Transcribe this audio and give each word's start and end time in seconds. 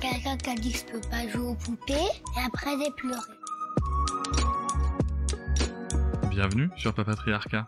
Quelqu'un 0.00 0.36
qui 0.36 0.50
a 0.50 0.54
dit 0.54 0.72
que 0.72 0.78
je 0.78 0.84
peux 0.84 1.08
pas 1.08 1.26
jouer 1.26 1.46
aux 1.46 1.54
poupées 1.54 1.94
et 1.94 2.40
après 2.46 2.70
j'ai 2.78 2.90
pleuré. 2.90 3.20
Bienvenue 6.28 6.68
sur 6.76 6.92
Papatriarcat, 6.92 7.66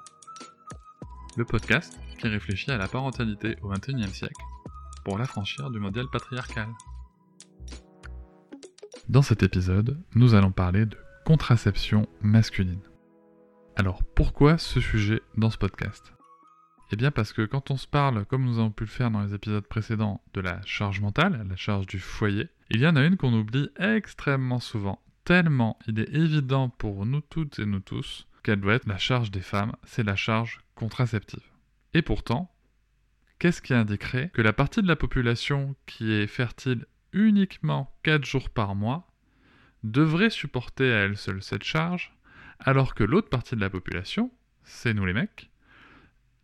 le 1.37 1.45
podcast 1.47 1.99
qui 2.19 2.29
réfléchit 2.29 2.71
à 2.71 2.77
la 2.77 2.87
parentalité 2.87 3.57
au 3.63 3.69
XXIe 3.69 4.13
siècle 4.13 4.43
pour 5.05 5.17
l'affranchir 5.17 5.71
du 5.71 5.81
modèle 5.81 6.07
patriarcal. 6.13 6.69
Dans 9.09 9.23
cet 9.23 9.43
épisode, 9.43 9.99
nous 10.15 10.35
allons 10.35 10.53
parler 10.53 10.85
de 10.85 10.99
contraception 11.25 12.07
masculine. 12.21 12.83
Alors 13.77 14.03
pourquoi 14.03 14.59
ce 14.59 14.81
sujet 14.81 15.23
dans 15.37 15.51
ce 15.51 15.57
podcast? 15.57 16.13
Eh 16.91 16.97
bien 16.97 17.11
parce 17.11 17.33
que 17.33 17.45
quand 17.45 17.71
on 17.71 17.77
se 17.77 17.87
parle, 17.87 18.25
comme 18.25 18.45
nous 18.45 18.59
avons 18.59 18.71
pu 18.71 18.85
le 18.85 18.91
faire 18.91 19.11
dans 19.11 19.23
les 19.23 19.35
épisodes 19.35 19.67
précédents, 19.67 20.23
de 20.33 20.41
la 20.41 20.61
charge 20.65 21.01
mentale, 21.01 21.47
la 21.49 21.57
charge 21.57 21.87
du 21.87 21.99
foyer, 21.99 22.49
il 22.71 22.81
y 22.81 22.87
en 22.87 22.97
a 22.97 23.05
une 23.05 23.17
qu'on 23.17 23.35
oublie 23.35 23.69
extrêmement 23.79 24.61
souvent, 24.61 25.03
tellement 25.25 25.79
il 25.87 26.01
est 26.01 26.15
évident 26.15 26.71
pour 26.71 27.05
nous 27.05 27.21
toutes 27.21 27.59
et 27.59 27.67
nous 27.67 27.81
tous 27.81 28.27
qu'elle 28.43 28.61
doit 28.61 28.75
être 28.75 28.87
la 28.87 28.97
charge 28.97 29.31
des 29.31 29.43
femmes, 29.43 29.73
c'est 29.85 30.03
la 30.03 30.17
charge 30.17 30.61
contraceptive. 30.75 31.43
Et 31.93 32.01
pourtant, 32.01 32.55
qu'est-ce 33.39 33.61
qui 33.61 33.75
indiquerait 33.75 34.31
que 34.31 34.41
la 34.41 34.55
partie 34.55 34.81
de 34.81 34.89
la 34.89 34.97
population 34.97 35.77
qui 35.85 36.13
est 36.13 36.27
fertile 36.27 36.87
uniquement 37.13 37.95
4 38.05 38.25
jours 38.25 38.49
par 38.49 38.75
mois 38.75 39.11
devrait 39.83 40.31
supporter 40.31 40.93
à 40.93 41.01
elle 41.01 41.17
seule 41.19 41.43
cette 41.43 41.65
charge, 41.65 42.17
alors 42.59 42.95
que 42.95 43.05
l'autre 43.05 43.29
partie 43.29 43.57
de 43.57 43.61
la 43.61 43.71
population, 43.71 44.33
c'est 44.65 44.95
nous 44.95 45.05
les 45.05 45.13
mecs, 45.13 45.51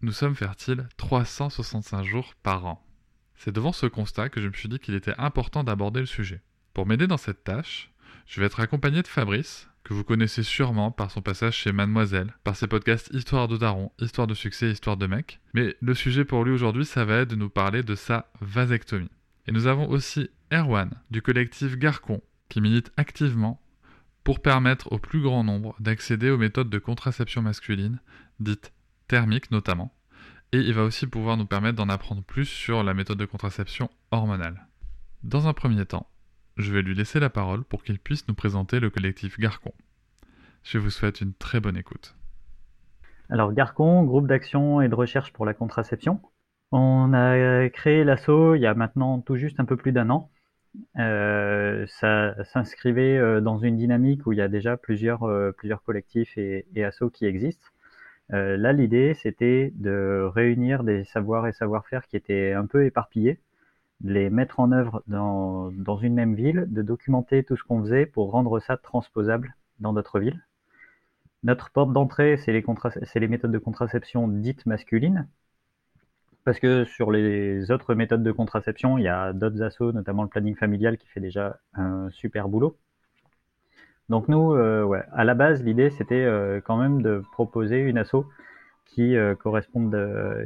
nous 0.05 0.13
sommes 0.13 0.35
fertiles 0.35 0.87
365 0.99 2.05
jours 2.05 2.35
par 2.43 2.67
an. 2.67 2.87
C'est 3.37 3.55
devant 3.55 3.73
ce 3.73 3.87
constat 3.87 4.29
que 4.29 4.41
je 4.41 4.49
me 4.49 4.53
suis 4.53 4.69
dit 4.69 4.79
qu'il 4.79 4.95
était 4.95 5.15
important 5.17 5.65
d'aborder 5.65 6.01
le 6.01 6.07
sujet. 6.07 6.43
Pour 6.75 6.87
m'aider 6.87 7.07
dans 7.07 7.17
cette 7.17 7.43
tâche, 7.43 7.91
je 8.27 8.39
vais 8.39 8.47
être 8.47 8.61
accompagné 8.61 9.03
de 9.03 9.09
Fabrice, 9.09 9.69
que 9.83 9.95
vous 9.95 10.05
connaissez 10.05 10.43
sûrement 10.43 10.91
par 10.91 11.11
son 11.11 11.23
passage 11.23 11.57
chez 11.57 11.73
Mademoiselle, 11.73 12.35
par 12.45 12.55
ses 12.55 12.67
podcasts 12.67 13.11
Histoire 13.15 13.49
de 13.49 13.57
Daron, 13.57 13.93
Histoire 13.99 14.27
de 14.27 14.35
succès, 14.35 14.71
Histoire 14.71 14.99
de 14.99 15.07
mec. 15.07 15.41
Mais 15.55 15.75
le 15.81 15.95
sujet 15.95 16.27
pour 16.27 16.45
lui 16.45 16.53
aujourd'hui, 16.53 16.85
ça 16.85 17.07
va 17.07 17.21
être 17.21 17.31
de 17.31 17.37
nous 17.37 17.51
parler 17.51 17.83
de 17.83 17.95
sa 17.95 18.31
vasectomie. 18.43 19.11
Et 19.47 19.53
nous 19.53 19.67
avons 19.67 19.89
aussi 19.89 20.29
Erwan 20.53 20.91
du 21.11 21.23
collectif 21.23 21.79
Garcon 21.79 22.23
qui 22.51 22.61
milite 22.61 22.93
activement 22.99 23.61
pour 24.23 24.41
permettre 24.41 24.93
au 24.93 24.99
plus 24.99 25.23
grand 25.23 25.45
nombre 25.45 25.75
d'accéder 25.81 26.31
aux 26.31 26.39
méthodes 26.39 26.71
de 26.71 26.79
contraception 26.79 27.41
masculine, 27.41 28.01
dites 28.41 28.74
thermiques 29.09 29.51
notamment, 29.51 29.95
et 30.53 30.59
il 30.59 30.75
va 30.75 30.83
aussi 30.83 31.07
pouvoir 31.07 31.37
nous 31.37 31.47
permettre 31.47 31.77
d'en 31.77 31.89
apprendre 31.89 32.23
plus 32.23 32.47
sur 32.47 32.83
la 32.83 32.95
méthode 32.95 33.19
de 33.19 33.25
contraception 33.25 33.91
hormonale. 34.11 34.67
Dans 35.23 35.49
un 35.49 35.53
premier 35.53 35.85
temps, 35.85 36.07
je 36.57 36.73
vais 36.73 36.83
lui 36.83 36.95
laisser 36.95 37.19
la 37.19 37.31
parole 37.31 37.65
pour 37.65 37.83
qu'il 37.83 37.99
puisse 37.99 38.29
nous 38.29 38.35
présenter 38.35 38.79
le 38.79 38.91
collectif 38.91 39.39
Garcon. 39.39 39.73
Je 40.63 40.79
vous 40.79 40.91
souhaite 40.91 41.21
une 41.21 41.35
très 41.35 41.61
bonne 41.61 41.77
écoute. 41.77 42.15
Alors 43.31 43.53
Garcon, 43.53 44.05
groupe 44.05 44.27
d'action 44.27 44.81
et 44.81 44.89
de 44.89 44.95
recherche 44.95 45.33
pour 45.33 45.47
la 45.47 45.55
contraception. 45.55 46.21
On 46.73 47.13
a 47.15 47.69
créé 47.71 48.05
l'assaut 48.05 48.55
il 48.55 48.61
y 48.61 48.67
a 48.67 48.75
maintenant 48.75 49.21
tout 49.21 49.37
juste 49.37 49.61
un 49.61 49.65
peu 49.65 49.77
plus 49.77 49.93
d'un 49.93 50.11
an. 50.11 50.31
Euh, 50.99 51.87
ça 51.87 52.35
s'inscrivait 52.45 53.17
euh, 53.17 53.41
dans 53.41 53.59
une 53.59 53.77
dynamique 53.77 54.27
où 54.27 54.33
il 54.33 54.39
y 54.39 54.43
a 54.43 54.49
déjà 54.49 54.77
plusieurs, 54.77 55.25
euh, 55.25 55.53
collectifs 55.85 56.37
et, 56.37 56.67
et 56.75 56.85
assos 56.85 57.11
qui 57.11 57.27
existent. 57.27 57.67
Euh, 58.33 58.57
là, 58.57 58.73
l'idée, 58.73 59.15
c'était 59.15 59.73
de 59.77 60.29
réunir 60.35 60.83
des 60.85 61.05
savoirs 61.05 61.47
et 61.47 61.53
savoir-faire 61.53 62.07
qui 62.07 62.17
étaient 62.17 62.53
un 62.53 62.67
peu 62.67 62.85
éparpillés, 62.87 63.41
les 64.03 64.31
mettre 64.31 64.61
en 64.61 64.73
œuvre 64.73 65.03
dans, 65.07 65.71
dans 65.73 65.99
une 65.99 66.15
même 66.15 66.35
ville, 66.35 66.67
de 66.69 66.83
documenter 66.83 67.45
tout 67.45 67.57
ce 67.57 67.65
qu'on 67.65 67.83
faisait 67.83 68.07
pour 68.07 68.31
rendre 68.33 68.61
ça 68.61 68.77
transposable 68.77 69.55
dans 69.81 69.93
notre 69.93 70.21
ville. 70.21 70.45
Notre 71.45 71.71
porte 71.71 71.93
d'entrée, 71.93 72.37
c'est 72.39 72.53
les, 72.53 72.65
les 73.15 73.29
méthodes 73.29 73.53
de 73.53 73.59
contraception 73.59 74.29
dites 74.29 74.67
masculines, 74.67 75.29
parce 76.45 76.59
que 76.59 76.85
sur 76.85 77.11
les 77.11 77.71
autres 77.71 77.95
méthodes 77.95 78.23
de 78.23 78.33
contraception, 78.33 78.99
il 78.99 79.05
y 79.05 79.09
a 79.09 79.33
d'autres 79.33 79.63
assos, 79.63 79.93
notamment 79.93 80.23
le 80.23 80.29
planning 80.29 80.57
familial, 80.57 80.99
qui 80.99 81.07
fait 81.09 81.21
déjà 81.21 81.59
un 81.75 82.11
super 82.11 82.49
boulot. 82.49 82.77
Donc 84.09 84.29
nous, 84.29 84.53
euh, 84.53 85.03
à 85.13 85.25
la 85.25 85.35
base, 85.35 85.63
l'idée, 85.63 85.91
c'était 85.91 86.25
euh, 86.25 86.61
quand 86.61 86.77
même 86.77 87.03
de 87.03 87.23
proposer 87.33 87.79
une 87.79 87.99
asso 87.99 88.27
qui 88.87 89.17
euh, 89.17 89.35
corresponde, 89.35 89.97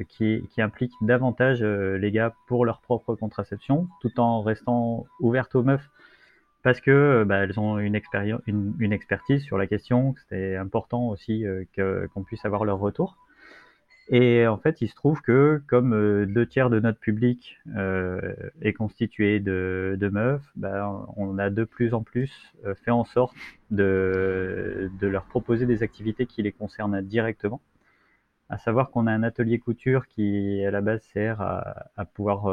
qui, 0.09 0.43
implique 0.59 0.93
davantage 1.03 1.63
les 1.63 2.11
gars 2.13 2.35
pour 2.47 2.65
leur 2.65 2.81
propre 2.81 3.15
contraception, 3.15 3.89
tout 4.01 4.21
en 4.21 4.43
restant 4.43 5.07
ouverte 5.21 5.55
aux 5.55 5.63
meufs, 5.63 5.91
parce 6.63 6.81
que 6.81 7.25
bah, 7.25 7.39
elles 7.39 7.59
ont 7.61 7.79
une, 7.79 8.01
une, 8.47 8.75
une, 8.79 8.93
expertise 8.93 9.43
sur 9.43 9.59
la 9.59 9.67
question. 9.67 10.15
C'était 10.23 10.57
important 10.57 11.09
aussi 11.09 11.45
qu'on 11.77 12.23
puisse 12.23 12.45
avoir 12.45 12.65
leur 12.65 12.79
retour. 12.79 13.17
Et 14.11 14.47
en 14.47 14.57
fait, 14.57 14.81
il 14.81 14.89
se 14.89 14.95
trouve 14.95 15.21
que 15.21 15.63
comme 15.67 15.93
euh, 15.93 16.25
deux 16.25 16.47
tiers 16.47 16.71
de 16.71 16.81
notre 16.81 16.99
public 16.99 17.59
euh, 17.77 18.33
est 18.63 18.73
constitué 18.73 19.39
de, 19.39 19.97
de 20.01 20.09
meufs, 20.09 20.51
bah, 20.57 21.07
on 21.17 21.39
a 21.39 21.51
de 21.51 21.65
plus 21.65 21.93
en 21.93 22.03
plus 22.03 22.33
euh, 22.65 22.75
fait 22.75 22.91
en 22.91 23.05
sorte 23.05 23.37
de, 23.71 24.91
de, 24.99 25.07
leur 25.07 25.25
proposer 25.25 25.67
des 25.67 25.83
activités 25.83 26.25
qui 26.25 26.43
les 26.43 26.53
concernent 26.53 27.03
directement. 27.03 27.61
À 28.49 28.57
savoir 28.57 28.91
qu'on 28.91 29.07
a 29.07 29.13
un 29.13 29.23
atelier 29.23 29.59
couture 29.59 30.07
qui, 30.07 30.65
à 30.65 30.71
la 30.71 30.81
base, 30.81 31.03
sert 31.13 31.43
à, 31.43 31.91
à 31.97 32.07
pouvoir 32.07 32.47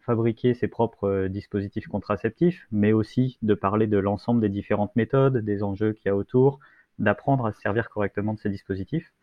fabriquer 0.00 0.52
ses 0.52 0.68
propres 0.68 1.28
dispositifs 1.28 1.86
contraceptifs, 1.86 2.66
mais 2.70 2.92
aussi 2.92 3.38
de 3.40 3.54
parler 3.54 3.86
de 3.86 3.96
l'ensemble 3.96 4.42
des 4.42 4.50
différentes 4.50 4.94
méthodes, 4.96 5.38
des 5.38 5.62
enjeux 5.62 5.94
qu'il 5.94 6.06
y 6.06 6.10
a 6.10 6.16
autour, 6.16 6.60
d'apprendre 6.98 7.46
à 7.46 7.52
se 7.52 7.60
servir 7.60 7.88
correctement 7.88 8.34
de 8.34 8.38
ces 8.38 8.50
dispositifs. 8.50 9.14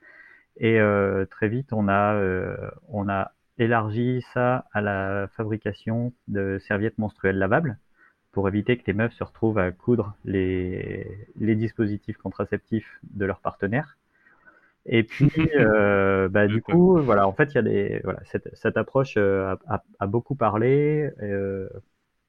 Et 0.62 0.80
euh, 0.80 1.26
très 1.26 1.50
vite, 1.50 1.74
on 1.74 1.88
a, 1.88 2.14
euh, 2.14 2.56
on 2.88 3.10
a 3.10 3.32
élargi 3.58 4.24
ça 4.32 4.66
à 4.72 4.80
la 4.80 5.28
fabrication 5.36 6.14
de 6.28 6.60
serviettes 6.60 7.00
menstruelles 7.00 7.40
lavables 7.40 7.80
pour 8.32 8.48
éviter 8.48 8.78
que 8.78 8.84
les 8.86 8.94
meufs 8.94 9.14
se 9.14 9.24
retrouvent 9.24 9.58
à 9.58 9.72
coudre 9.72 10.16
les, 10.24 11.28
les 11.36 11.56
dispositifs 11.56 12.18
contraceptifs 12.18 13.00
de 13.04 13.26
leurs 13.26 13.40
partenaires. 13.40 13.98
Et 14.86 15.02
puis, 15.02 15.32
euh, 15.56 16.30
bah, 16.30 16.46
du 16.46 16.62
coup, 16.62 17.02
voilà, 17.02 17.28
en 17.28 17.34
fait, 17.34 17.52
il 17.54 17.56
y 17.56 17.58
a 17.58 17.64
des, 17.64 18.02
voilà, 18.04 18.20
cette, 18.26 18.56
cette 18.56 18.78
approche 18.78 19.18
a, 19.18 19.58
a, 20.00 20.08
beaucoup 20.08 20.36
parlé, 20.36 21.10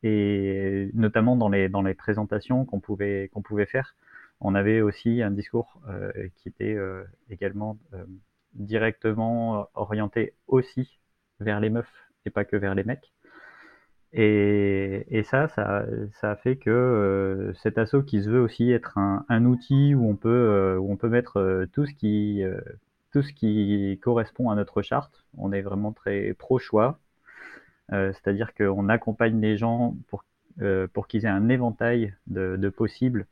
et 0.02 0.90
notamment 0.94 1.36
dans 1.36 1.50
les, 1.50 1.68
dans 1.68 1.82
les 1.82 1.94
présentations 1.94 2.64
qu'on 2.64 2.80
pouvait, 2.80 3.28
qu'on 3.32 3.42
pouvait 3.42 3.66
faire 3.66 3.94
on 4.42 4.54
avait 4.54 4.80
aussi 4.80 5.22
un 5.22 5.30
discours 5.30 5.80
euh, 5.88 6.10
qui 6.36 6.48
était 6.48 6.74
euh, 6.74 7.04
également 7.30 7.78
euh, 7.94 8.04
directement 8.54 9.68
orienté 9.74 10.34
aussi 10.48 10.98
vers 11.40 11.60
les 11.60 11.70
meufs 11.70 12.10
et 12.26 12.30
pas 12.30 12.44
que 12.44 12.56
vers 12.56 12.74
les 12.74 12.84
mecs. 12.84 13.12
Et, 14.14 15.22
ça, 15.30 15.48
ça, 15.48 15.86
a 16.22 16.36
fait 16.36 16.56
que 16.56 17.52
cet 17.62 17.78
assaut 17.78 18.02
qui 18.02 18.22
se 18.22 18.28
veut 18.28 18.42
aussi 18.42 18.70
être 18.70 18.98
un, 18.98 19.44
outil 19.46 19.94
où 19.94 20.06
on 20.06 20.16
peut, 20.16 21.08
mettre 21.08 21.66
tout 21.72 21.86
ce 21.86 23.32
qui, 23.32 23.98
correspond 24.02 24.50
à 24.50 24.54
notre 24.54 24.82
charte. 24.82 25.24
On 25.38 25.50
est 25.50 25.62
vraiment 25.62 25.92
très 25.92 26.34
pro 26.34 26.58
choix, 26.58 26.98
c'est-à-dire 27.88 28.52
qu'on 28.52 28.90
accompagne 28.90 29.40
les 29.40 29.56
gens 29.56 29.96
pour, 30.08 30.26
pour 30.92 31.06
qu'ils 31.06 31.24
aient 31.24 31.28
un 31.28 31.48
éventail 31.48 32.14
de, 32.26 32.68
possibles 32.68 33.26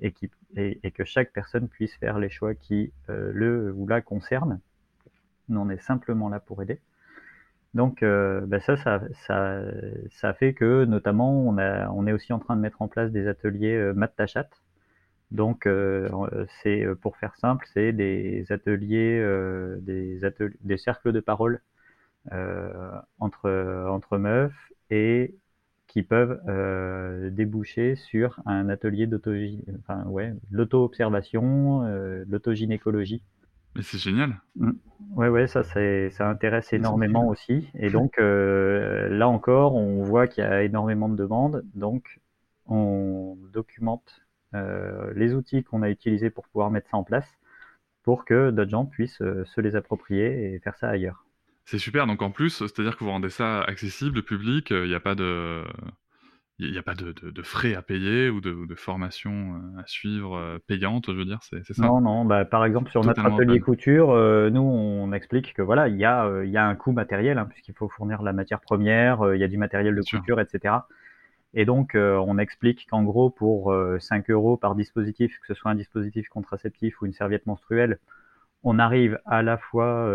et, 0.00 0.12
qui, 0.12 0.30
et, 0.56 0.90
que 0.90 1.04
chaque 1.04 1.32
personne 1.32 1.68
puisse 1.68 1.94
faire 1.96 2.18
les 2.18 2.30
choix 2.30 2.54
qui 2.54 2.92
euh, 3.10 3.30
le 3.34 3.72
ou 3.72 3.86
la 3.86 4.00
concernent. 4.00 4.60
Nous, 5.48 5.60
on 5.60 5.68
est 5.70 5.80
simplement 5.80 6.28
là 6.28 6.40
pour 6.40 6.62
aider. 6.62 6.80
Donc, 7.74 8.02
euh, 8.02 8.40
ben 8.46 8.58
ça, 8.60 8.76
ça, 8.78 10.34
fait 10.34 10.54
que, 10.54 10.86
notamment, 10.86 11.46
on, 11.46 12.06
est 12.06 12.12
aussi 12.12 12.32
en 12.32 12.38
train 12.38 12.56
de 12.56 12.60
mettre 12.62 12.80
en 12.80 12.88
place 12.88 13.12
des 13.12 13.28
ateliers 13.28 13.74
euh. 13.74 13.94
Donc, 15.30 15.66
euh, 15.66 16.08
c'est 16.62 16.86
pour 17.02 17.18
faire 17.18 17.36
simple, 17.36 17.66
c'est 17.74 17.92
des 17.92 18.46
ateliers, 18.50 19.20
des 19.82 20.78
cercles 20.78 21.12
de 21.12 21.20
parole 21.20 21.60
entre 23.18 23.86
entre 23.90 24.18
meufs 24.18 24.72
et 24.90 25.34
qui 25.96 26.02
peuvent 26.02 26.42
déboucher 27.32 27.94
sur 27.94 28.38
un 28.44 28.68
atelier 28.68 29.06
d'auto, 29.06 29.32
enfin, 29.78 30.04
ouais, 30.04 30.34
l'auto-observation, 30.50 31.84
l'autogynécologie. 32.28 33.22
Mais 33.74 33.80
c'est 33.80 33.96
génial. 33.96 34.38
Mm. 34.56 34.72
Ouais, 35.14 35.28
ouais, 35.28 35.46
ça, 35.46 35.62
ça 35.64 36.28
intéresse 36.28 36.74
énormément 36.74 37.28
aussi. 37.28 37.70
Et 37.78 37.88
donc, 37.88 38.18
là 38.18 39.26
encore, 39.26 39.74
on 39.74 40.02
voit 40.02 40.26
qu'il 40.26 40.44
y 40.44 40.46
a 40.46 40.64
énormément 40.64 41.08
de 41.08 41.16
demandes. 41.16 41.64
Donc, 41.74 42.20
on 42.66 43.38
documente 43.54 44.20
les 44.52 45.32
outils 45.32 45.64
qu'on 45.64 45.80
a 45.80 45.88
utilisés 45.88 46.28
pour 46.28 46.46
pouvoir 46.48 46.70
mettre 46.70 46.90
ça 46.90 46.98
en 46.98 47.04
place 47.04 47.38
pour 48.02 48.26
que 48.26 48.50
d'autres 48.50 48.70
gens 48.70 48.84
puissent 48.84 49.16
se 49.16 49.60
les 49.62 49.76
approprier 49.76 50.52
et 50.52 50.58
faire 50.58 50.76
ça 50.76 50.90
ailleurs. 50.90 51.24
C'est 51.66 51.78
super. 51.78 52.06
Donc 52.06 52.22
en 52.22 52.30
plus, 52.30 52.64
c'est-à-dire 52.64 52.96
que 52.96 53.04
vous 53.04 53.10
rendez 53.10 53.28
ça 53.28 53.60
accessible, 53.62 54.22
public. 54.22 54.70
Il 54.70 54.84
n'y 54.84 54.94
a 54.94 55.00
pas 55.00 55.16
de, 55.16 55.64
il 56.60 56.70
n'y 56.70 56.78
a 56.78 56.82
pas 56.82 56.94
de, 56.94 57.12
de, 57.12 57.42
frais 57.42 57.74
à 57.74 57.82
payer 57.82 58.30
ou 58.30 58.40
de, 58.40 58.66
de 58.66 58.74
formation 58.76 59.60
à 59.76 59.84
suivre 59.86 60.58
payante, 60.68 61.06
je 61.08 61.16
veux 61.16 61.24
dire, 61.24 61.40
c'est 61.42 61.62
ça? 61.64 61.82
Non, 61.82 62.00
non. 62.00 62.24
Bah, 62.24 62.44
par 62.44 62.64
exemple, 62.64 62.90
sur 62.90 63.04
notre 63.04 63.24
atelier 63.24 63.58
couture, 63.58 64.08
nous, 64.50 64.62
on 64.62 65.12
explique 65.12 65.54
que 65.54 65.62
voilà, 65.62 65.88
il 65.88 65.96
y 65.96 66.04
a, 66.04 66.44
y 66.44 66.56
a 66.56 66.64
un 66.64 66.74
coût 66.76 66.92
matériel, 66.92 67.36
hein, 67.36 67.46
puisqu'il 67.46 67.74
faut 67.74 67.88
fournir 67.88 68.22
la 68.22 68.32
matière 68.32 68.60
première, 68.60 69.34
il 69.34 69.40
y 69.40 69.44
a 69.44 69.48
du 69.48 69.58
matériel 69.58 69.94
de 69.94 70.02
couture, 70.02 70.40
etc. 70.40 70.76
Et 71.52 71.64
donc, 71.64 71.94
on 71.94 72.38
explique 72.38 72.86
qu'en 72.88 73.02
gros, 73.02 73.28
pour 73.28 73.74
5 73.98 74.30
euros 74.30 74.56
par 74.56 74.76
dispositif, 74.76 75.38
que 75.40 75.46
ce 75.48 75.54
soit 75.54 75.72
un 75.72 75.74
dispositif 75.74 76.28
contraceptif 76.28 77.02
ou 77.02 77.06
une 77.06 77.12
serviette 77.12 77.46
menstruelle, 77.46 77.98
on 78.66 78.78
arrive 78.78 79.18
à 79.24 79.42
la 79.42 79.56
fois 79.56 80.10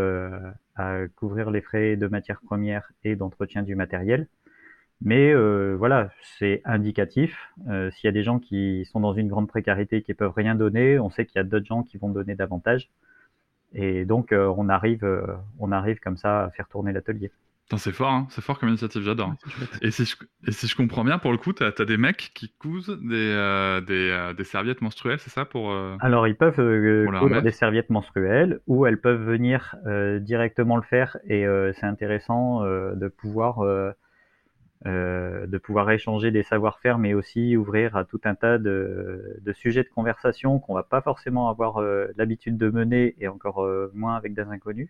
à 0.75 1.07
couvrir 1.15 1.49
les 1.51 1.61
frais 1.61 1.95
de 1.95 2.07
matières 2.07 2.41
premières 2.41 2.91
et 3.03 3.15
d'entretien 3.15 3.63
du 3.63 3.75
matériel. 3.75 4.27
Mais 5.01 5.31
euh, 5.33 5.75
voilà, 5.77 6.09
c'est 6.37 6.61
indicatif. 6.63 7.35
Euh, 7.67 7.89
s'il 7.91 8.07
y 8.07 8.09
a 8.09 8.11
des 8.11 8.23
gens 8.23 8.39
qui 8.39 8.85
sont 8.85 8.99
dans 8.99 9.13
une 9.13 9.27
grande 9.27 9.47
précarité, 9.47 10.03
qui 10.03 10.13
peuvent 10.13 10.33
rien 10.35 10.53
donner, 10.55 10.99
on 10.99 11.09
sait 11.09 11.25
qu'il 11.25 11.37
y 11.37 11.39
a 11.39 11.43
d'autres 11.43 11.65
gens 11.65 11.83
qui 11.83 11.97
vont 11.97 12.09
donner 12.09 12.35
davantage. 12.35 12.89
Et 13.73 14.05
donc, 14.05 14.31
euh, 14.31 14.53
on 14.57 14.69
arrive, 14.69 15.05
on 15.59 15.71
arrive 15.71 15.99
comme 15.99 16.17
ça 16.17 16.45
à 16.45 16.51
faire 16.51 16.67
tourner 16.67 16.93
l'atelier. 16.93 17.31
C'est 17.77 17.91
fort, 17.91 18.11
hein. 18.11 18.27
c'est 18.29 18.41
fort 18.41 18.59
comme 18.59 18.69
initiative, 18.69 19.01
j'adore. 19.03 19.33
et, 19.81 19.91
si 19.91 20.05
je, 20.05 20.75
comprends 20.75 21.03
bien, 21.03 21.17
pour 21.17 21.31
le 21.31 21.37
coup, 21.37 21.53
tu 21.53 21.63
as, 21.63 21.85
des 21.85 21.97
mecs 21.97 22.31
qui 22.33 22.53
cousent 22.57 22.97
des, 23.01 23.15
euh, 23.15 23.81
euh, 23.89 24.33
des, 24.33 24.43
serviettes 24.43 24.81
menstruelles, 24.81 25.19
c'est 25.19 25.29
ça 25.29 25.45
pour, 25.45 25.71
euh, 25.71 25.95
Alors, 25.99 26.27
ils 26.27 26.35
peuvent 26.35 26.55
coudre 26.55 27.41
des 27.41 27.51
serviettes 27.51 27.89
menstruelles 27.89 28.59
ou 28.67 28.85
elles 28.85 28.99
peuvent 28.99 29.23
venir 29.23 29.75
directement 30.21 30.75
le 30.77 30.83
faire 30.83 31.17
et 31.27 31.45
c'est 31.73 31.85
intéressant 31.85 32.63
de 32.63 33.07
pouvoir. 33.07 33.63
de 34.85 35.57
pouvoir 35.57 35.91
échanger 35.91 36.31
des 36.31 36.43
savoir-faire, 36.43 36.97
mais 36.97 37.13
aussi 37.13 37.55
ouvrir 37.55 37.95
à 37.95 38.03
tout 38.03 38.21
un 38.23 38.35
tas 38.35 38.57
de, 38.57 39.39
de 39.41 39.53
sujets 39.53 39.83
de 39.83 39.89
conversation 39.89 40.59
qu'on 40.59 40.73
va 40.73 40.83
pas 40.83 41.01
forcément 41.01 41.49
avoir 41.49 41.81
l'habitude 42.15 42.57
de 42.57 42.69
mener 42.69 43.15
et 43.19 43.27
encore 43.27 43.67
moins 43.93 44.15
avec 44.15 44.33
des 44.33 44.43
inconnus. 44.43 44.89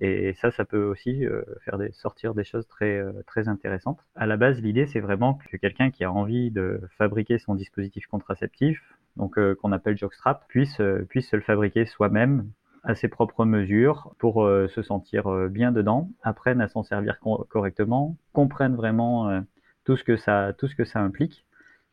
Et 0.00 0.34
ça, 0.34 0.50
ça 0.50 0.64
peut 0.64 0.84
aussi 0.84 1.26
euh, 1.26 1.42
faire 1.64 1.78
sortir 1.92 2.34
des 2.34 2.44
choses 2.44 2.66
très, 2.68 2.98
euh, 2.98 3.12
très 3.26 3.48
intéressantes. 3.48 3.98
À 4.14 4.26
la 4.26 4.36
base, 4.36 4.60
l'idée, 4.60 4.86
c'est 4.86 5.00
vraiment 5.00 5.34
que 5.34 5.56
quelqu'un 5.56 5.90
qui 5.90 6.04
a 6.04 6.12
envie 6.12 6.50
de 6.50 6.80
fabriquer 6.96 7.38
son 7.38 7.54
dispositif 7.54 8.06
contraceptif, 8.06 8.80
donc 9.16 9.38
euh, 9.38 9.56
qu'on 9.56 9.72
appelle 9.72 9.98
jockstrap, 9.98 10.46
puisse, 10.48 10.80
puisse 11.08 11.28
se 11.28 11.36
le 11.36 11.42
fabriquer 11.42 11.84
soi-même 11.84 12.48
à 12.84 12.94
ses 12.94 13.08
propres 13.08 13.44
mesures 13.44 14.14
pour 14.18 14.46
se 14.46 14.82
sentir 14.82 15.48
bien 15.48 15.72
dedans, 15.72 16.08
apprenne 16.22 16.60
à 16.60 16.68
s'en 16.68 16.84
servir 16.84 17.18
correctement, 17.48 18.16
comprenne 18.32 18.76
vraiment 18.76 19.42
tout 19.84 19.96
ce 19.96 20.04
que 20.04 20.16
ça, 20.16 20.52
tout 20.56 20.68
ce 20.68 20.76
que 20.76 20.84
ça 20.84 21.00
implique 21.00 21.44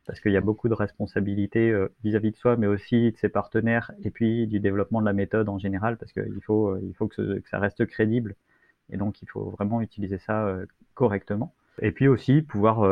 parce 0.06 0.20
qu'il 0.20 0.32
y 0.32 0.38
a 0.38 0.42
beaucoup 0.42 0.70
de 0.70 0.74
responsabilités 0.74 1.72
euh, 1.72 1.92
vis-à-vis 2.04 2.32
de 2.32 2.38
soi, 2.38 2.58
mais 2.58 2.68
aussi 2.68 3.12
de 3.12 3.18
ses 3.18 3.30
partenaires, 3.30 3.92
et 4.04 4.12
puis 4.12 4.48
du 4.48 4.60
développement 4.60 5.02
de 5.02 5.06
la 5.06 5.14
méthode 5.14 5.50
en 5.50 5.58
général, 5.58 5.98
parce 5.98 6.14
qu'il 6.14 6.42
faut, 6.46 6.70
euh, 6.70 6.82
il 6.84 6.94
faut 6.94 7.08
que, 7.08 7.42
ça 7.50 7.60
reste 7.60 7.86
crédible, 7.86 8.36
et 8.92 8.98
donc 8.98 9.22
il 9.22 9.30
faut 9.30 9.50
vraiment 9.50 9.82
utiliser 9.82 10.20
ça 10.20 10.46
euh, 10.48 10.66
correctement. 10.94 11.54
Et 11.82 11.92
puis 11.92 12.08
aussi 12.08 12.42
pouvoir 12.42 12.90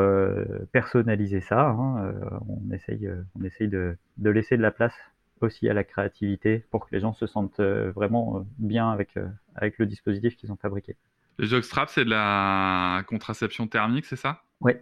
personnaliser 0.73 1.39
ça. 1.39 1.69
Hein, 1.69 2.13
on 2.49 2.69
essaye, 2.73 3.09
on 3.39 3.45
essaye 3.45 3.69
de, 3.69 3.95
de, 4.17 4.29
laisser 4.29 4.57
de 4.57 4.61
la 4.61 4.71
place 4.71 4.93
aussi 5.39 5.69
à 5.69 5.73
la 5.73 5.85
créativité 5.85 6.65
pour 6.69 6.85
que 6.85 6.93
les 6.93 6.99
gens 6.99 7.13
se 7.13 7.25
sentent 7.25 7.61
vraiment 7.61 8.45
bien 8.57 8.91
avec, 8.91 9.17
avec 9.55 9.77
le 9.77 9.85
dispositif 9.85 10.35
qu'ils 10.35 10.51
ont 10.51 10.57
fabriqué. 10.57 10.97
Les 11.39 11.47
jockstraps, 11.47 11.93
c'est 11.93 12.03
de 12.03 12.09
la 12.09 13.03
contraception 13.07 13.67
thermique, 13.67 14.03
c'est 14.03 14.17
ça? 14.17 14.41
Oui, 14.59 14.73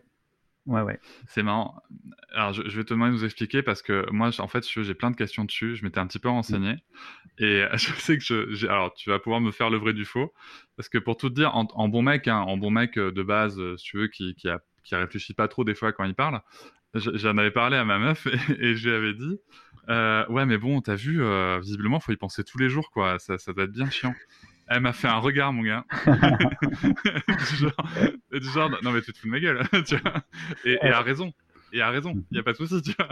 Ouais, 0.68 0.82
ouais. 0.82 1.00
C'est 1.28 1.42
marrant. 1.42 1.82
Alors, 2.34 2.54
je, 2.54 2.62
vais 2.62 2.84
te 2.84 2.94
demander 2.94 3.12
de 3.12 3.18
nous 3.18 3.26
expliquer 3.26 3.64
parce 3.64 3.82
que 3.82 4.06
moi, 4.12 4.30
en 4.40 4.48
fait, 4.48 4.64
j'ai 4.68 4.94
plein 4.94 5.10
de 5.10 5.16
questions 5.16 5.44
dessus. 5.44 5.76
Je 5.76 5.84
m'étais 5.84 6.00
un 6.00 6.06
petit 6.06 6.20
peu 6.20 6.30
renseigné. 6.30 6.76
Et 7.40 7.66
je 7.74 7.92
sais 7.94 8.18
que 8.18 8.24
je. 8.24 8.68
Alors, 8.68 8.94
tu 8.94 9.10
vas 9.10 9.20
pouvoir 9.20 9.42
me 9.42 9.52
faire 9.52 9.70
le 9.70 9.78
vrai 9.78 9.94
du 9.94 10.06
faux. 10.06 10.34
Parce 10.78 10.88
que 10.88 11.00
pour 11.00 11.18
tout 11.18 11.30
te 11.30 11.36
dire, 11.36 11.56
en, 11.56 11.88
bon 11.88 12.02
mec, 12.04 12.28
hein, 12.28 12.38
en 12.38 12.58
bon 12.58 12.72
mec 12.72 12.98
euh, 12.98 13.12
de 13.12 13.24
base, 13.24 13.60
euh, 13.60 13.76
si 13.78 13.86
tu 13.86 13.98
veux, 13.98 14.08
qui, 14.08 14.36
qui, 14.36 14.50
a, 14.50 14.60
qui 14.84 14.96
réfléchit 14.96 15.34
pas 15.34 15.48
trop 15.48 15.64
des 15.64 15.76
fois 15.76 15.94
quand 15.94 16.04
il 16.04 16.14
parle, 16.14 16.42
j'en 16.94 17.38
avais 17.38 17.52
parlé 17.52 17.78
à 17.78 17.86
ma 17.86 17.98
meuf 17.98 18.28
et, 18.60 18.76
je 18.76 18.90
lui 18.90 18.96
avais 18.96 19.14
dit 19.14 19.40
euh, 19.90 20.26
Ouais, 20.30 20.46
mais 20.46 20.60
bon, 20.60 20.80
t'as 20.82 20.96
vu, 20.96 21.24
visiblement, 21.60 22.00
faut 22.00 22.12
y 22.12 22.18
penser 22.18 22.44
tous 22.44 22.60
les 22.60 22.70
jours, 22.70 22.92
quoi. 22.92 23.18
Ça, 23.18 23.40
ça 23.40 23.52
doit 23.52 23.64
être 23.64 23.72
bien 23.72 23.90
chiant. 23.90 24.14
Elle 24.74 24.80
m'a 24.80 24.94
fait 24.94 25.10
un 25.10 25.18
regard, 25.18 25.52
mon 25.52 25.64
gars. 25.64 25.84
du, 28.32 28.50
genre, 28.50 28.72
non 28.82 28.92
mais 28.92 29.02
tu 29.02 29.12
te 29.12 29.18
fous 29.18 29.28
de 29.28 29.32
ma 29.32 29.40
gueule, 29.42 29.62
tu 29.86 29.98
vois. 29.98 30.24
Et, 30.64 30.78
elle 30.82 30.94
a 30.94 31.02
raison. 31.02 31.34
Et 31.74 31.82
a 31.82 31.90
raison, 31.90 32.14
il 32.32 32.34
n'y 32.36 32.40
a 32.40 32.44
pas 32.44 32.52
de 32.52 32.58
souci, 32.58 32.82
tu 32.82 32.94
vois. 32.98 33.10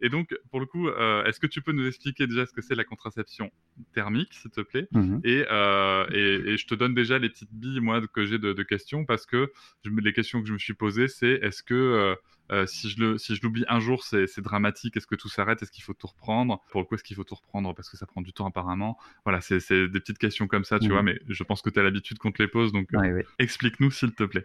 Et 0.00 0.08
donc, 0.08 0.36
pour 0.50 0.60
le 0.60 0.66
coup, 0.66 0.88
euh, 0.88 1.24
est-ce 1.24 1.40
que 1.40 1.46
tu 1.46 1.62
peux 1.62 1.72
nous 1.72 1.86
expliquer 1.86 2.26
déjà 2.26 2.46
ce 2.46 2.52
que 2.52 2.60
c'est 2.60 2.74
la 2.74 2.84
contraception 2.84 3.50
thermique, 3.94 4.32
s'il 4.34 4.50
te 4.50 4.60
plaît? 4.60 4.88
Mhm. 4.92 5.22
euh, 5.24 6.06
et, 6.10 6.52
et, 6.52 6.56
je 6.56 6.66
te 6.66 6.74
donne 6.74 6.94
déjà 6.94 7.18
les 7.18 7.28
petites 7.28 7.52
billes, 7.52 7.80
moi, 7.80 8.00
que 8.06 8.26
j'ai 8.26 8.38
de, 8.38 8.52
de, 8.52 8.62
questions, 8.62 9.04
parce 9.04 9.26
que 9.26 9.52
je, 9.84 9.90
les 9.90 10.12
questions 10.12 10.40
que 10.40 10.48
je 10.48 10.52
me 10.52 10.58
suis 10.58 10.74
posées, 10.74 11.08
c'est 11.08 11.32
est-ce 11.42 11.62
que 11.62 11.74
euh, 11.74 12.14
euh, 12.52 12.66
si 12.66 12.90
je 12.90 13.16
si 13.16 13.38
l'oublie 13.42 13.64
un 13.68 13.80
jour, 13.80 14.04
c'est 14.04 14.40
dramatique? 14.40 14.96
Est-ce 14.96 15.06
que 15.06 15.14
tout 15.14 15.28
s'arrête? 15.28 15.62
Est-ce 15.62 15.72
qu'il 15.72 15.84
faut 15.84 15.94
tout 15.94 16.06
reprendre? 16.06 16.62
Pour 16.70 16.80
le 16.80 16.86
coup, 16.86 16.94
est-ce 16.94 17.04
qu'il 17.04 17.16
faut 17.16 17.24
tout 17.24 17.34
reprendre? 17.34 17.74
Parce 17.74 17.88
que 17.88 17.96
ça 17.96 18.06
prend 18.06 18.20
du 18.20 18.32
temps 18.32 18.46
apparemment. 18.46 18.98
Voilà, 19.24 19.40
c'est 19.40 19.58
des 19.88 20.00
petites 20.00 20.18
questions 20.18 20.46
comme 20.46 20.64
ça, 20.64 20.78
tu 20.78 20.90
vois. 20.90 21.02
Mais 21.02 21.18
je 21.28 21.42
pense 21.42 21.62
que 21.62 21.70
tu 21.70 21.78
as 21.78 21.82
l'habitude 21.82 22.18
qu'on 22.18 22.32
te 22.32 22.42
les 22.42 22.48
pose, 22.48 22.72
donc 22.72 22.88
explique-nous 23.38 23.90
s'il 23.90 24.12
te 24.12 24.24
plaît. 24.24 24.44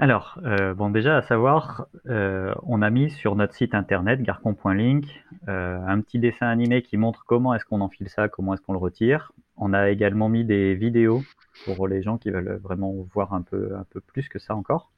Alors, 0.00 0.40
euh, 0.44 0.74
bon, 0.74 0.90
déjà 0.90 1.18
à 1.18 1.22
savoir, 1.22 1.86
on 2.06 2.82
a 2.82 2.90
mis 2.90 3.10
sur 3.10 3.36
notre 3.36 3.54
site 3.54 3.74
internet 3.74 4.22
garcon.link 4.22 5.04
un 5.46 6.00
petit 6.00 6.18
dessin 6.18 6.48
animé 6.48 6.82
qui 6.82 6.96
montre 6.96 7.24
comment 7.26 7.54
est-ce 7.54 7.64
qu'on 7.66 7.80
enfile 7.82 8.08
ça, 8.08 8.28
comment 8.28 8.54
est-ce 8.54 8.62
qu'on 8.62 8.72
le 8.72 8.78
retire. 8.78 9.32
On 9.56 9.74
a 9.74 9.90
également 9.90 10.28
mis 10.28 10.44
des 10.44 10.74
vidéos 10.74 11.22
pour 11.66 11.86
les 11.86 12.02
gens 12.02 12.16
qui 12.16 12.30
veulent 12.30 12.58
vraiment 12.62 12.94
voir 13.12 13.34
un 13.34 13.42
peu, 13.42 13.76
un 13.76 13.84
peu 13.90 14.00
plus 14.00 14.28
que 14.28 14.38
ça 14.38 14.56
encore 14.56 14.90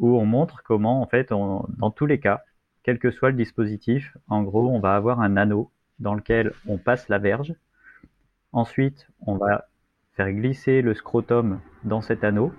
où 0.00 0.18
on 0.18 0.24
montre 0.24 0.62
comment, 0.64 1.02
en 1.02 1.06
fait, 1.06 1.30
dans 1.30 1.90
tous 1.94 2.06
les 2.06 2.18
cas, 2.18 2.42
quel 2.82 2.98
que 2.98 3.10
soit 3.10 3.30
le 3.30 3.36
dispositif, 3.36 4.16
en 4.28 4.42
gros, 4.42 4.68
on 4.68 4.80
va 4.80 4.96
avoir 4.96 5.20
un 5.20 5.36
anneau 5.36 5.70
dans 5.98 6.14
lequel 6.14 6.52
on 6.66 6.78
passe 6.78 7.08
la 7.08 7.18
verge. 7.18 7.54
Ensuite, 8.52 9.08
on 9.26 9.36
va 9.36 9.68
faire 10.14 10.32
glisser 10.32 10.80
le 10.82 10.94
scrotum 10.94 11.60
dans 11.84 12.00
cet 12.00 12.24
anneau. 12.24 12.52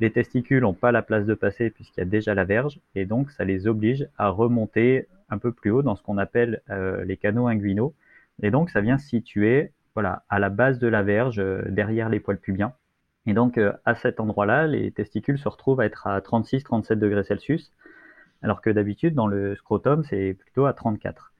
Les 0.00 0.12
testicules 0.12 0.62
n'ont 0.62 0.74
pas 0.74 0.92
la 0.92 1.02
place 1.02 1.26
de 1.26 1.34
passer 1.34 1.70
puisqu'il 1.70 2.00
y 2.00 2.02
a 2.02 2.06
déjà 2.06 2.34
la 2.34 2.44
verge, 2.44 2.80
et 2.94 3.04
donc 3.04 3.30
ça 3.32 3.44
les 3.44 3.66
oblige 3.66 4.06
à 4.16 4.28
remonter 4.28 5.08
un 5.28 5.38
peu 5.38 5.52
plus 5.52 5.70
haut 5.70 5.82
dans 5.82 5.96
ce 5.96 6.02
qu'on 6.02 6.18
appelle 6.18 6.62
euh, 6.70 7.04
les 7.04 7.16
canaux 7.16 7.48
inguinaux. 7.48 7.94
Et 8.42 8.50
donc 8.50 8.70
ça 8.70 8.80
vient 8.80 8.98
se 8.98 9.08
situer 9.08 9.72
à 10.28 10.38
la 10.38 10.48
base 10.48 10.78
de 10.78 10.86
la 10.86 11.02
verge, 11.02 11.40
euh, 11.40 11.64
derrière 11.68 12.08
les 12.08 12.20
poils 12.20 12.38
pubiens. 12.38 12.72
Et 13.26 13.34
donc, 13.34 13.58
euh, 13.58 13.72
à 13.84 13.96
cet 13.96 14.20
endroit-là, 14.20 14.68
les 14.68 14.92
testicules 14.92 15.40
se 15.40 15.48
retrouvent 15.48 15.80
à 15.80 15.86
être 15.86 16.06
à 16.06 16.20
36-37 16.20 16.94
degrés 16.94 17.24
Celsius, 17.24 17.72
alors 18.40 18.62
que 18.62 18.70
d'habitude, 18.70 19.16
dans 19.16 19.26
le 19.26 19.56
scrotum, 19.56 20.04
c'est 20.04 20.34
plutôt 20.34 20.66
à 20.66 20.72
34. 20.72 21.32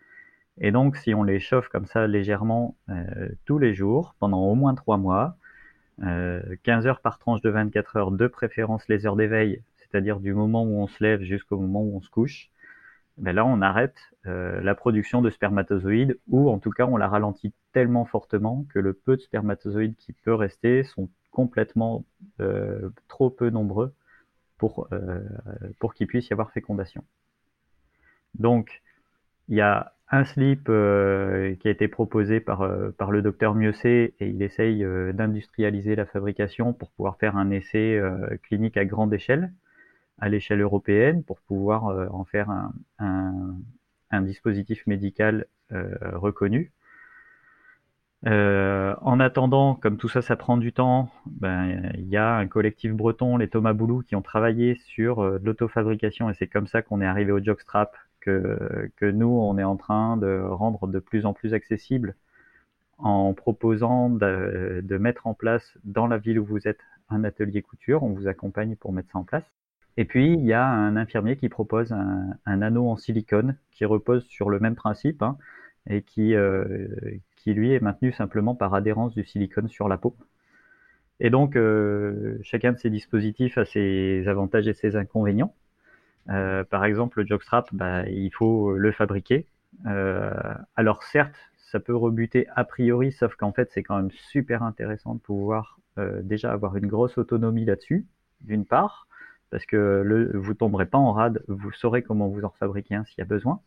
Et 0.60 0.72
donc, 0.72 0.96
si 0.96 1.14
on 1.14 1.22
les 1.22 1.38
chauffe 1.38 1.68
comme 1.68 1.86
ça 1.86 2.08
légèrement 2.08 2.74
tous 3.44 3.58
les 3.58 3.74
jours, 3.74 4.16
pendant 4.18 4.40
au 4.40 4.56
moins 4.56 4.74
3 4.74 4.96
mois, 4.96 5.36
15 6.00 6.06
euh, 6.06 6.88
heures 6.88 7.00
par 7.00 7.18
tranche 7.18 7.40
de 7.42 7.50
24 7.50 7.96
heures, 7.96 8.10
de 8.10 8.26
préférence 8.26 8.86
les 8.88 9.06
heures 9.06 9.16
d'éveil, 9.16 9.62
c'est-à-dire 9.76 10.20
du 10.20 10.34
moment 10.34 10.64
où 10.64 10.80
on 10.80 10.86
se 10.86 11.02
lève 11.02 11.22
jusqu'au 11.22 11.58
moment 11.58 11.82
où 11.82 11.96
on 11.96 12.00
se 12.00 12.10
couche, 12.10 12.50
ben 13.16 13.34
là, 13.34 13.44
on 13.44 13.60
arrête 13.62 13.96
la 14.24 14.74
production 14.74 15.22
de 15.22 15.30
spermatozoïdes, 15.30 16.18
ou 16.28 16.50
en 16.50 16.58
tout 16.58 16.70
cas, 16.70 16.86
on 16.86 16.98
la 16.98 17.08
ralentit 17.08 17.52
tellement 17.72 18.04
fortement 18.04 18.66
que 18.68 18.78
le 18.78 18.92
peu 18.92 19.16
de 19.16 19.22
spermatozoïdes 19.22 19.96
qui 19.96 20.12
peut 20.12 20.34
rester 20.34 20.84
sont 20.84 21.08
complètement 21.30 22.04
euh, 22.40 22.90
trop 23.06 23.30
peu 23.30 23.50
nombreux 23.50 23.94
pour, 24.56 24.88
euh, 24.90 25.20
pour 25.78 25.94
qu'il 25.94 26.08
puisse 26.08 26.28
y 26.28 26.32
avoir 26.32 26.50
fécondation. 26.50 27.04
Donc, 28.34 28.82
il 29.48 29.56
y 29.56 29.60
a 29.60 29.94
un 30.10 30.24
slip 30.24 30.68
euh, 30.68 31.54
qui 31.56 31.68
a 31.68 31.70
été 31.70 31.88
proposé 31.88 32.40
par, 32.40 32.68
par 32.96 33.10
le 33.10 33.22
docteur 33.22 33.54
Mieuxet 33.54 34.14
et 34.18 34.28
il 34.28 34.42
essaye 34.42 34.84
d'industrialiser 35.12 35.96
la 35.96 36.06
fabrication 36.06 36.72
pour 36.72 36.90
pouvoir 36.92 37.18
faire 37.18 37.36
un 37.36 37.50
essai 37.50 38.00
clinique 38.42 38.76
à 38.76 38.84
grande 38.84 39.12
échelle. 39.12 39.52
à 40.18 40.28
l'échelle 40.28 40.60
européenne 40.62 41.22
pour 41.22 41.40
pouvoir 41.40 41.84
en 42.12 42.24
faire 42.24 42.50
un, 42.98 44.22
dispositif 44.22 44.86
médical 44.86 45.46
reconnu. 45.70 46.72
en 48.24 49.20
attendant, 49.20 49.74
comme 49.74 49.98
tout 49.98 50.08
ça, 50.08 50.22
ça 50.22 50.36
prend 50.36 50.56
du 50.56 50.72
temps, 50.72 51.10
ben, 51.26 51.92
il 51.98 52.08
y 52.08 52.16
a 52.16 52.34
un 52.36 52.46
collectif 52.46 52.92
breton, 52.92 53.36
les 53.36 53.48
Thomas 53.48 53.74
Boulou, 53.74 54.02
qui 54.02 54.16
ont 54.16 54.22
travaillé 54.22 54.76
sur 54.76 55.22
l'autofabrication 55.38 56.30
et 56.30 56.34
c'est 56.34 56.48
comme 56.48 56.66
ça 56.66 56.80
qu'on 56.80 57.02
est 57.02 57.06
arrivé 57.06 57.30
au 57.30 57.42
jockstrap 57.44 57.94
que, 58.20 58.90
nous, 59.10 59.28
on 59.28 59.58
est 59.58 59.64
en 59.64 59.76
train 59.76 60.16
de 60.16 60.40
rendre 60.40 60.86
de 60.86 60.98
plus 60.98 61.26
en 61.26 61.32
plus 61.32 61.54
accessible 61.54 62.14
en 62.98 63.32
proposant 63.32 64.10
de, 64.10 64.98
mettre 64.98 65.26
en 65.26 65.34
place 65.34 65.78
dans 65.84 66.06
la 66.06 66.18
ville 66.18 66.38
où 66.38 66.44
vous 66.44 66.66
êtes 66.66 66.80
un 67.10 67.24
atelier 67.24 67.62
couture. 67.62 68.02
On 68.02 68.10
vous 68.10 68.28
accompagne 68.28 68.76
pour 68.76 68.92
mettre 68.92 69.12
ça 69.12 69.18
en 69.18 69.24
place. 69.24 69.44
Et 69.96 70.04
puis, 70.04 70.32
il 70.34 70.44
y 70.44 70.52
a 70.52 70.64
un 70.64 70.96
infirmier 70.96 71.36
qui 71.36 71.48
propose 71.48 71.92
un, 71.92 72.62
anneau 72.62 72.88
en 72.88 72.96
silicone 72.96 73.56
qui 73.72 73.84
repose 73.84 74.24
sur 74.26 74.50
le 74.50 74.60
même 74.60 74.76
principe 74.76 75.22
hein, 75.22 75.36
et 75.88 76.02
qui, 76.02 76.34
euh, 76.34 76.88
qui, 77.36 77.52
lui, 77.54 77.72
est 77.72 77.80
maintenu 77.80 78.12
simplement 78.12 78.54
par 78.54 78.74
adhérence 78.74 79.14
du 79.14 79.24
silicone 79.24 79.68
sur 79.68 79.88
la 79.88 79.96
peau. 79.96 80.16
Et 81.20 81.30
donc, 81.30 81.56
euh, 81.56 82.38
chacun 82.42 82.72
de 82.72 82.78
ces 82.78 82.90
dispositifs 82.90 83.58
a 83.58 83.64
ses 83.64 84.28
avantages 84.28 84.68
et 84.68 84.74
ses 84.74 84.94
inconvénients. 84.96 85.52
Euh, 86.30 86.64
par 86.64 86.84
exemple, 86.84 87.20
le 87.20 87.26
jockstrap, 87.26 87.68
bah, 87.72 88.06
il 88.08 88.30
faut 88.32 88.72
le 88.72 88.92
fabriquer. 88.92 89.46
alors 90.76 91.02
certes, 91.02 91.36
ça 91.70 91.80
peut 91.80 91.94
rebuter 91.94 92.46
a 92.56 92.64
priori, 92.64 93.12
sauf 93.12 93.34
qu'en 93.36 93.52
fait, 93.52 93.70
c'est 93.72 93.82
quand 93.82 93.96
même 93.96 94.10
super 94.10 94.62
intéressant 94.62 95.14
de 95.14 95.20
pouvoir 95.20 95.78
euh, 95.98 96.22
déjà 96.22 96.52
avoir 96.52 96.76
une 96.76 96.86
grosse 96.86 97.18
autonomie 97.18 97.64
là-dessus, 97.64 98.06
d'une 98.40 98.64
part, 98.64 99.06
parce 99.50 99.66
que 99.66 100.02
le, 100.04 100.30
vous 100.34 100.54
tomberez 100.54 100.86
pas 100.86 100.98
en 100.98 101.12
rade, 101.12 101.42
vous 101.48 101.72
saurez 101.72 102.02
comment 102.02 102.28
vous 102.28 102.44
en 102.44 102.50
fabriquer 102.50 102.94
un 102.94 103.04
s'il 103.04 103.18
y 103.18 103.22
a 103.22 103.26
besoin. 103.26 103.60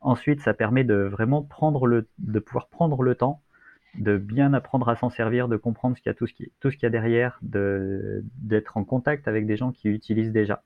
Ensuite, 0.00 0.40
ça 0.40 0.54
permet 0.54 0.84
de 0.84 0.94
vraiment 0.94 1.42
prendre 1.42 1.86
le, 1.86 2.08
de 2.18 2.38
pouvoir 2.40 2.68
prendre 2.68 3.02
le 3.02 3.14
temps, 3.14 3.42
de 3.94 4.18
bien 4.18 4.52
apprendre 4.52 4.88
à 4.88 4.96
s'en 4.96 5.10
servir, 5.10 5.48
de 5.48 5.56
comprendre 5.56 5.96
ce 5.96 6.02
qu'il 6.02 6.10
y 6.10 6.14
a, 6.14 6.14
tout 6.14 6.26
ce 6.26 6.34
qu'il 6.76 6.82
y 6.82 6.86
a 6.86 6.90
derrière, 6.90 7.38
de, 7.42 8.22
d'être 8.38 8.76
en 8.76 8.84
contact 8.84 9.28
avec 9.28 9.46
des 9.46 9.56
gens 9.56 9.72
qui 9.72 9.88
utilisent 9.88 10.32
déjà. 10.32 10.62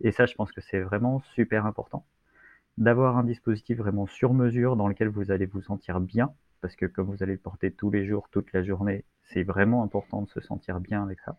Et 0.00 0.12
ça, 0.12 0.26
je 0.26 0.34
pense 0.34 0.52
que 0.52 0.60
c'est 0.60 0.80
vraiment 0.80 1.20
super 1.34 1.66
important 1.66 2.04
d'avoir 2.78 3.18
un 3.18 3.24
dispositif 3.24 3.78
vraiment 3.78 4.06
sur 4.06 4.32
mesure 4.32 4.76
dans 4.76 4.88
lequel 4.88 5.08
vous 5.08 5.30
allez 5.30 5.46
vous 5.46 5.60
sentir 5.60 6.00
bien, 6.00 6.32
parce 6.60 6.74
que 6.74 6.86
comme 6.86 7.06
vous 7.06 7.22
allez 7.22 7.32
le 7.32 7.38
porter 7.38 7.70
tous 7.70 7.90
les 7.90 8.06
jours, 8.06 8.28
toute 8.30 8.52
la 8.52 8.62
journée, 8.62 9.04
c'est 9.24 9.42
vraiment 9.42 9.82
important 9.82 10.22
de 10.22 10.28
se 10.30 10.40
sentir 10.40 10.80
bien 10.80 11.02
avec 11.02 11.20
ça. 11.20 11.36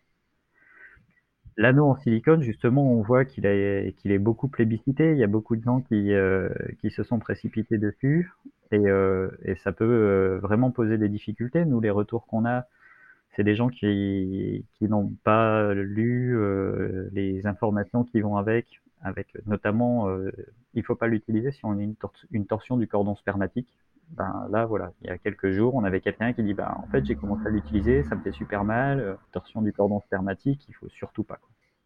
L'anneau 1.55 1.85
en 1.85 1.95
silicone, 1.95 2.41
justement, 2.41 2.91
on 2.91 3.03
voit 3.03 3.25
qu'il 3.25 3.45
est, 3.45 4.17
beaucoup 4.17 4.47
plébiscité. 4.47 5.11
Il 5.11 5.17
y 5.17 5.23
a 5.23 5.27
beaucoup 5.27 5.55
de 5.55 5.61
gens 5.61 5.81
qui, 5.81 6.11
euh, 6.13 6.49
se 6.89 7.03
sont 7.03 7.19
précipités 7.19 7.77
dessus 7.77 8.31
et, 8.71 8.79
euh, 8.87 9.29
et 9.43 9.55
ça 9.57 9.71
peut 9.71 9.83
euh, 9.85 10.39
vraiment 10.39 10.71
poser 10.71 10.97
des 10.97 11.09
difficultés. 11.09 11.63
Nous, 11.65 11.79
les 11.79 11.91
retours 11.91 12.25
qu'on 12.25 12.45
a, 12.45 12.65
c'est 13.35 13.43
des 13.43 13.55
gens 13.55 13.69
qui, 13.69 14.65
n'ont 14.81 15.11
pas 15.23 15.73
lu 15.73 16.37
les 17.11 17.45
informations 17.47 18.03
qui 18.03 18.21
vont 18.21 18.37
avec, 18.37 18.81
avec 19.03 19.27
notamment, 19.45 20.07
euh, 20.07 20.31
il 20.73 20.83
faut 20.83 20.95
pas 20.95 21.07
l'utiliser 21.07 21.51
si 21.51 21.65
on 21.65 21.77
a 21.77 21.81
une, 22.31 22.45
torsion 22.45 22.77
du 22.77 22.87
cordon 22.87 23.15
spermatique. 23.15 23.67
Ben 24.09 24.47
là, 24.51 24.65
voilà, 24.65 24.91
il 25.01 25.07
y 25.07 25.09
a 25.09 25.17
quelques 25.17 25.51
jours, 25.51 25.75
on 25.75 25.83
avait 25.83 26.01
quelqu'un 26.01 26.33
qui 26.33 26.43
dit, 26.43 26.53
ben 26.53 26.75
en 26.77 26.87
fait, 26.87 27.05
j'ai 27.05 27.15
commencé 27.15 27.47
à 27.47 27.49
l'utiliser, 27.49 28.03
ça 28.03 28.15
me 28.15 28.21
fait 28.21 28.31
super 28.31 28.63
mal, 28.63 28.99
euh, 28.99 29.15
torsion 29.31 29.61
du 29.61 29.73
cordon 29.73 30.01
spermatique, 30.01 30.65
il 30.67 30.75
faut 30.75 30.89
surtout 30.89 31.23
pas. 31.23 31.39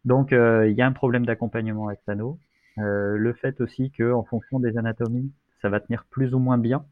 Donc, 0.04 0.32
euh, 0.32 0.68
il 0.68 0.76
y 0.76 0.82
a 0.82 0.86
un 0.86 0.92
problème 0.92 1.26
d'accompagnement 1.26 1.88
avec 1.88 2.00
l'anneau. 2.06 2.38
Euh, 2.78 3.16
le 3.16 3.32
fait 3.32 3.60
aussi 3.60 3.90
que, 3.90 4.12
en 4.12 4.24
fonction 4.24 4.60
des 4.60 4.76
anatomies, 4.78 5.32
ça 5.60 5.68
va 5.68 5.80
tenir 5.80 6.04
plus 6.10 6.34
ou 6.34 6.38
moins 6.38 6.58
bien. 6.58 6.84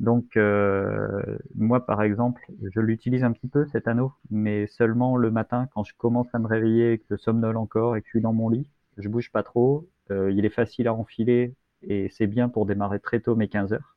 Donc, 0.00 0.36
euh, 0.36 1.38
moi, 1.54 1.86
par 1.86 2.02
exemple, 2.02 2.42
je 2.62 2.80
l'utilise 2.80 3.24
un 3.24 3.32
petit 3.32 3.48
peu 3.48 3.66
cet 3.66 3.88
anneau, 3.88 4.12
mais 4.30 4.66
seulement 4.66 5.16
le 5.16 5.30
matin 5.30 5.68
quand 5.74 5.84
je 5.84 5.94
commence 5.96 6.28
à 6.34 6.38
me 6.38 6.46
réveiller 6.46 6.92
et 6.92 6.98
que 6.98 7.04
je 7.10 7.16
somnole 7.16 7.56
encore 7.56 7.96
et 7.96 8.02
que 8.02 8.06
je 8.06 8.10
suis 8.10 8.20
dans 8.20 8.34
mon 8.34 8.48
lit 8.48 8.68
je 8.98 9.08
bouge 9.08 9.30
pas 9.30 9.42
trop, 9.42 9.88
euh, 10.10 10.30
il 10.32 10.44
est 10.44 10.50
facile 10.50 10.88
à 10.88 10.94
enfiler 10.94 11.54
et 11.82 12.08
c'est 12.10 12.26
bien 12.26 12.48
pour 12.48 12.66
démarrer 12.66 13.00
très 13.00 13.20
tôt, 13.20 13.36
mes 13.36 13.48
15 13.48 13.72
heures. 13.72 13.96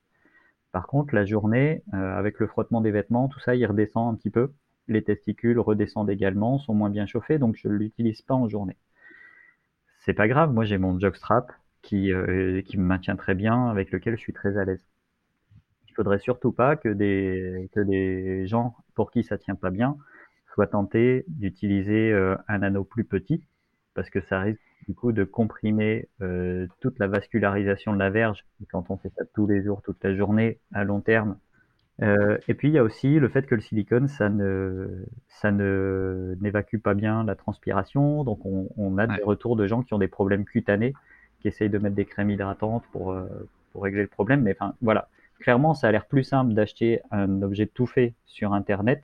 Par 0.71 0.87
contre, 0.87 1.15
la 1.15 1.25
journée, 1.25 1.83
euh, 1.93 2.17
avec 2.17 2.39
le 2.39 2.47
frottement 2.47 2.81
des 2.81 2.91
vêtements, 2.91 3.27
tout 3.27 3.39
ça, 3.39 3.55
il 3.55 3.65
redescend 3.65 4.13
un 4.13 4.17
petit 4.17 4.29
peu. 4.29 4.53
Les 4.87 5.03
testicules 5.03 5.59
redescendent 5.59 6.09
également, 6.09 6.59
sont 6.59 6.73
moins 6.73 6.89
bien 6.89 7.05
chauffés, 7.05 7.39
donc 7.39 7.55
je 7.55 7.67
ne 7.67 7.73
l'utilise 7.73 8.21
pas 8.21 8.35
en 8.35 8.47
journée. 8.49 8.77
C'est 9.99 10.13
pas 10.13 10.27
grave, 10.27 10.51
moi 10.53 10.65
j'ai 10.65 10.77
mon 10.77 10.99
jockstrap 10.99 11.51
qui, 11.81 12.11
qui 12.65 12.77
me 12.77 12.83
maintient 12.83 13.15
très 13.15 13.35
bien, 13.35 13.67
avec 13.69 13.91
lequel 13.91 14.15
je 14.15 14.21
suis 14.21 14.33
très 14.33 14.57
à 14.57 14.65
l'aise. 14.65 14.83
Il 15.99 16.03
faudrait 16.03 16.19
surtout 16.19 16.53
pas 16.53 16.77
que 16.77 16.87
des, 16.87 17.69
que 17.73 17.81
des 17.81 18.47
gens 18.47 18.73
pour 18.95 19.11
qui 19.11 19.21
ça 19.21 19.37
tient 19.37 19.55
pas 19.55 19.69
bien 19.69 19.97
soient 20.53 20.67
tentés 20.67 21.25
d'utiliser 21.27 22.13
un 22.47 22.63
anneau 22.63 22.85
plus 22.85 23.03
petit, 23.03 23.43
parce 23.95 24.09
que 24.09 24.21
ça 24.21 24.39
risque 24.39 24.61
du 24.87 24.95
coup 24.95 25.11
de 25.11 25.25
comprimer 25.25 26.07
euh, 26.21 26.67
toute 26.79 26.97
la 26.99 27.07
vascularisation 27.07 27.91
de 27.91 27.99
la 27.99 28.09
verge 28.09 28.45
quand 28.71 28.89
on 28.89 28.95
fait 28.95 29.11
ça 29.17 29.25
tous 29.33 29.45
les 29.45 29.61
jours, 29.61 29.81
toute 29.81 30.01
la 30.01 30.15
journée, 30.15 30.59
à 30.73 30.85
long 30.85 31.01
terme. 31.01 31.37
Euh, 32.01 32.37
et 32.47 32.53
puis 32.53 32.69
il 32.69 32.75
y 32.75 32.77
a 32.77 32.83
aussi 32.83 33.19
le 33.19 33.27
fait 33.27 33.45
que 33.45 33.55
le 33.55 33.61
silicone, 33.61 34.07
ça 34.07 34.29
ne, 34.29 35.03
ça 35.27 35.51
ne 35.51 36.37
n'évacue 36.39 36.77
pas 36.77 36.93
bien 36.93 37.25
la 37.25 37.35
transpiration, 37.35 38.23
donc 38.23 38.45
on, 38.45 38.69
on 38.77 38.97
a 38.97 39.05
des 39.05 39.21
retours 39.21 39.57
de 39.57 39.67
gens 39.67 39.83
qui 39.83 39.93
ont 39.93 39.99
des 39.99 40.07
problèmes 40.07 40.45
cutanés, 40.45 40.93
qui 41.41 41.49
essayent 41.49 41.69
de 41.69 41.77
mettre 41.77 41.95
des 41.95 42.05
crèmes 42.05 42.29
hydratantes 42.29 42.85
pour, 42.93 43.11
euh, 43.11 43.27
pour 43.73 43.83
régler 43.83 44.03
le 44.03 44.07
problème. 44.07 44.43
Mais 44.43 44.55
enfin 44.57 44.75
voilà, 44.81 45.09
clairement 45.39 45.73
ça 45.73 45.87
a 45.87 45.91
l'air 45.91 46.05
plus 46.05 46.23
simple 46.23 46.53
d'acheter 46.53 47.01
un 47.11 47.41
objet 47.41 47.67
tout 47.67 47.87
fait 47.87 48.13
sur 48.25 48.53
Internet, 48.53 49.03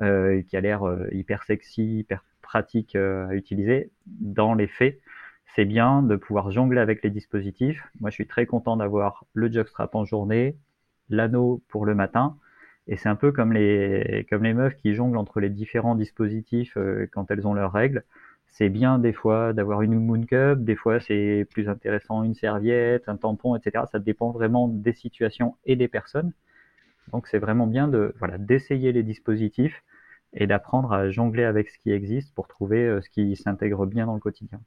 euh, 0.00 0.42
qui 0.48 0.56
a 0.56 0.60
l'air 0.62 0.84
euh, 0.88 1.06
hyper 1.12 1.42
sexy, 1.42 1.98
hyper 1.98 2.24
pratique 2.40 2.96
euh, 2.96 3.28
à 3.28 3.34
utiliser. 3.34 3.90
Dans 4.06 4.54
les 4.54 4.66
faits, 4.66 4.98
c'est 5.54 5.66
bien 5.66 6.02
de 6.02 6.16
pouvoir 6.16 6.50
jongler 6.50 6.80
avec 6.80 7.02
les 7.02 7.10
dispositifs. 7.10 7.84
Moi, 8.00 8.08
je 8.08 8.14
suis 8.14 8.26
très 8.26 8.46
content 8.46 8.78
d'avoir 8.78 9.26
le 9.34 9.52
jockstrap 9.52 9.94
en 9.94 10.06
journée, 10.06 10.56
l'anneau 11.10 11.62
pour 11.68 11.84
le 11.84 11.94
matin. 11.94 12.38
Et 12.88 12.96
c'est 12.96 13.10
un 13.10 13.16
peu 13.16 13.32
comme 13.32 13.52
les, 13.52 14.26
meufs 14.54 14.76
qui 14.76 14.94
jonglent 14.94 15.18
entre 15.18 15.40
les 15.40 15.50
différents 15.50 15.94
dispositifs 15.94 16.76
quand 17.12 17.30
elles 17.30 17.46
ont 17.46 17.54
leurs 17.54 17.72
règles. 17.72 18.02
C'est 18.52 18.68
bien 18.68 18.98
des 18.98 19.14
fois 19.14 19.54
d'avoir 19.54 19.82
une 19.82 19.98
moon 19.98 20.22
cup, 20.24 20.62
des 20.62 20.76
fois 20.76 21.00
c'est 21.00 21.46
plus 21.50 21.68
intéressant 21.68 22.22
une 22.22 22.34
serviette, 22.34 23.08
un 23.08 23.16
tampon, 23.16 23.56
etc. 23.56 23.86
Ça 23.90 23.98
dépend 23.98 24.30
vraiment 24.30 24.68
des 24.68 24.92
situations 24.92 25.56
et 25.64 25.74
des 25.74 25.88
personnes. 25.88 26.32
Donc 27.12 27.26
c'est 27.28 27.38
vraiment 27.38 27.66
bien 27.66 27.88
de 27.88 28.14
voilà 28.18 28.38
d'essayer 28.38 28.92
les 28.92 29.02
dispositifs 29.02 29.82
et 30.34 30.46
d'apprendre 30.46 30.92
à 30.92 31.10
jongler 31.10 31.44
avec 31.44 31.70
ce 31.70 31.78
qui 31.78 31.90
existe 31.92 32.34
pour 32.34 32.46
trouver 32.46 32.86
euh, 32.86 33.00
ce 33.00 33.10
qui 33.10 33.36
s'intègre 33.36 33.86
bien 33.86 34.06
dans 34.06 34.14
le 34.14 34.20
quotidien. 34.20 34.60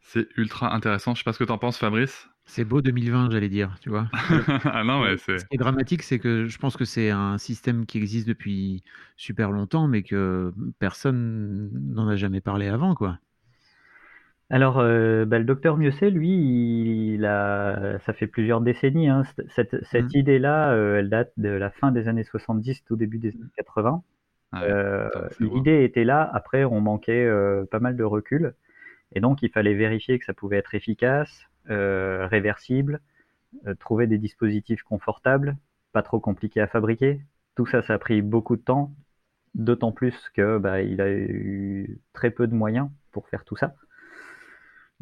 C'est 0.00 0.28
ultra 0.36 0.74
intéressant. 0.74 1.14
Je 1.14 1.20
sais 1.20 1.24
pas 1.24 1.32
ce 1.32 1.38
que 1.38 1.44
tu 1.44 1.52
en 1.52 1.58
penses, 1.58 1.78
Fabrice. 1.78 2.28
C'est 2.44 2.64
beau 2.64 2.82
2020, 2.82 3.30
j'allais 3.30 3.48
dire, 3.48 3.76
tu 3.80 3.88
vois. 3.88 4.08
ah 4.64 4.82
non, 4.84 5.02
ouais, 5.02 5.16
c'est. 5.16 5.38
Ce 5.38 5.44
qui 5.46 5.54
est 5.54 5.58
dramatique, 5.58 6.02
c'est 6.02 6.18
que 6.18 6.46
je 6.46 6.58
pense 6.58 6.76
que 6.76 6.84
c'est 6.84 7.10
un 7.10 7.38
système 7.38 7.86
qui 7.86 7.98
existe 7.98 8.26
depuis 8.26 8.82
super 9.16 9.50
longtemps, 9.50 9.88
mais 9.88 10.02
que 10.02 10.52
personne 10.78 11.70
n'en 11.72 12.08
a 12.08 12.16
jamais 12.16 12.40
parlé 12.40 12.68
avant, 12.68 12.94
quoi. 12.94 13.18
Alors, 14.50 14.80
euh, 14.80 15.24
bah, 15.24 15.38
le 15.38 15.44
docteur 15.44 15.78
Mieuxet, 15.78 16.10
lui, 16.10 17.14
il 17.14 17.24
a, 17.24 17.98
ça 18.00 18.12
fait 18.12 18.26
plusieurs 18.26 18.60
décennies. 18.60 19.08
Hein, 19.08 19.22
cette, 19.48 19.82
cette 19.84 20.14
mmh. 20.14 20.18
idée-là, 20.18 20.72
euh, 20.72 20.98
elle 20.98 21.08
date 21.08 21.32
de 21.38 21.48
la 21.48 21.70
fin 21.70 21.90
des 21.90 22.06
années 22.06 22.24
70, 22.24 22.84
tout 22.84 22.96
début 22.96 23.18
des 23.18 23.30
années 23.30 23.50
80. 23.56 24.02
Ah 24.52 24.64
euh, 24.64 25.08
l'idée 25.40 25.82
était 25.84 26.04
là, 26.04 26.30
après 26.32 26.64
on 26.64 26.80
manquait 26.80 27.24
euh, 27.24 27.64
pas 27.64 27.80
mal 27.80 27.96
de 27.96 28.04
recul, 28.04 28.54
et 29.12 29.20
donc 29.20 29.42
il 29.42 29.50
fallait 29.50 29.72
vérifier 29.72 30.18
que 30.18 30.26
ça 30.26 30.34
pouvait 30.34 30.58
être 30.58 30.74
efficace, 30.74 31.48
euh, 31.70 32.26
réversible, 32.26 33.00
trouver 33.80 34.06
des 34.06 34.18
dispositifs 34.18 34.82
confortables, 34.82 35.56
pas 35.92 36.02
trop 36.02 36.20
compliqués 36.20 36.60
à 36.60 36.66
fabriquer. 36.66 37.20
Tout 37.54 37.66
ça, 37.66 37.82
ça 37.82 37.94
a 37.94 37.98
pris 37.98 38.22
beaucoup 38.22 38.56
de 38.56 38.62
temps, 38.62 38.94
d'autant 39.54 39.92
plus 39.92 40.16
que 40.34 40.58
bah, 40.58 40.82
il 40.82 41.00
a 41.00 41.10
eu 41.10 42.00
très 42.12 42.30
peu 42.30 42.46
de 42.46 42.54
moyens 42.54 42.88
pour 43.10 43.28
faire 43.28 43.44
tout 43.44 43.56
ça. 43.56 43.74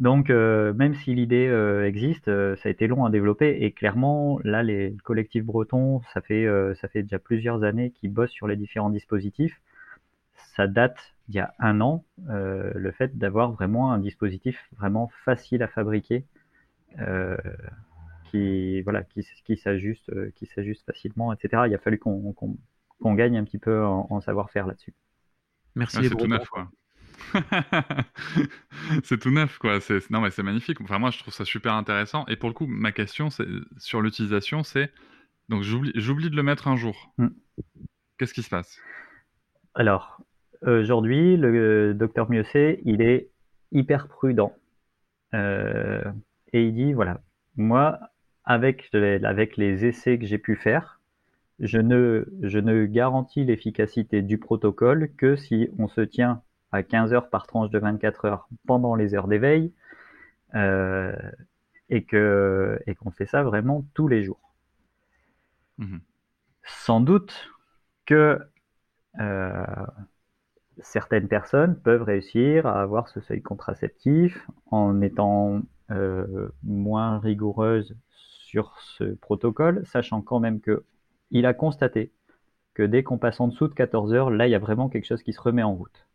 Donc, 0.00 0.30
euh, 0.30 0.72
même 0.72 0.94
si 0.94 1.14
l'idée 1.14 1.46
euh, 1.46 1.86
existe, 1.86 2.28
euh, 2.28 2.56
ça 2.56 2.70
a 2.70 2.72
été 2.72 2.86
long 2.86 3.04
à 3.04 3.10
développer 3.10 3.58
et 3.60 3.70
clairement, 3.72 4.40
là, 4.44 4.62
les 4.62 4.96
collectifs 5.04 5.44
bretons, 5.44 6.00
ça 6.14 6.22
fait, 6.22 6.46
ça 6.80 6.88
fait 6.88 7.02
déjà 7.02 7.18
plusieurs 7.18 7.62
années 7.64 7.90
qu'ils 7.90 8.10
bossent 8.10 8.30
sur 8.30 8.48
les 8.48 8.56
différents 8.56 8.88
dispositifs. 8.88 9.60
Ça 10.56 10.66
date 10.66 10.96
d'il 11.28 11.36
y 11.36 11.40
a 11.40 11.52
un 11.58 11.82
an, 11.82 12.04
le 12.26 12.90
fait 12.92 13.18
d'avoir 13.18 13.52
vraiment 13.52 13.92
un 13.92 13.98
dispositif 13.98 14.58
vraiment 14.78 15.10
facile 15.24 15.62
à 15.62 15.68
fabriquer, 15.68 16.24
qui 18.30 18.82
voilà, 18.82 19.02
qui, 19.02 19.26
qui 19.44 19.56
s'ajuste, 19.56 20.10
qui 20.34 20.46
s'ajuste 20.46 20.84
facilement, 20.86 21.32
etc. 21.32 21.64
Il 21.66 21.74
a 21.74 21.78
fallu 21.78 21.98
qu'on 21.98 23.14
gagne 23.14 23.36
un 23.36 23.44
petit 23.44 23.58
peu 23.58 23.84
en, 23.84 24.20
savoir-faire 24.20 24.66
là-dessus. 24.66 24.94
Merci 25.74 26.00
les 26.00 26.10
tout 26.10 26.26
neuf, 26.26 26.48
c'est 29.04 29.18
tout 29.18 29.30
neuf, 29.30 29.58
quoi. 29.58 29.80
C'est, 29.80 30.10
non, 30.10 30.20
mais 30.20 30.30
c'est 30.30 30.42
magnifique. 30.42 30.80
Enfin, 30.80 30.98
moi, 30.98 31.10
je 31.10 31.18
trouve 31.18 31.34
ça 31.34 31.44
super 31.44 31.74
intéressant. 31.74 32.24
Et 32.26 32.36
pour 32.36 32.48
le 32.48 32.54
coup, 32.54 32.66
ma 32.66 32.92
question 32.92 33.30
c'est, 33.30 33.46
sur 33.76 34.00
l'utilisation, 34.00 34.62
c'est 34.62 34.90
donc 35.48 35.62
j'oublie, 35.62 35.92
j'oublie 35.96 36.30
de 36.30 36.36
le 36.36 36.42
mettre 36.42 36.68
un 36.68 36.76
jour. 36.76 37.12
Mm. 37.18 37.28
Qu'est-ce 38.18 38.34
qui 38.34 38.42
se 38.42 38.50
passe? 38.50 38.80
Alors, 39.74 40.22
aujourd'hui, 40.62 41.36
le 41.36 41.92
docteur 41.94 42.30
Mieuxet, 42.30 42.80
il 42.84 43.02
est 43.02 43.30
hyper 43.72 44.08
prudent. 44.08 44.54
Euh, 45.34 46.02
et 46.52 46.64
il 46.66 46.74
dit, 46.74 46.92
voilà, 46.92 47.20
moi, 47.56 47.98
avec, 48.44 48.88
les- 48.92 49.24
avec 49.24 49.56
les 49.56 49.84
essais 49.86 50.18
que 50.18 50.26
j'ai 50.26 50.38
pu 50.38 50.56
faire, 50.56 51.00
je 51.60 51.78
ne, 51.78 52.26
je 52.42 52.58
ne 52.58 52.86
garantis 52.86 53.44
l'efficacité 53.44 54.22
du 54.22 54.38
protocole 54.38 55.10
que 55.16 55.36
si 55.36 55.68
on 55.78 55.88
se 55.88 56.00
tient 56.02 56.42
à 56.72 56.82
15 56.82 57.12
heures 57.14 57.30
par 57.30 57.46
tranche 57.46 57.70
de 57.70 57.78
24 57.78 58.24
heures 58.26 58.48
pendant 58.66 58.94
les 58.96 59.14
heures 59.14 59.28
d'éveil 59.28 59.72
euh, 60.54 61.12
et 61.90 62.04
que 62.04 62.80
et 62.86 62.94
qu'on 62.94 63.10
fait 63.10 63.26
ça 63.26 63.42
vraiment 63.42 63.84
tous 63.94 64.08
les 64.08 64.24
jours. 64.24 64.40
Mhm. 65.78 66.00
Sans 66.64 67.00
doute 67.00 67.50
que 68.06 68.38
euh, 69.20 69.64
certaines 70.82 71.28
personnes 71.28 71.76
peuvent 71.76 72.02
réussir 72.02 72.66
à 72.66 72.80
avoir 72.80 73.08
ce 73.08 73.20
seuil 73.20 73.42
contraceptif 73.42 74.46
en 74.70 75.00
étant 75.00 75.60
euh, 75.90 76.48
moins 76.62 77.18
rigoureuses 77.18 77.96
sur 78.10 78.78
ce 78.80 79.04
protocole, 79.14 79.84
sachant 79.86 80.22
quand 80.22 80.40
même 80.40 80.60
que 80.60 80.84
il 81.30 81.46
a 81.46 81.54
constaté 81.54 82.12
que 82.74 82.82
dès 82.82 83.02
qu'on 83.02 83.18
passe 83.18 83.40
en 83.40 83.48
dessous 83.48 83.68
de 83.68 83.74
14 83.74 84.12
heures, 84.14 84.30
là, 84.30 84.46
il 84.46 84.50
y 84.50 84.54
a 84.54 84.58
vraiment 84.58 84.88
quelque 84.88 85.06
chose 85.06 85.22
qui 85.22 85.32
se 85.32 85.40
remet 85.40 85.62
en 85.62 85.74
route. 85.74 86.06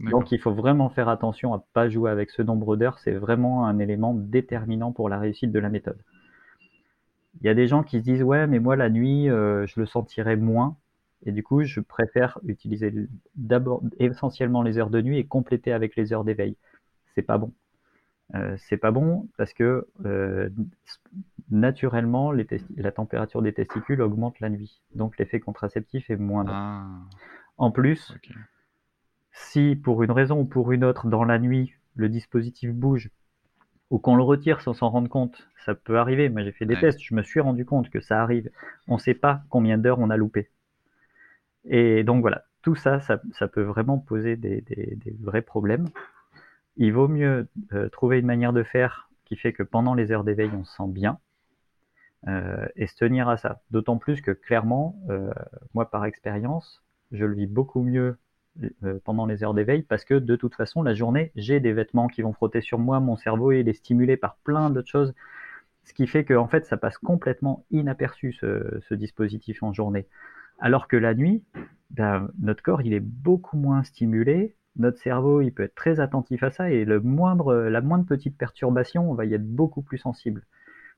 Donc, 0.00 0.32
il 0.32 0.40
faut 0.40 0.52
vraiment 0.52 0.90
faire 0.90 1.08
attention 1.08 1.54
à 1.54 1.64
pas 1.72 1.88
jouer 1.88 2.10
avec 2.10 2.30
ce 2.30 2.42
nombre 2.42 2.76
d'heures. 2.76 2.98
C'est 2.98 3.14
vraiment 3.14 3.66
un 3.66 3.78
élément 3.78 4.12
déterminant 4.12 4.90
pour 4.90 5.08
la 5.08 5.20
réussite 5.20 5.52
de 5.52 5.58
la 5.60 5.68
méthode. 5.68 6.02
Il 7.40 7.46
y 7.46 7.48
a 7.48 7.54
des 7.54 7.68
gens 7.68 7.82
qui 7.82 7.98
se 7.98 8.02
disent 8.02 8.22
ouais, 8.22 8.46
mais 8.46 8.58
moi 8.58 8.76
la 8.76 8.90
nuit, 8.90 9.28
euh, 9.28 9.66
je 9.66 9.78
le 9.80 9.86
sentirai 9.86 10.36
moins, 10.36 10.76
et 11.24 11.32
du 11.32 11.42
coup, 11.42 11.64
je 11.64 11.80
préfère 11.80 12.38
utiliser 12.46 12.92
d'abord 13.36 13.82
essentiellement 13.98 14.62
les 14.62 14.78
heures 14.78 14.90
de 14.90 15.00
nuit 15.00 15.18
et 15.18 15.26
compléter 15.26 15.72
avec 15.72 15.96
les 15.96 16.12
heures 16.12 16.24
d'éveil. 16.24 16.56
C'est 17.14 17.22
pas 17.22 17.38
bon. 17.38 17.52
Euh, 18.34 18.56
c'est 18.58 18.78
pas 18.78 18.90
bon 18.90 19.28
parce 19.36 19.52
que 19.52 19.86
euh, 20.06 20.48
naturellement, 21.50 22.32
les 22.32 22.46
la 22.76 22.92
température 22.92 23.42
des 23.42 23.52
testicules 23.52 24.00
augmente 24.02 24.40
la 24.40 24.48
nuit, 24.50 24.82
donc 24.94 25.18
l'effet 25.18 25.40
contraceptif 25.40 26.10
est 26.10 26.16
moindre. 26.16 26.52
Ah, 26.52 27.00
En 27.58 27.70
plus, 27.70 28.14
si 29.32 29.76
pour 29.76 30.02
une 30.02 30.10
raison 30.12 30.40
ou 30.40 30.44
pour 30.46 30.72
une 30.72 30.82
autre, 30.82 31.08
dans 31.08 31.24
la 31.24 31.38
nuit, 31.38 31.74
le 31.94 32.08
dispositif 32.08 32.72
bouge 32.72 33.10
ou 33.90 33.98
qu'on 33.98 34.16
le 34.16 34.22
retire 34.24 34.60
sans 34.62 34.74
s'en 34.74 34.90
rendre 34.90 35.08
compte, 35.08 35.48
ça 35.64 35.74
peut 35.74 35.98
arriver. 35.98 36.28
Moi, 36.30 36.42
j'ai 36.44 36.52
fait 36.52 36.66
des 36.66 36.74
Ouais. 36.74 36.80
tests, 36.80 37.00
je 37.02 37.14
me 37.14 37.22
suis 37.22 37.40
rendu 37.40 37.64
compte 37.66 37.90
que 37.90 38.00
ça 38.00 38.22
arrive. 38.22 38.50
On 38.88 38.94
ne 38.94 39.00
sait 39.00 39.14
pas 39.14 39.42
combien 39.50 39.78
d'heures 39.78 40.00
on 40.00 40.10
a 40.10 40.16
loupé. 40.16 40.50
Et 41.66 42.04
donc 42.04 42.20
voilà, 42.20 42.44
tout 42.62 42.74
ça, 42.74 43.00
ça, 43.00 43.48
peut 43.48 43.62
vraiment 43.62 43.98
poser 43.98 44.36
des, 44.36 44.64
vrais 45.20 45.42
problèmes. 45.42 45.88
Il 46.76 46.92
vaut 46.92 47.08
mieux 47.08 47.46
euh, 47.72 47.88
trouver 47.88 48.18
une 48.18 48.26
manière 48.26 48.52
de 48.52 48.62
faire 48.62 49.10
qui 49.24 49.36
fait 49.36 49.52
que 49.52 49.62
pendant 49.62 49.94
les 49.94 50.12
heures 50.12 50.24
d'éveil, 50.24 50.50
on 50.54 50.64
se 50.64 50.74
sent 50.74 50.88
bien 50.88 51.18
euh, 52.26 52.66
et 52.76 52.86
se 52.86 52.96
tenir 52.96 53.28
à 53.28 53.36
ça. 53.36 53.60
D'autant 53.70 53.96
plus 53.98 54.20
que 54.20 54.30
clairement, 54.30 54.96
euh, 55.08 55.30
moi 55.72 55.90
par 55.90 56.04
expérience, 56.04 56.82
je 57.12 57.24
le 57.24 57.34
vis 57.34 57.46
beaucoup 57.46 57.82
mieux 57.82 58.16
pendant 59.02 59.26
les 59.26 59.42
heures 59.42 59.52
d'éveil 59.52 59.82
parce 59.82 60.04
que 60.04 60.14
de 60.14 60.36
toute 60.36 60.54
façon, 60.54 60.82
la 60.82 60.94
journée, 60.94 61.32
j'ai 61.34 61.58
des 61.58 61.72
vêtements 61.72 62.06
qui 62.06 62.22
vont 62.22 62.32
frotter 62.32 62.60
sur 62.60 62.78
moi, 62.78 63.00
mon 63.00 63.16
cerveau 63.16 63.50
il 63.50 63.68
est 63.68 63.72
stimulé 63.72 64.16
par 64.16 64.36
plein 64.36 64.70
d'autres 64.70 64.88
choses, 64.88 65.12
ce 65.82 65.92
qui 65.92 66.06
fait 66.06 66.24
que 66.24 66.34
en 66.34 66.46
fait, 66.46 66.64
ça 66.64 66.76
passe 66.76 66.96
complètement 66.96 67.66
inaperçu 67.72 68.32
ce 68.32 68.94
dispositif 68.94 69.62
en 69.64 69.72
journée. 69.72 70.06
Alors 70.64 70.88
que 70.88 70.96
la 70.96 71.12
nuit, 71.12 71.44
ben, 71.90 72.30
notre 72.40 72.62
corps 72.62 72.80
il 72.80 72.94
est 72.94 73.00
beaucoup 73.00 73.58
moins 73.58 73.82
stimulé, 73.82 74.56
notre 74.76 74.96
cerveau 74.96 75.42
il 75.42 75.52
peut 75.52 75.64
être 75.64 75.74
très 75.74 76.00
attentif 76.00 76.42
à 76.42 76.50
ça 76.50 76.70
et 76.70 76.86
la 76.86 77.00
moindre 77.00 78.04
petite 78.08 78.38
perturbation, 78.38 79.10
on 79.10 79.12
va 79.12 79.26
y 79.26 79.34
être 79.34 79.46
beaucoup 79.46 79.82
plus 79.82 79.98
sensible. 79.98 80.46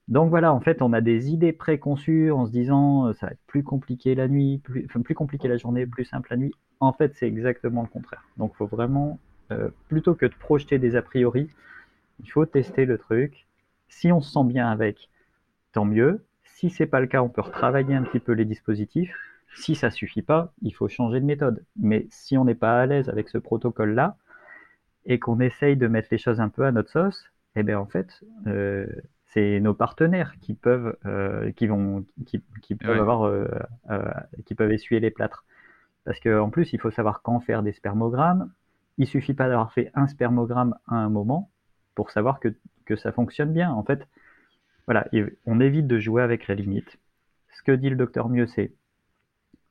Donc 0.06 0.30
voilà, 0.30 0.54
en 0.54 0.60
fait, 0.60 0.82
on 0.82 0.92
a 0.92 1.00
des 1.00 1.32
idées 1.32 1.52
préconçues 1.52 2.30
en 2.30 2.46
se 2.46 2.52
disant 2.52 3.08
euh, 3.08 3.12
ça 3.14 3.26
va 3.26 3.32
être 3.32 3.44
plus 3.48 3.64
compliqué 3.64 4.14
la 4.14 4.28
nuit, 4.28 4.58
plus 4.58 5.14
compliqué 5.16 5.48
la 5.48 5.56
journée, 5.56 5.84
plus 5.84 6.04
simple 6.04 6.28
la 6.30 6.36
nuit. 6.36 6.54
En 6.78 6.92
fait, 6.92 7.16
c'est 7.16 7.26
exactement 7.26 7.82
le 7.82 7.88
contraire. 7.88 8.22
Donc, 8.36 8.52
il 8.54 8.58
faut 8.58 8.68
vraiment, 8.68 9.18
euh, 9.50 9.70
plutôt 9.88 10.14
que 10.14 10.26
de 10.26 10.34
projeter 10.38 10.78
des 10.78 10.94
a 10.94 11.02
priori, 11.02 11.48
il 12.22 12.30
faut 12.30 12.46
tester 12.46 12.84
le 12.84 12.98
truc. 12.98 13.48
Si 13.88 14.12
on 14.12 14.20
se 14.20 14.32
sent 14.32 14.44
bien 14.44 14.70
avec, 14.70 15.10
tant 15.72 15.84
mieux. 15.84 16.24
Si 16.44 16.70
c'est 16.70 16.86
pas 16.86 17.00
le 17.00 17.08
cas, 17.08 17.20
on 17.20 17.28
peut 17.28 17.40
retravailler 17.40 17.96
un 17.96 18.04
petit 18.04 18.20
peu 18.20 18.30
les 18.30 18.44
dispositifs. 18.44 19.12
Si 19.56 19.74
ça 19.74 19.90
suffit 19.90 20.22
pas, 20.22 20.52
il 20.62 20.74
faut 20.74 20.88
changer 20.88 21.20
de 21.20 21.24
méthode. 21.26 21.64
Mais 21.76 22.06
si 22.10 22.36
on 22.38 22.44
n'est 22.44 22.54
pas 22.54 22.80
à 22.80 22.86
l'aise 22.86 23.08
avec 23.08 23.28
ce 23.28 23.38
protocole-là 23.38 24.16
et 25.06 25.18
qu'on 25.18 25.40
essaye 25.40 25.76
de 25.76 25.86
mettre 25.88 26.08
les 26.10 26.18
choses 26.18 26.40
un 26.40 26.48
peu 26.48 26.64
à 26.64 26.72
notre 26.72 26.90
sauce, 26.90 27.24
eh 27.56 27.62
bien 27.62 27.78
en 27.78 27.86
fait, 27.86 28.08
euh, 28.46 28.86
c'est 29.26 29.60
nos 29.60 29.74
partenaires 29.74 30.34
qui 30.40 30.54
peuvent, 30.54 30.96
euh, 31.06 31.52
qui 31.52 31.66
vont, 31.66 32.04
qui, 32.26 32.42
qui 32.62 32.74
peuvent 32.74 32.90
Ouais. 32.96 33.00
avoir, 33.00 33.22
euh, 33.24 33.48
qui 34.46 34.54
peuvent 34.54 34.72
essuyer 34.72 35.00
les 35.00 35.10
plâtres. 35.10 35.44
Parce 36.04 36.20
qu'en 36.20 36.50
plus, 36.50 36.72
il 36.72 36.80
faut 36.80 36.90
savoir 36.90 37.22
quand 37.22 37.40
faire 37.40 37.62
des 37.62 37.72
spermogrammes. 37.72 38.52
Il 38.98 39.06
suffit 39.06 39.34
pas 39.34 39.48
d'avoir 39.48 39.72
fait 39.72 39.90
un 39.94 40.06
spermogramme 40.06 40.74
à 40.88 40.96
un 40.96 41.08
moment 41.10 41.50
pour 41.94 42.10
savoir 42.10 42.40
que, 42.40 42.48
que 42.86 42.96
ça 42.96 43.12
fonctionne 43.12 43.52
bien. 43.52 43.70
En 43.72 43.82
fait, 43.84 44.06
voilà, 44.86 45.06
on 45.46 45.60
évite 45.60 45.86
de 45.86 45.98
jouer 45.98 46.22
avec 46.22 46.46
la 46.48 46.54
limite. 46.54 46.98
Ce 47.56 47.62
que 47.62 47.72
dit 47.72 47.90
le 47.90 47.96
docteur 47.96 48.28
Mieux, 48.28 48.46
c'est 48.46 48.72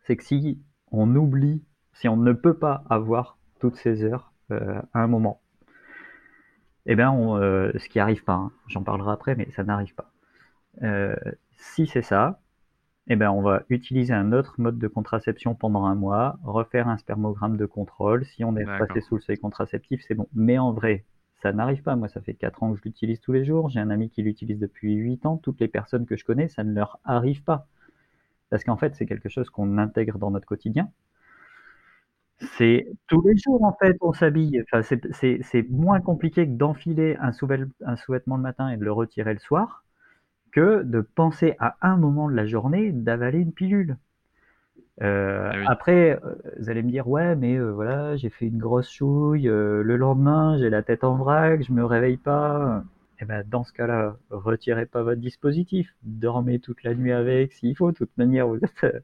c'est 0.05 0.15
que 0.15 0.23
si 0.23 0.61
on 0.91 1.15
oublie, 1.15 1.63
si 1.93 2.07
on 2.07 2.17
ne 2.17 2.33
peut 2.33 2.57
pas 2.57 2.83
avoir 2.89 3.37
toutes 3.59 3.75
ces 3.75 4.03
heures 4.03 4.33
euh, 4.51 4.81
à 4.93 5.01
un 5.01 5.07
moment, 5.07 5.41
eh 6.85 6.95
bien, 6.95 7.11
on, 7.11 7.37
euh, 7.37 7.71
ce 7.77 7.89
qui 7.89 7.99
arrive 7.99 8.23
pas, 8.23 8.33
hein, 8.33 8.51
j'en 8.67 8.83
parlerai 8.83 9.11
après, 9.11 9.35
mais 9.35 9.49
ça 9.51 9.63
n'arrive 9.63 9.95
pas. 9.95 10.11
Euh, 10.83 11.15
si 11.57 11.87
c'est 11.87 12.01
ça, 12.01 12.39
eh 13.07 13.15
ben, 13.15 13.31
on 13.31 13.41
va 13.41 13.63
utiliser 13.69 14.13
un 14.13 14.31
autre 14.31 14.55
mode 14.59 14.77
de 14.77 14.87
contraception 14.87 15.55
pendant 15.55 15.85
un 15.85 15.95
mois, 15.95 16.37
refaire 16.43 16.87
un 16.87 16.97
spermogramme 16.97 17.57
de 17.57 17.65
contrôle. 17.65 18.25
Si 18.25 18.43
on 18.43 18.55
est 18.55 18.65
passé 18.65 19.01
sous 19.01 19.15
le 19.15 19.21
seuil 19.21 19.37
contraceptif, 19.37 20.03
c'est 20.07 20.15
bon. 20.15 20.27
Mais 20.33 20.57
en 20.57 20.73
vrai, 20.73 21.05
ça 21.41 21.53
n'arrive 21.53 21.83
pas. 21.83 21.95
Moi, 21.95 22.07
ça 22.07 22.21
fait 22.21 22.33
4 22.33 22.63
ans 22.63 22.71
que 22.71 22.79
je 22.79 22.83
l'utilise 22.83 23.19
tous 23.19 23.31
les 23.31 23.45
jours. 23.45 23.69
J'ai 23.69 23.79
un 23.79 23.91
ami 23.91 24.09
qui 24.09 24.23
l'utilise 24.23 24.59
depuis 24.59 24.95
8 24.95 25.25
ans. 25.27 25.37
Toutes 25.37 25.59
les 25.59 25.67
personnes 25.67 26.07
que 26.07 26.17
je 26.17 26.25
connais, 26.25 26.47
ça 26.47 26.63
ne 26.63 26.73
leur 26.73 26.99
arrive 27.03 27.43
pas. 27.43 27.67
Parce 28.55 28.63
qu'en 28.63 28.77
fait, 28.77 28.95
c'est 28.95 29.05
quelque 29.05 29.27
chose 29.27 29.49
qu'on 29.49 29.77
intègre 29.77 30.17
dans 30.17 30.31
notre 30.31 30.47
quotidien. 30.47 30.89
C'est 32.57 32.87
tous 33.07 33.21
les 33.27 33.35
jours, 33.35 33.61
en 33.65 33.73
fait, 33.73 33.97
on 33.99 34.13
s'habille. 34.13 34.63
Enfin, 34.71 34.81
c'est- 34.81 35.69
moins 35.69 35.99
compliqué 35.99 36.45
que 36.47 36.51
d'enfiler 36.53 37.17
un, 37.19 37.33
sous-vêt- 37.33 37.67
un 37.85 37.97
sous-vêtement 37.97 38.37
le 38.37 38.41
matin 38.43 38.69
et 38.69 38.77
de 38.77 38.85
le 38.85 38.91
retirer 38.93 39.33
le 39.33 39.39
soir 39.39 39.83
que 40.51 40.83
de 40.83 41.01
penser 41.01 41.55
à 41.59 41.77
un 41.81 41.97
moment 41.97 42.29
de 42.29 42.35
la 42.35 42.47
journée 42.47 42.91
d'avaler 42.93 43.39
une 43.39 43.53
pilule. 43.53 43.97
Euh, 45.01 45.51
oui. 45.53 45.65
Après, 45.65 46.19
euh, 46.23 46.35
vous 46.59 46.69
allez 46.69 46.81
me 46.83 46.89
dire, 46.89 47.07
ouais, 47.07 47.35
mais 47.35 47.55
euh, 47.57 47.71
voilà, 47.71 48.15
j'ai 48.15 48.29
fait 48.29 48.47
une 48.47 48.57
grosse 48.59 48.89
chouille, 48.89 49.47
euh, 49.49 49.83
le 49.83 49.97
lendemain, 49.97 50.57
j'ai 50.57 50.69
la 50.69 50.83
tête 50.83 51.03
en 51.03 51.15
vrac, 51.15 51.61
je 51.63 51.73
me 51.73 51.83
réveille 51.85 52.17
pas. 52.17 52.83
Eh 53.19 53.25
ben, 53.25 53.43
dans 53.47 53.63
ce 53.63 53.73
cas-là, 53.73 54.17
retirez 54.29 54.85
pas 54.85 55.03
votre 55.03 55.21
dispositif, 55.21 55.93
dormez 56.03 56.59
toute 56.59 56.83
la 56.83 56.93
nuit 56.93 57.11
avec 57.13 57.53
s'il 57.53 57.75
faut. 57.75 57.91
De 57.91 57.97
toute 57.97 58.17
manière, 58.17 58.47
vous 58.47 58.57
êtes, 58.57 58.83
euh, 58.83 58.99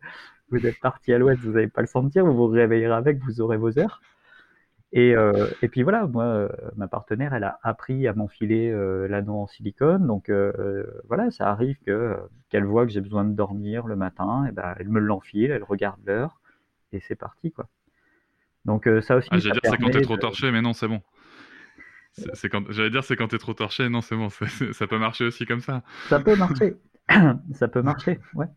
vous 0.51 0.65
êtes 0.65 0.79
parti 0.81 1.13
à 1.13 1.17
l'ouest, 1.17 1.39
vous 1.41 1.51
n'allez 1.51 1.67
pas 1.69 1.81
le 1.81 1.87
sentir, 1.87 2.25
vous 2.25 2.33
vous 2.35 2.47
réveillerez 2.47 2.93
avec, 2.93 3.19
vous 3.19 3.41
aurez 3.41 3.57
vos 3.57 3.77
heures. 3.79 4.01
Et, 4.93 5.15
euh, 5.15 5.47
et 5.61 5.69
puis 5.69 5.83
voilà, 5.83 6.05
moi, 6.07 6.25
euh, 6.25 6.49
ma 6.75 6.87
partenaire, 6.89 7.33
elle 7.33 7.45
a 7.45 7.59
appris 7.63 8.07
à 8.07 8.13
m'enfiler 8.13 8.69
euh, 8.69 9.07
l'anneau 9.07 9.35
en 9.35 9.47
silicone. 9.47 10.05
Donc 10.05 10.29
voilà, 11.07 11.31
ça 11.31 11.49
arrive 11.49 11.77
que 11.85 12.17
qu'elle 12.49 12.65
voit 12.65 12.85
que 12.85 12.91
j'ai 12.91 12.99
besoin 13.01 13.23
de 13.23 13.33
dormir 13.33 13.87
le 13.87 13.95
matin, 13.95 14.45
et 14.49 14.51
ben 14.51 14.75
elle 14.77 14.89
me 14.89 14.99
l'enfile, 14.99 15.51
elle 15.51 15.63
regarde 15.63 16.01
l'heure, 16.05 16.41
et 16.91 16.99
c'est 16.99 17.15
parti 17.15 17.51
quoi. 17.51 17.69
Donc 18.65 18.89
ça 19.01 19.15
aussi, 19.15 19.29
Ah, 19.31 19.39
j'allais 19.39 19.59
dire, 19.61 19.71
c'est 19.71 19.77
quand 19.77 19.89
t'es 19.89 20.01
trop 20.01 20.15
de- 20.17 20.21
torché, 20.21 20.51
mais 20.51 20.61
non, 20.61 20.73
c'est 20.73 20.87
bon. 20.89 21.01
C'est 22.33 22.49
quand... 22.49 22.69
J'allais 22.71 22.89
dire, 22.89 23.03
c'est 23.03 23.15
quand 23.15 23.29
t'es 23.29 23.37
trop 23.37 23.53
torché, 23.53 23.87
non, 23.89 24.01
c'est 24.01 24.15
bon. 24.15 24.29
Ça 24.29 24.87
peut 24.87 24.99
marcher 24.99 25.25
aussi 25.25 25.45
comme 25.45 25.61
ça. 25.61 25.83
Ça 26.09 26.19
peut 26.19 26.35
marcher, 26.35 26.73
ça 27.53 27.67
peut 27.67 27.81
marcher, 27.81 28.19
ouais. 28.35 28.47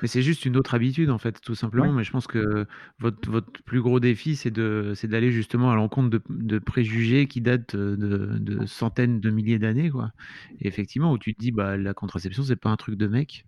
Mais 0.00 0.08
c'est 0.08 0.22
juste 0.22 0.46
une 0.46 0.56
autre 0.56 0.74
habitude, 0.74 1.10
en 1.10 1.18
fait, 1.18 1.40
tout 1.40 1.54
simplement. 1.54 1.88
Ouais. 1.88 1.92
Mais 1.92 2.04
je 2.04 2.10
pense 2.10 2.26
que 2.26 2.66
votre, 2.98 3.30
votre 3.30 3.62
plus 3.64 3.82
gros 3.82 4.00
défi, 4.00 4.36
c'est 4.36 4.50
de, 4.50 4.92
c'est 4.96 5.06
d'aller 5.06 5.30
justement 5.30 5.70
à 5.70 5.76
l'encontre 5.76 6.08
de, 6.08 6.20
de 6.30 6.58
préjugés 6.58 7.26
qui 7.28 7.40
datent 7.40 7.76
de, 7.76 8.38
de 8.38 8.66
centaines 8.66 9.20
de 9.20 9.30
milliers 9.30 9.58
d'années, 9.58 9.90
quoi. 9.90 10.12
Et 10.60 10.66
effectivement, 10.66 11.12
où 11.12 11.18
tu 11.18 11.34
te 11.34 11.40
dis, 11.40 11.52
bah, 11.52 11.76
la 11.76 11.94
contraception, 11.94 12.42
c'est 12.42 12.56
pas 12.56 12.70
un 12.70 12.76
truc 12.76 12.96
de 12.96 13.06
mec. 13.06 13.44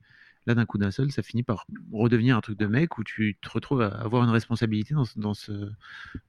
Là, 0.46 0.54
d'un 0.54 0.66
coup 0.66 0.76
d'un 0.76 0.90
seul, 0.90 1.10
ça 1.10 1.22
finit 1.22 1.42
par 1.42 1.66
redevenir 1.90 2.36
un 2.36 2.42
truc 2.42 2.58
de 2.58 2.66
mec 2.66 2.98
où 2.98 3.04
tu 3.04 3.38
te 3.40 3.48
retrouves 3.48 3.80
à 3.80 3.88
avoir 3.88 4.22
une 4.22 4.30
responsabilité 4.30 4.92
dans, 4.92 5.06
ce- 5.06 5.18
dans, 5.18 5.32
ce, 5.32 5.52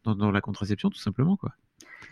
dans, 0.06 0.15
dans 0.15 0.32
la 0.32 0.39
contraception, 0.39 0.89
tout 0.89 0.98
simplement. 1.00 1.36
Quoi. 1.36 1.52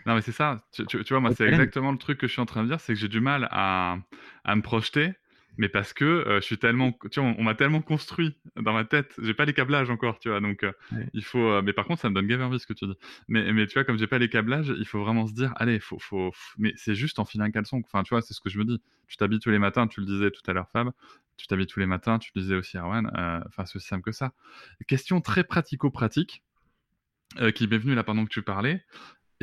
Non, 0.06 0.14
mais 0.14 0.20
c'est 0.22 0.32
ça. 0.32 0.58
Tu, 0.72 0.86
tu- 0.86 1.04
tu 1.04 1.12
vois, 1.12 1.20
moi, 1.20 1.30
c'est 1.30 1.46
exactement 1.46 1.92
le 1.92 1.98
truc 1.98 2.18
que 2.18 2.26
je 2.26 2.32
suis 2.32 2.40
en 2.42 2.46
train 2.46 2.62
de 2.62 2.68
dire, 2.68 2.80
c'est 2.80 2.94
que 2.94 2.98
j'ai 3.00 3.08
du 3.08 3.20
mal 3.20 3.48
à, 3.50 3.98
à 4.44 4.56
me 4.56 4.62
projeter, 4.62 5.12
mais 5.56 5.68
parce 5.68 5.92
que 5.92 6.04
euh, 6.04 6.36
je 6.40 6.46
suis 6.46 6.58
tellement, 6.58 6.92
tu 7.10 7.20
vois, 7.20 7.30
on, 7.30 7.36
on 7.38 7.42
m'a 7.44 7.54
tellement 7.54 7.80
construit 7.80 8.36
dans 8.56 8.72
ma 8.72 8.84
tête. 8.84 9.14
J'ai 9.22 9.34
pas 9.34 9.44
les 9.44 9.52
câblages 9.54 9.90
encore, 9.90 10.18
tu 10.18 10.28
vois, 10.28 10.40
donc 10.40 10.62
euh, 10.64 10.72
Ouais. 10.92 11.08
il 11.14 11.24
faut. 11.24 11.38
euh, 11.50 11.62
mais 11.62 11.72
par 11.72 11.86
contre, 11.86 12.00
ça 12.02 12.10
me 12.10 12.14
donne 12.14 12.26
grave 12.26 12.42
envie 12.42 12.58
ce 12.58 12.66
que 12.66 12.72
tu 12.72 12.86
dis. 12.86 12.94
Mais, 13.28 13.52
mais 13.52 13.66
tu 13.66 13.74
vois, 13.74 13.84
comme 13.84 13.98
j'ai 13.98 14.06
pas 14.06 14.18
les 14.18 14.28
câblages, 14.28 14.72
il 14.76 14.86
faut 14.86 15.00
vraiment 15.02 15.26
se 15.26 15.32
dire, 15.34 15.52
allez, 15.56 15.80
faut, 15.80 15.98
faut. 15.98 16.32
Mais 16.58 16.72
c'est 16.76 16.94
juste 16.94 17.18
enfiler 17.18 17.44
un 17.44 17.50
caleçon. 17.50 17.80
Enfin, 17.84 18.02
tu 18.02 18.10
vois, 18.10 18.22
c'est 18.22 18.34
ce 18.34 18.40
que 18.40 18.50
je 18.50 18.58
me 18.58 18.64
dis. 18.64 18.80
Tu 19.08 19.16
t'habilles 19.16 19.40
tous 19.40 19.50
les 19.50 19.58
matins, 19.58 19.86
tu 19.86 20.00
le 20.00 20.06
disais 20.06 20.30
tout 20.30 20.42
à 20.48 20.52
l'heure, 20.52 20.68
Fab. 20.72 20.90
Tu 21.36 21.46
t'habilles 21.46 21.66
tous 21.66 21.80
les 21.80 21.86
matins, 21.86 22.18
tu 22.18 22.30
le 22.34 22.40
disais 22.42 22.54
aussi, 22.56 22.76
Erwan. 22.78 23.10
euh, 23.16 23.40
Enfin, 23.48 23.64
c'est 23.66 23.76
aussi 23.76 23.88
simple 23.88 24.02
que 24.04 24.12
ça. 24.12 24.32
Question 24.86 25.20
très 25.20 25.44
pratico-pratique 25.44 26.42
euh, 27.40 27.50
qui 27.50 27.66
m'est 27.66 27.78
venue 27.78 27.94
là 27.94 28.04
pendant 28.04 28.24
que 28.24 28.30
tu 28.30 28.42
parlais. 28.42 28.84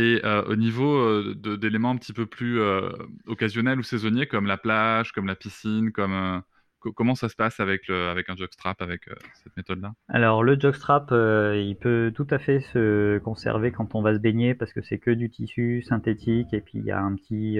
Et 0.02 0.22
euh, 0.26 0.44
au 0.46 0.56
niveau 0.56 0.98
euh, 0.98 1.36
d'éléments 1.58 1.92
un 1.92 1.98
petit 1.98 2.14
peu 2.14 2.26
plus 2.26 2.60
euh, 2.60 2.90
occasionnels 3.28 3.80
ou 3.80 3.84
saisonniers, 3.84 4.28
comme 4.28 4.48
la 4.48 4.58
plage, 4.58 5.12
comme 5.12 5.28
la 5.28 5.36
piscine, 5.36 5.92
comme 5.92 6.42
co- 6.80 6.94
comment 6.94 7.16
ça 7.16 7.30
se 7.30 7.36
passe 7.36 7.60
avec 7.60 7.90
avec 7.90 8.30
un 8.30 8.36
jockstrap, 8.36 8.82
avec 8.82 9.10
cette 9.44 9.56
méthode-là? 9.58 9.94
Alors 10.10 10.44
le 10.44 10.60
jockstrap, 10.60 11.10
il 11.12 11.76
peut 11.80 12.12
tout 12.16 12.28
à 12.30 12.40
fait 12.40 12.60
se 12.60 13.18
conserver 13.20 13.72
quand 13.72 13.96
on 13.96 14.02
va 14.02 14.14
se 14.14 14.20
baigner 14.20 14.54
parce 14.56 14.74
que 14.74 14.82
c'est 14.82 15.00
que 15.00 15.12
du 15.12 15.30
tissu 15.30 15.82
synthétique 15.82 16.54
et 16.54 16.62
puis 16.62 16.80
il 16.80 16.86
y 16.86 16.92
a 16.92 17.00
un 17.00 17.16
petit 17.16 17.60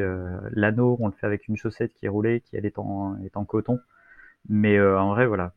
l'anneau, 0.52 0.98
on 1.00 1.08
le 1.08 1.14
fait 1.14 1.26
avec 1.26 1.48
une 1.48 1.58
chaussette 1.58 1.94
qui 1.94 2.06
est 2.06 2.10
roulée, 2.10 2.42
qui 2.42 2.56
elle 2.56 2.66
est 2.66 2.78
en 2.78 3.46
coton. 3.46 3.80
Mais 4.50 4.78
euh, 4.78 5.00
en 5.00 5.10
vrai, 5.10 5.26
voilà. 5.28 5.54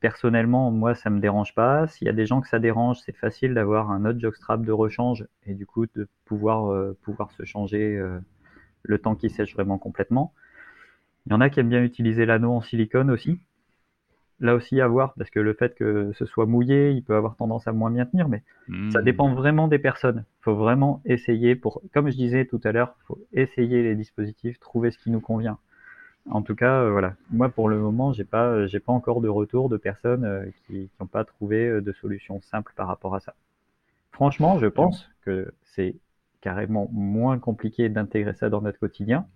Personnellement, 0.00 0.70
moi, 0.70 0.94
ça 0.94 1.10
me 1.10 1.20
dérange 1.20 1.54
pas. 1.54 1.86
S'il 1.88 2.06
y 2.06 2.10
a 2.10 2.12
des 2.12 2.26
gens 2.26 2.40
que 2.40 2.48
ça 2.48 2.58
dérange, 2.58 2.98
c'est 3.04 3.16
facile 3.16 3.54
d'avoir 3.54 3.90
un 3.90 4.04
autre 4.04 4.20
jockstrap 4.20 4.62
de 4.64 4.72
rechange 4.72 5.26
et 5.46 5.54
du 5.54 5.66
coup 5.66 5.86
de 5.86 6.08
pouvoir 6.26 6.70
euh, 6.72 6.96
pouvoir 7.02 7.30
se 7.32 7.44
changer 7.44 7.96
euh, 7.96 8.18
le 8.84 8.98
temps 8.98 9.16
qui 9.16 9.30
sèche 9.30 9.54
vraiment 9.54 9.78
complètement. 9.78 10.34
Il 11.26 11.32
y 11.32 11.34
en 11.36 11.40
a 11.42 11.50
qui 11.50 11.60
aiment 11.60 11.70
bien 11.70 11.84
utiliser 11.84 12.26
l'anneau 12.26 12.52
en 12.52 12.62
silicone 12.62 13.10
aussi. 13.10 13.40
Là 14.40 14.54
aussi 14.54 14.80
à 14.80 14.86
voir, 14.88 15.14
parce 15.14 15.30
que 15.30 15.40
le 15.40 15.54
fait 15.54 15.74
que 15.74 16.12
ce 16.14 16.24
soit 16.26 16.46
mouillé, 16.46 16.90
il 16.90 17.02
peut 17.02 17.14
avoir 17.16 17.36
tendance 17.36 17.66
à 17.66 17.72
moins 17.72 17.90
bien 17.90 18.04
tenir, 18.06 18.28
mais 18.28 18.42
ça 18.88 19.00
Hmm. 19.00 19.02
dépend 19.02 19.32
vraiment 19.34 19.68
des 19.68 19.78
personnes. 19.78 20.24
Il 20.40 20.44
faut 20.44 20.54
vraiment 20.56 21.00
essayer 21.04 21.56
pour, 21.56 21.82
comme 21.92 22.10
je 22.10 22.16
disais 22.16 22.44
tout 22.44 22.60
à 22.64 22.72
l'heure, 22.72 22.94
il 23.00 23.06
faut 23.06 23.18
essayer 23.32 23.82
les 23.82 23.94
dispositifs, 23.96 24.58
trouver 24.60 24.90
ce 24.90 24.98
qui 24.98 25.10
nous 25.10 25.20
convient. 25.20 25.58
En 26.30 26.42
tout 26.42 26.54
cas, 26.54 26.80
euh, 26.82 26.90
voilà. 26.90 27.14
Moi, 27.30 27.48
pour 27.48 27.68
le 27.68 27.78
moment, 27.78 28.12
j'ai 28.12 28.24
pas, 28.24 28.48
euh, 28.48 28.80
pas 28.84 28.92
encore 28.92 29.20
de 29.20 29.28
retour 29.28 29.68
de 29.68 29.76
personnes 29.76 30.24
euh, 30.24 30.46
qui 30.66 30.90
n'ont 30.98 31.06
pas 31.06 31.24
trouvé 31.24 31.80
de 31.80 31.92
solution 31.92 32.40
simple 32.40 32.72
par 32.76 32.88
rapport 32.88 33.14
à 33.14 33.20
ça. 33.20 33.34
Franchement, 34.12 34.58
je 34.58 34.66
pense 34.66 35.10
que 35.22 35.52
c'est 35.62 35.96
carrément 36.40 36.88
moins 36.92 37.38
compliqué 37.38 37.88
d'intégrer 37.88 38.34
ça 38.34 38.48
dans 38.48 38.62
notre 38.62 38.78
quotidien 38.78 39.26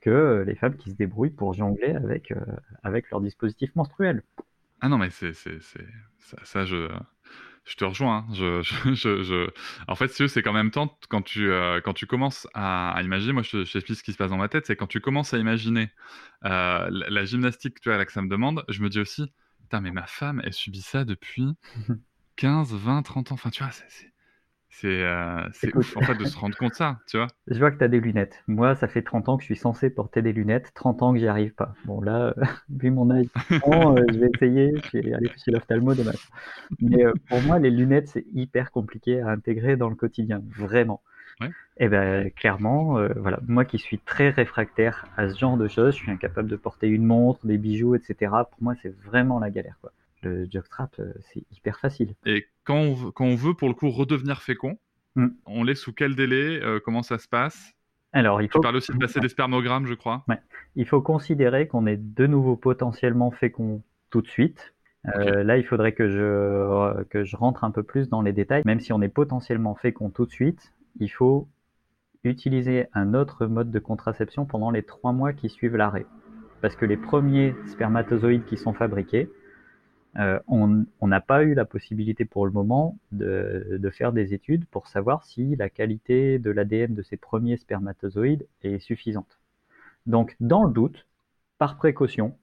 que 0.00 0.42
les 0.46 0.56
femmes 0.56 0.76
qui 0.76 0.90
se 0.90 0.96
débrouillent 0.96 1.30
pour 1.30 1.54
jongler 1.54 1.94
avec, 2.82 3.10
leur 3.10 3.20
dispositif 3.20 3.74
menstruel. 3.76 4.22
Ah 4.80 4.88
non, 4.88 4.98
mais 4.98 5.10
c'est, 5.10 5.32
ça, 6.42 6.64
je, 6.64 6.88
je 7.64 7.76
te 7.76 7.84
rejoins. 7.84 8.26
hein. 8.28 8.34
Je, 8.34 8.62
je, 8.62 8.74
je, 8.94 9.22
je- 9.22 9.50
En 9.88 9.94
fait, 9.94 10.08
c'est 10.08 10.42
qu'en 10.42 10.52
même 10.52 10.70
temps, 10.70 10.98
quand 11.08 11.22
tu, 11.22 11.50
euh, 11.50 11.80
quand 11.80 11.94
tu 11.94 12.06
commences 12.06 12.48
à, 12.54 12.92
à 12.92 13.02
imaginer, 13.02 13.32
moi, 13.32 13.42
je 13.42 13.62
t'explique 13.70 13.98
ce 13.98 14.02
qui 14.02 14.12
se 14.12 14.16
passe 14.18 14.30
dans 14.30 14.36
ma 14.36 14.48
tête, 14.48 14.66
c'est 14.66 14.76
quand 14.76 14.86
tu 14.86 15.00
commences 15.00 15.32
à 15.34 15.38
imaginer 15.38 15.90
euh, 16.44 16.88
la, 16.90 17.10
la 17.10 17.24
gymnastique, 17.24 17.80
tu 17.80 17.88
vois, 17.88 17.98
là, 17.98 18.04
que 18.06 18.12
ça 18.12 18.22
me 18.22 18.28
demande, 18.28 18.64
je 18.68 18.82
me 18.82 18.88
dis 18.88 19.00
aussi, 19.00 19.32
putain, 19.62 19.80
mais 19.80 19.92
ma 19.92 20.06
femme, 20.06 20.40
elle 20.44 20.52
subit 20.54 20.82
ça 20.82 21.04
depuis 21.04 21.46
15, 22.36 22.74
20, 22.74 23.02
30 23.02 23.32
ans. 23.32 23.36
Enfin, 23.36 23.50
tu 23.50 23.62
vois, 23.64 23.72
c'est, 23.72 24.11
c'est, 24.74 25.02
euh, 25.02 25.46
ouf, 25.74 25.96
en 25.98 26.00
fait, 26.00 26.14
de 26.14 26.24
se 26.24 26.36
rendre 26.38 26.56
compte 26.56 26.74
ça, 26.74 26.98
tu 27.06 27.18
vois. 27.18 27.26
Je 27.46 27.58
vois 27.58 27.70
que 27.70 27.76
tu 27.76 27.84
as 27.84 27.88
des 27.88 28.00
lunettes. 28.00 28.42
Moi, 28.48 28.74
ça 28.74 28.88
fait 28.88 29.02
30 29.02 29.28
ans 29.28 29.36
que 29.36 29.42
je 29.42 29.46
suis 29.46 29.56
censé 29.56 29.90
porter 29.90 30.22
des 30.22 30.32
lunettes, 30.32 30.72
30 30.74 31.02
ans 31.02 31.12
que 31.12 31.18
j'y 31.18 31.28
arrive 31.28 31.52
pas. 31.52 31.74
Bon, 31.84 32.00
là, 32.00 32.34
euh, 32.38 32.44
vu 32.70 32.90
mon 32.90 33.10
âge, 33.10 33.26
bon, 33.64 33.96
euh, 33.96 34.02
je 34.10 34.18
vais 34.18 34.30
essayer, 34.34 34.72
je 34.92 34.98
vais 34.98 35.12
aller 35.12 35.30
chez 35.44 35.50
l'ophtalmo 35.50 35.94
demain. 35.94 36.12
Mais 36.80 37.04
euh, 37.04 37.12
pour 37.28 37.42
moi, 37.42 37.58
les 37.58 37.70
lunettes, 37.70 38.08
c'est 38.08 38.24
hyper 38.32 38.70
compliqué 38.70 39.20
à 39.20 39.28
intégrer 39.28 39.76
dans 39.76 39.90
le 39.90 39.94
quotidien, 39.94 40.42
vraiment. 40.56 41.02
Ouais. 41.40 41.50
Et 41.76 41.88
ben 41.88 42.30
clairement, 42.30 42.98
euh, 42.98 43.10
voilà, 43.16 43.40
moi 43.46 43.64
qui 43.66 43.78
suis 43.78 43.98
très 43.98 44.30
réfractaire 44.30 45.06
à 45.18 45.28
ce 45.28 45.38
genre 45.38 45.58
de 45.58 45.68
choses, 45.68 45.94
je 45.94 45.98
suis 46.00 46.10
incapable 46.10 46.48
de 46.48 46.56
porter 46.56 46.88
une 46.88 47.04
montre, 47.04 47.46
des 47.46 47.58
bijoux, 47.58 47.94
etc. 47.94 48.16
Pour 48.50 48.62
moi, 48.62 48.74
c'est 48.82 48.94
vraiment 49.02 49.38
la 49.38 49.50
galère, 49.50 49.78
quoi. 49.82 49.92
Le 50.22 50.46
jockstrap, 50.50 50.94
euh, 50.98 51.12
c'est 51.32 51.42
hyper 51.50 51.78
facile. 51.80 52.14
Et 52.26 52.46
quand 52.64 52.76
on, 52.76 52.94
veut- 52.94 53.10
quand 53.10 53.24
on 53.24 53.34
veut, 53.34 53.54
pour 53.54 53.68
le 53.68 53.74
coup, 53.74 53.90
redevenir 53.90 54.42
fécond, 54.42 54.78
Mm. 55.14 55.26
on 55.44 55.62
l'est 55.62 55.74
sous 55.74 55.92
quel 55.92 56.16
délai 56.16 56.58
euh, 56.62 56.80
Comment 56.82 57.02
ça 57.02 57.18
se 57.18 57.28
passe? 57.28 57.74
Alors, 58.14 58.40
il 58.40 58.48
Tu 58.48 58.52
faut 58.52 58.60
parles 58.60 58.76
aussi 58.76 58.92
de 58.92 58.98
passer 58.98 59.20
des 59.20 59.28
spermogrammes, 59.28 59.84
je 59.86 59.92
crois. 59.94 60.24
il 60.74 60.86
faut 60.86 61.02
considérer 61.02 61.66
qu'on 61.66 61.86
est 61.86 61.98
de 61.98 62.26
nouveau 62.26 62.56
potentiellement 62.56 63.30
fécond 63.30 63.82
tout 64.10 64.22
de 64.22 64.28
suite. 64.28 64.72
Euh, 65.16 65.42
Là, 65.44 65.58
il 65.58 65.64
faudrait 65.64 65.92
que 65.92 66.08
je, 66.08 67.02
que 67.10 67.24
je 67.24 67.36
rentre 67.36 67.64
un 67.64 67.70
peu 67.70 67.82
plus 67.82 68.08
dans 68.08 68.22
les 68.22 68.32
détails. 68.32 68.62
Même 68.64 68.80
si 68.80 68.92
on 68.94 69.02
est 69.02 69.08
potentiellement 69.08 69.74
fécond 69.74 70.08
tout 70.08 70.24
de 70.24 70.30
suite, 70.30 70.72
il 70.98 71.08
faut 71.10 71.46
utiliser 72.24 72.86
un 72.94 73.14
autre 73.14 73.46
mode 73.46 73.70
de 73.70 73.78
contraception 73.78 74.46
pendant 74.46 74.70
les 74.70 74.82
trois 74.82 75.12
mois 75.12 75.32
qui 75.32 75.48
suivent 75.48 75.76
l'arrêt. 75.76 76.06
Parce 76.60 76.76
que 76.76 76.86
les 76.86 76.96
premiers 76.96 77.54
spermatozoïdes 77.66 78.44
qui 78.44 78.56
sont 78.56 78.72
fabriqués, 78.72 79.28
euh, 80.18 80.38
on 80.46 81.06
n'a 81.06 81.20
pas 81.20 81.42
eu 81.42 81.54
la 81.54 81.64
possibilité 81.64 82.24
pour 82.24 82.44
le 82.46 82.52
moment 82.52 82.98
de, 83.12 83.78
de 83.78 83.90
faire 83.90 84.12
des 84.12 84.34
études 84.34 84.66
pour 84.66 84.86
savoir 84.88 85.24
si 85.24 85.56
la 85.56 85.70
qualité 85.70 86.38
de 86.38 86.50
l'ADN 86.50 86.94
de 86.94 87.02
ces 87.02 87.16
premiers 87.16 87.56
spermatozoïdes 87.56 88.46
est 88.62 88.78
suffisante. 88.78 89.38
Donc, 90.06 90.36
dans 90.40 90.64
le 90.64 90.72
doute, 90.72 91.06
par 91.58 91.76
précaution, 91.76 92.36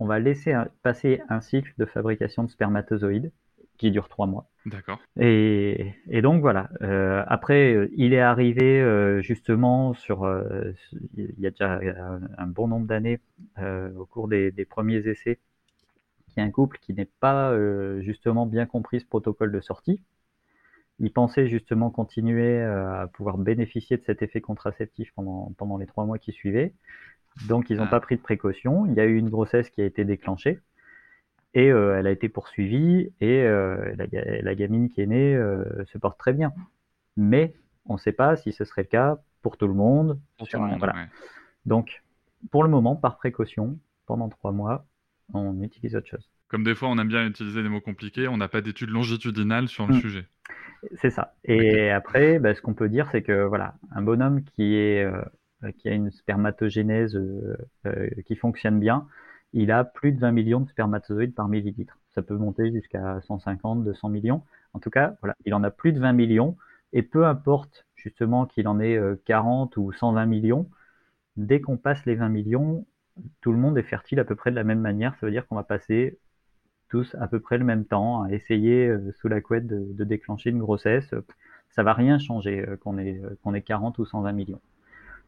on 0.00 0.06
va 0.06 0.18
laisser 0.18 0.52
un- 0.52 0.68
passer 0.82 1.22
un 1.28 1.40
cycle 1.40 1.72
de 1.78 1.84
fabrication 1.86 2.44
de 2.44 2.50
spermatozoïdes 2.50 3.32
qui 3.78 3.90
dure 3.90 4.08
trois 4.08 4.26
mois. 4.26 4.48
D'accord. 4.66 5.00
Et, 5.18 5.92
et 6.08 6.22
donc 6.22 6.40
voilà. 6.40 6.70
Euh, 6.82 7.22
après, 7.26 7.74
euh, 7.74 7.88
il 7.96 8.14
est 8.14 8.20
arrivé 8.20 8.80
euh, 8.80 9.20
justement 9.22 9.94
sur, 9.94 10.24
euh, 10.24 10.72
il 11.16 11.38
y 11.38 11.46
a 11.46 11.50
déjà 11.50 11.78
un, 11.78 12.20
un 12.38 12.46
bon 12.46 12.68
nombre 12.68 12.86
d'années 12.86 13.20
au 13.96 14.06
cours 14.06 14.28
des, 14.28 14.50
des 14.50 14.64
premiers 14.64 15.06
essais, 15.08 15.38
qu'il 16.34 16.42
y 16.42 16.44
a 16.44 16.48
un 16.48 16.50
couple 16.50 16.78
qui 16.80 16.92
n'est 16.92 17.08
pas 17.20 17.50
euh, 17.52 18.00
justement 18.02 18.44
bien 18.46 18.66
compris 18.66 19.00
ce 19.00 19.06
protocole 19.06 19.52
de 19.52 19.60
sortie. 19.60 20.02
Ils 21.00 21.12
pensaient 21.12 21.48
justement 21.48 21.90
continuer 21.90 22.60
euh, 22.60 23.02
à 23.02 23.06
pouvoir 23.08 23.38
bénéficier 23.38 23.96
de 23.96 24.02
cet 24.04 24.22
effet 24.22 24.40
contraceptif 24.40 25.12
pendant, 25.16 25.52
pendant 25.56 25.76
les 25.78 25.86
trois 25.86 26.04
mois 26.04 26.18
qui 26.18 26.32
suivaient. 26.32 26.72
Donc 27.48 27.70
ils 27.70 27.78
n'ont 27.78 27.84
Ah. 27.84 27.90
pas 27.90 28.00
pris 28.00 28.16
de 28.16 28.20
précaution. 28.22 28.86
Il 28.86 28.94
y 28.94 29.00
a 29.00 29.04
eu 29.04 29.16
une 29.16 29.30
grossesse 29.30 29.70
qui 29.70 29.80
a 29.80 29.84
été 29.84 30.04
déclenchée. 30.04 30.60
Et 31.54 31.70
euh, 31.70 31.96
elle 31.98 32.06
a 32.08 32.10
été 32.10 32.28
poursuivie 32.28 33.12
et 33.20 33.42
euh, 33.42 33.94
la, 33.96 34.06
ga- 34.08 34.42
la 34.42 34.54
gamine 34.56 34.88
qui 34.88 35.00
est 35.00 35.06
née 35.06 35.34
euh, 35.36 35.84
se 35.86 35.98
porte 35.98 36.18
très 36.18 36.32
bien. 36.32 36.52
Mais 37.16 37.54
on 37.86 37.94
ne 37.94 37.98
sait 37.98 38.12
pas 38.12 38.34
si 38.36 38.52
ce 38.52 38.64
serait 38.64 38.82
le 38.82 38.88
cas 38.88 39.18
pour 39.40 39.56
tout 39.56 39.68
le 39.68 39.74
monde. 39.74 40.18
Pour 40.36 40.46
tout 40.48 40.50
sur 40.50 40.58
le 40.60 40.64
un- 40.66 40.68
monde. 40.70 40.78
voilà. 40.78 40.94
ouais. 40.94 41.06
Donc, 41.66 42.02
pour 42.50 42.62
le 42.64 42.68
moment, 42.68 42.96
par 42.96 43.16
précaution, 43.18 43.78
pendant 44.06 44.28
trois 44.28 44.50
mois, 44.52 44.84
on 45.32 45.60
utilise 45.62 45.96
autre 45.96 46.08
chose. 46.08 46.28
Comme 46.48 46.64
des 46.64 46.74
fois, 46.74 46.88
on 46.88 46.98
aime 46.98 47.08
bien 47.08 47.26
utiliser 47.26 47.62
des 47.62 47.68
mots 47.68 47.80
compliqués, 47.82 48.28
on 48.28 48.36
n'a 48.38 48.48
pas 48.48 48.60
d'études 48.62 48.90
longitudinales 48.90 49.68
sur 49.68 49.86
le 49.86 49.92
Mm. 49.92 50.00
sujet. 50.00 50.26
C'est 50.96 51.10
ça. 51.10 51.34
Et 51.44 51.90
après, 51.90 52.38
bah, 52.38 52.54
ce 52.54 52.60
qu'on 52.60 52.74
peut 52.74 52.88
dire, 52.88 53.08
c'est 53.12 53.22
que 53.22 53.44
voilà, 53.44 53.74
un 53.90 54.02
bonhomme 54.02 54.42
qui 54.44 54.76
est 54.76 55.04
euh, 55.04 55.22
qui 55.78 55.88
a 55.88 55.92
une 55.94 56.10
spermatogénèse 56.10 57.16
euh, 57.16 57.56
euh, 57.86 58.08
qui 58.26 58.36
fonctionne 58.36 58.80
bien, 58.80 59.06
il 59.52 59.70
a 59.72 59.84
plus 59.84 60.12
de 60.12 60.20
20 60.20 60.32
millions 60.32 60.60
de 60.60 60.68
spermatozoïdes 60.68 61.34
par 61.34 61.48
millilitre. 61.48 61.98
Ça 62.14 62.22
peut 62.22 62.36
monter 62.36 62.70
jusqu'à 62.72 63.20
150, 63.22 63.84
200 63.84 64.08
millions. 64.10 64.42
En 64.74 64.80
tout 64.80 64.90
cas, 64.90 65.16
voilà, 65.22 65.34
il 65.46 65.54
en 65.54 65.62
a 65.64 65.70
plus 65.70 65.92
de 65.92 66.00
20 66.00 66.12
millions. 66.12 66.56
Et 66.92 67.02
peu 67.02 67.26
importe 67.26 67.86
justement 67.96 68.46
qu'il 68.46 68.68
en 68.68 68.78
ait 68.80 68.96
euh, 68.96 69.16
40 69.24 69.76
ou 69.78 69.92
120 69.92 70.26
millions, 70.26 70.68
dès 71.36 71.60
qu'on 71.60 71.76
passe 71.76 72.04
les 72.06 72.14
20 72.14 72.28
millions, 72.28 72.86
tout 73.40 73.52
le 73.52 73.58
monde 73.58 73.78
est 73.78 73.82
fertile 73.82 74.20
à 74.20 74.24
peu 74.24 74.34
près 74.34 74.50
de 74.50 74.56
la 74.56 74.64
même 74.64 74.80
manière. 74.80 75.14
Ça 75.16 75.26
veut 75.26 75.32
dire 75.32 75.46
qu'on 75.46 75.54
va 75.56 75.64
passer 75.64 76.18
tous 76.88 77.14
à 77.20 77.26
peu 77.28 77.40
près 77.40 77.58
le 77.58 77.64
même 77.64 77.84
temps 77.84 78.22
à 78.22 78.32
essayer 78.32 78.86
euh, 78.86 79.12
sous 79.20 79.28
la 79.28 79.40
couette 79.40 79.66
de, 79.66 79.92
de 79.92 80.04
déclencher 80.04 80.50
une 80.50 80.58
grossesse. 80.58 81.14
Ça 81.70 81.82
va 81.82 81.92
rien 81.92 82.18
changer 82.18 82.64
euh, 82.68 82.76
qu'on 82.76 82.98
ait, 82.98 83.20
euh, 83.24 83.36
qu'on 83.42 83.54
ait 83.54 83.62
40 83.62 83.98
ou 83.98 84.04
120 84.04 84.32
millions. 84.32 84.60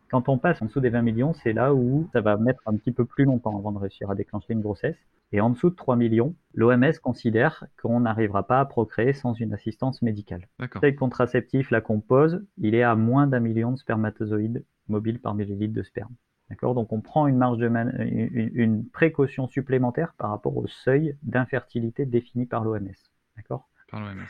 Quand 0.09 0.29
on 0.29 0.39
passe 0.39 0.63
en 0.63 0.67
dessous 0.67 0.81
des 0.81 0.91
20 0.91 1.03
millions, 1.03 1.35
c'est 1.35 1.53
là 1.53 1.75
où 1.75 2.09
ça 2.13 2.21
va 2.21 2.37
mettre 2.37 2.63
un 2.67 2.77
petit 2.77 2.93
peu 2.93 3.05
plus 3.05 3.25
longtemps 3.25 3.59
avant 3.59 3.73
de 3.73 3.79
réussir 3.79 4.09
à 4.11 4.15
déclencher 4.15 4.53
une 4.53 4.61
grossesse. 4.61 4.97
Et 5.33 5.41
en 5.41 5.51
dessous 5.51 5.71
de 5.71 5.75
3 5.75 5.97
millions, 5.97 6.37
l'OMS 6.55 6.93
considère 7.03 7.65
qu'on 7.83 8.01
n'arrivera 8.01 8.47
pas 8.47 8.61
à 8.61 8.65
procréer 8.65 9.13
sans 9.13 9.35
une 9.35 9.53
assistance 9.53 10.03
médicale. 10.03 10.47
Le 10.61 10.93
contraceptif 10.93 11.73
là 11.73 11.81
qu'on 11.81 12.01
pose, 12.01 12.47
il 12.59 12.77
est 12.77 12.85
à 12.85 12.95
moins 12.95 13.27
d'un 13.27 13.41
million 13.41 13.73
de 13.73 13.77
spermatozoïdes 13.77 14.65
mobiles 14.89 15.21
par 15.21 15.35
millilitre 15.35 15.75
de 15.75 15.83
sperme. 15.83 16.15
D'accord? 16.51 16.75
Donc 16.75 16.93
on 16.93 17.01
prend 17.01 17.27
une 17.27 17.37
marge 17.37 17.59
de 17.59 17.69
man- 17.69 17.95
une, 17.99 18.89
précaution 18.89 19.49
supplémentaire 19.49 20.15
par 20.17 20.31
rapport 20.31 20.57
au 20.57 20.67
seuil 20.67 21.17
d'infertilité 21.23 22.07
défini 22.07 22.47
par 22.47 22.65
l'OMS. 22.65 22.89
D'accord? 23.37 23.69
Par 23.91 24.01
l'OMS. 24.01 24.27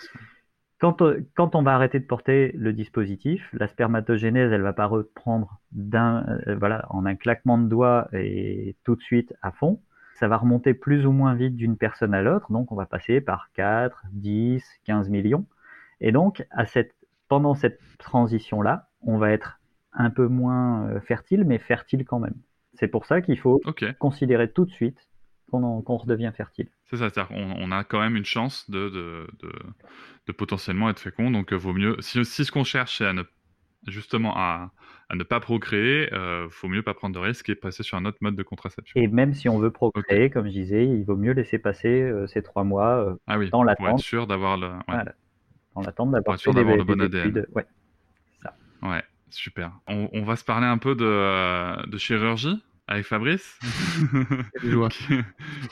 quand, 0.81 1.02
euh, 1.02 1.26
quand 1.35 1.55
on 1.55 1.62
va 1.62 1.74
arrêter 1.74 2.00
de 2.00 2.07
porter 2.07 2.52
le 2.52 2.72
dispositif, 2.72 3.48
la 3.52 3.68
spermatogénèse, 3.68 4.50
elle 4.52 4.62
va 4.62 4.72
pas 4.72 4.87
reprendre 4.87 5.61
d'un, 5.72 6.26
euh, 6.46 6.57
voilà, 6.57 6.87
en 6.90 7.05
un 7.05 7.16
claquement 7.16 7.59
de 7.59 7.68
doigts 7.68 8.09
et 8.12 8.76
tout 8.85 8.96
de 8.96 9.02
suite 9.02 9.35
à 9.42 9.52
fond. 9.52 9.81
Ça 10.14 10.29
va 10.29 10.38
remonter 10.38 10.72
plus 10.72 11.05
ou 11.07 11.12
moins 11.12 11.35
vite 11.35 11.57
d'une 11.57 11.76
personne 11.76 12.14
à 12.14 12.22
l'autre, 12.22 12.50
donc 12.50 12.72
on 12.72 12.74
va 12.74 12.87
passer 12.87 13.20
par 13.20 13.50
4, 13.52 14.05
10, 14.12 14.64
15 14.85 15.11
millions. 15.11 15.44
Et 16.00 16.11
donc, 16.11 16.46
à 16.50 16.64
cette, 16.64 16.94
pendant 17.29 17.55
cette 17.55 17.81
transition-là, 17.98 18.88
on 19.02 19.18
va 19.18 19.31
être 19.33 19.61
un 19.96 20.11
peu 20.11 20.28
moins 20.28 20.88
euh, 20.90 21.00
fertile, 21.00 21.44
mais 21.44 21.59
fertile 21.59 22.04
quand 22.04 22.18
même. 22.20 22.35
C'est 22.74 22.88
pour 22.88 23.06
ça 23.06 23.20
qu'il 23.22 23.38
faut 23.38 23.61
considérer 23.98 24.50
tout 24.52 24.64
de 24.66 24.70
suite 24.70 24.98
qu'on 25.50 25.62
en- 25.62 25.82
qu'on 25.82 25.96
redevient 25.96 26.32
fertile. 26.37 26.68
c'est 26.87 26.96
ça. 26.96 27.09
C'est-à-dire 27.11 27.28
qu'on 27.28 27.54
on 27.59 27.72
a 27.72 27.85
quand 27.85 28.00
même 28.00 28.16
une 28.16 28.24
chance 28.24 28.68
de, 28.70 28.88
de, 28.90 29.26
de, 29.42 29.52
de 30.26 30.32
potentiellement 30.32 30.90
être 30.90 30.98
fécond. 31.00 31.30
Donc, 31.30 31.52
euh, 31.52 31.56
vaut 31.56 31.72
mieux. 31.72 31.96
Si, 32.00 32.24
si 32.24 32.44
ce 32.44 32.52
qu'on 32.52 32.64
cherche, 32.64 32.98
c'est 32.98 33.06
à 33.06 33.12
ne, 33.12 33.22
justement 33.87 34.32
à, 34.37 34.72
à 35.09 35.14
ne 35.14 35.22
pas 35.22 35.38
procréer, 35.40 36.12
euh, 36.12 36.48
faut 36.50 36.68
mieux 36.68 36.82
pas 36.82 36.92
prendre 36.94 37.14
de 37.14 37.20
risques 37.20 37.48
et 37.48 37.54
passer 37.54 37.82
sur 37.85 37.96
un 37.96 38.04
autre 38.04 38.18
mode 38.20 38.35
de 38.37 38.42
contraception. 38.42 39.00
Et 39.00 39.06
même 39.06 39.32
si 39.35 39.48
on 39.48 39.59
veut 39.59 39.70
procréer, 39.70 40.28
comme 40.30 40.46
je 40.46 40.52
disais, 40.52 40.85
il 40.87 41.04
vaut 41.04 41.16
mieux 41.16 41.32
laisser 41.32 41.59
passer 41.59 42.02
euh, 42.02 42.26
ces 42.26 42.42
trois 42.42 42.64
mois 42.64 43.16
Ah 43.28 43.38
oui, 43.38 43.48
dans 43.50 43.62
pour 43.62 43.70
être 43.70 43.80
l'attente. 43.82 44.00
sûr 44.00 44.26
d'avoir 44.26 44.56
le. 44.59 44.66
Ouais, 44.66 44.82
Voilà. 44.88 45.12
dans 45.76 45.80
l'attente 45.82 46.11
d'avoir 46.11 46.38
fait 46.40 46.50
des, 46.52 46.61
ADN. 46.61 47.46
Ouais. 47.54 47.66
ouais 48.82 49.02
super. 49.31 49.73
On, 49.87 50.09
on 50.12 50.25
va 50.25 50.37
se 50.37 50.45
parler 50.45 50.67
un 50.67 50.79
peu 50.79 50.95
de, 50.95 51.05
euh, 51.05 51.77
de 51.87 51.99
chirurgie 51.99 52.62
avec 52.89 53.05
Fabrice. 53.07 53.59
Qui, 54.91 55.19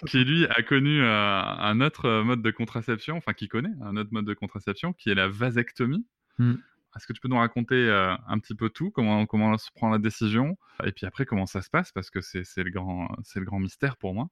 qui, 0.06 0.24
lui 0.24 0.46
a 0.46 0.62
connu 0.62 1.00
euh, 1.00 1.40
un 1.42 1.80
autre 1.80 2.22
mode 2.22 2.42
de 2.42 2.50
contraception, 2.50 3.16
enfin 3.16 3.32
qui 3.32 3.48
connaît 3.48 3.72
un 3.82 3.96
autre 3.96 4.10
mode 4.12 4.24
de 4.26 4.34
contraception, 4.34 4.92
qui 4.92 5.10
est 5.10 5.14
la 5.14 5.28
vasectomie. 5.28 6.04
Mm. 6.38 6.54
Est-ce 6.96 7.06
que 7.08 7.12
tu 7.12 7.20
peux 7.20 7.28
nous 7.28 7.38
raconter 7.38 7.74
euh, 7.88 8.14
un 8.28 8.38
petit 8.38 8.54
peu 8.54 8.68
tout, 8.68 8.90
comment, 8.90 9.26
comment 9.26 9.56
se 9.58 9.70
prend 9.74 9.90
la 9.90 9.98
décision, 9.98 10.56
et 10.84 10.92
puis 10.92 11.06
après 11.06 11.24
comment 11.26 11.46
ça 11.46 11.60
se 11.60 11.68
passe, 11.70 11.90
parce 11.92 12.08
que 12.10 12.20
c'est 12.20 12.44
le, 12.56 12.70
grand- 12.70 13.08
c'est 13.24 13.40
le 13.40 13.44
grand 13.46 13.58
mystère 13.58 13.96
pour 13.96 14.14
moi. 14.14 14.28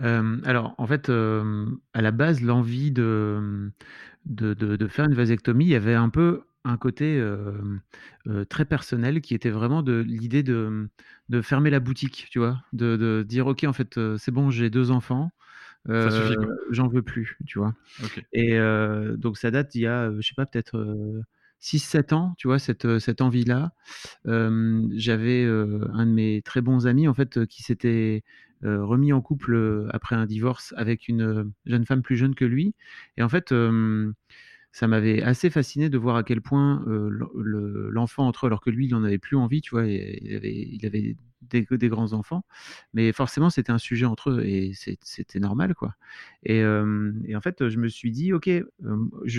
Euh, 0.00 0.38
alors, 0.44 0.74
en 0.78 0.86
fait, 0.86 1.08
euh, 1.10 1.66
à 1.92 2.00
la 2.00 2.10
base, 2.10 2.40
l'envie 2.42 2.90
de, 2.90 3.70
de, 4.24 4.54
de- 4.54 4.76
de 4.76 4.88
faire 4.88 5.04
une 5.04 5.14
vasectomie, 5.14 5.66
il 5.66 5.70
y 5.70 5.74
avait 5.74 5.94
un 5.94 6.08
peu 6.08 6.44
un 6.64 6.76
côté 6.76 7.18
euh, 7.18 7.52
euh, 8.26 8.44
très 8.44 8.64
personnel 8.64 9.20
qui 9.20 9.34
était 9.34 9.50
vraiment 9.50 9.82
de 9.82 10.00
l'idée 10.06 10.42
de, 10.42 10.88
de 11.28 11.42
fermer 11.42 11.70
la 11.70 11.80
boutique, 11.80 12.26
tu 12.30 12.38
vois, 12.38 12.62
de, 12.72 12.96
de 12.96 13.22
dire, 13.26 13.46
OK, 13.46 13.64
en 13.64 13.72
fait, 13.72 13.98
c'est 14.16 14.30
bon, 14.30 14.50
j'ai 14.50 14.70
deux 14.70 14.90
enfants, 14.90 15.30
euh, 15.88 16.34
j'en 16.70 16.88
veux 16.88 17.02
plus, 17.02 17.36
tu 17.46 17.58
vois? 17.58 17.74
Et 18.32 18.58
donc 19.16 19.36
ça 19.36 19.50
date 19.50 19.74
il 19.74 19.82
y 19.82 19.86
a, 19.86 20.10
je 20.18 20.26
sais 20.26 20.34
pas, 20.34 20.46
peut-être 20.46 20.78
euh, 20.78 21.22
6-7 21.60 22.12
ans, 22.14 22.34
tu 22.38 22.48
vois, 22.48 22.58
cette, 22.58 22.98
cette 22.98 23.20
envie-là. 23.20 23.72
J'avais 24.24 25.44
un 25.44 26.06
de 26.06 26.12
mes 26.12 26.42
très 26.42 26.62
bons 26.62 26.86
amis, 26.86 27.08
en 27.08 27.14
fait, 27.14 27.46
qui 27.46 27.62
s'était 27.62 28.22
remis 28.62 29.12
en 29.12 29.20
couple 29.20 29.86
après 29.92 30.16
un 30.16 30.24
divorce 30.24 30.72
avec 30.78 31.08
une 31.08 31.52
jeune 31.66 31.84
femme 31.84 32.00
plus 32.00 32.16
jeune 32.16 32.34
que 32.34 32.46
lui. 32.46 32.74
Et 33.18 33.22
en 33.22 33.28
fait, 33.28 33.52
ça 34.74 34.88
m'avait 34.88 35.22
assez 35.22 35.50
fasciné 35.50 35.88
de 35.88 35.96
voir 35.98 36.16
à 36.16 36.24
quel 36.24 36.40
point 36.40 36.82
le- 36.86 37.30
le- 37.40 37.90
l'enfant 37.90 38.26
entre 38.26 38.44
eux, 38.44 38.48
alors 38.48 38.60
que 38.60 38.70
lui, 38.70 38.86
il 38.86 38.90
n'en 38.90 39.04
avait 39.04 39.18
plus 39.18 39.36
envie, 39.36 39.60
tu 39.60 39.70
vois, 39.70 39.86
il 39.86 40.84
avait, 40.84 41.16
des, 41.42 41.66
des 41.70 41.88
grands 41.88 42.12
enfants, 42.12 42.44
mais 42.92 43.12
forcément, 43.12 43.50
c'était 43.50 43.70
un 43.70 43.78
sujet 43.78 44.04
entre 44.04 44.30
eux, 44.30 44.44
et 44.44 44.72
c'était 44.74 45.38
normal, 45.38 45.74
quoi. 45.76 45.94
Et, 46.42 46.64
en 46.64 47.40
fait, 47.40 47.68
je 47.68 47.78
me 47.78 47.86
suis 47.88 48.10
dit, 48.10 48.32
ok, 48.32 48.50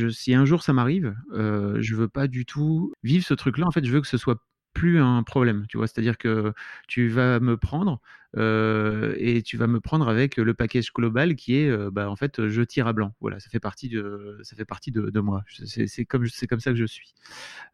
si 0.10 0.34
un 0.34 0.45
jour 0.45 0.63
ça 0.63 0.71
m'arrive, 0.71 1.13
euh, 1.34 1.78
je 1.82 1.95
veux 1.95 2.08
pas 2.08 2.28
du 2.28 2.45
tout 2.45 2.93
vivre 3.04 3.26
ce 3.26 3.34
truc-là. 3.34 3.67
En 3.67 3.71
fait, 3.71 3.84
je 3.86 3.91
veux 3.91 4.00
que 4.02 4.08
ce 4.08 4.17
soit 4.17 4.41
plus 4.74 5.00
un 5.02 5.24
problème, 5.24 5.65
tu 5.69 5.78
vois. 5.78 5.88
C'est-à-dire 5.88 6.17
que 6.17 6.54
tu 6.88 7.08
vas 7.10 7.39
me 7.41 7.58
prendre 7.58 8.00
et 8.36 9.41
tu 9.43 9.58
vas 9.58 9.67
me 9.67 9.80
prendre 9.80 10.08
avec 10.08 10.38
le 10.38 10.54
package 10.54 10.91
global 10.93 11.36
qui 11.36 11.56
est, 11.56 11.69
euh, 11.69 11.89
bah, 11.91 12.10
en 12.10 12.15
fait, 12.15 12.48
je 12.48 12.62
tire 12.62 12.88
à 12.88 12.93
blanc. 12.93 13.13
Voilà, 13.21 13.39
ça 13.39 13.50
fait 13.50 13.60
partie 13.60 13.89
de, 13.89 14.39
ça 14.43 14.56
fait 14.56 14.65
partie 14.65 14.91
de, 14.91 15.10
de 15.10 15.19
moi. 15.19 15.43
C'est 15.65 16.06
comme, 16.06 16.28
c'est 16.28 16.48
comme 16.48 16.60
ça 16.60 16.71
que 16.71 16.78
je 16.78 16.86
suis. 16.86 17.13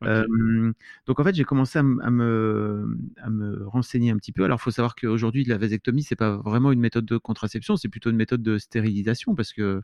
Euh, 0.04 0.72
donc 1.06 1.20
en 1.20 1.24
fait, 1.24 1.36
j'ai 1.36 1.44
commencé 1.44 1.80
à, 1.80 1.84
me, 1.84 2.98
à 3.18 3.30
me 3.30 3.66
renseigner 3.68 4.12
un 4.12 4.18
petit 4.18 4.32
peu. 4.32 4.44
Alors, 4.44 4.60
il 4.60 4.64
faut 4.64 4.72
savoir 4.72 4.96
qu'aujourd'hui, 4.96 5.44
la 5.46 5.58
vasectomie, 5.58 6.04
c'est 6.04 6.16
pas 6.16 6.38
vraiment 6.38 6.72
une 6.72 6.80
méthode 6.80 7.06
de 7.06 7.18
contraception, 7.18 7.76
c'est 7.76 7.90
plutôt 7.90 8.10
une 8.10 8.18
méthode 8.18 8.44
de 8.44 8.58
stérilisation 8.58 9.36
parce 9.36 9.54
que 9.54 9.82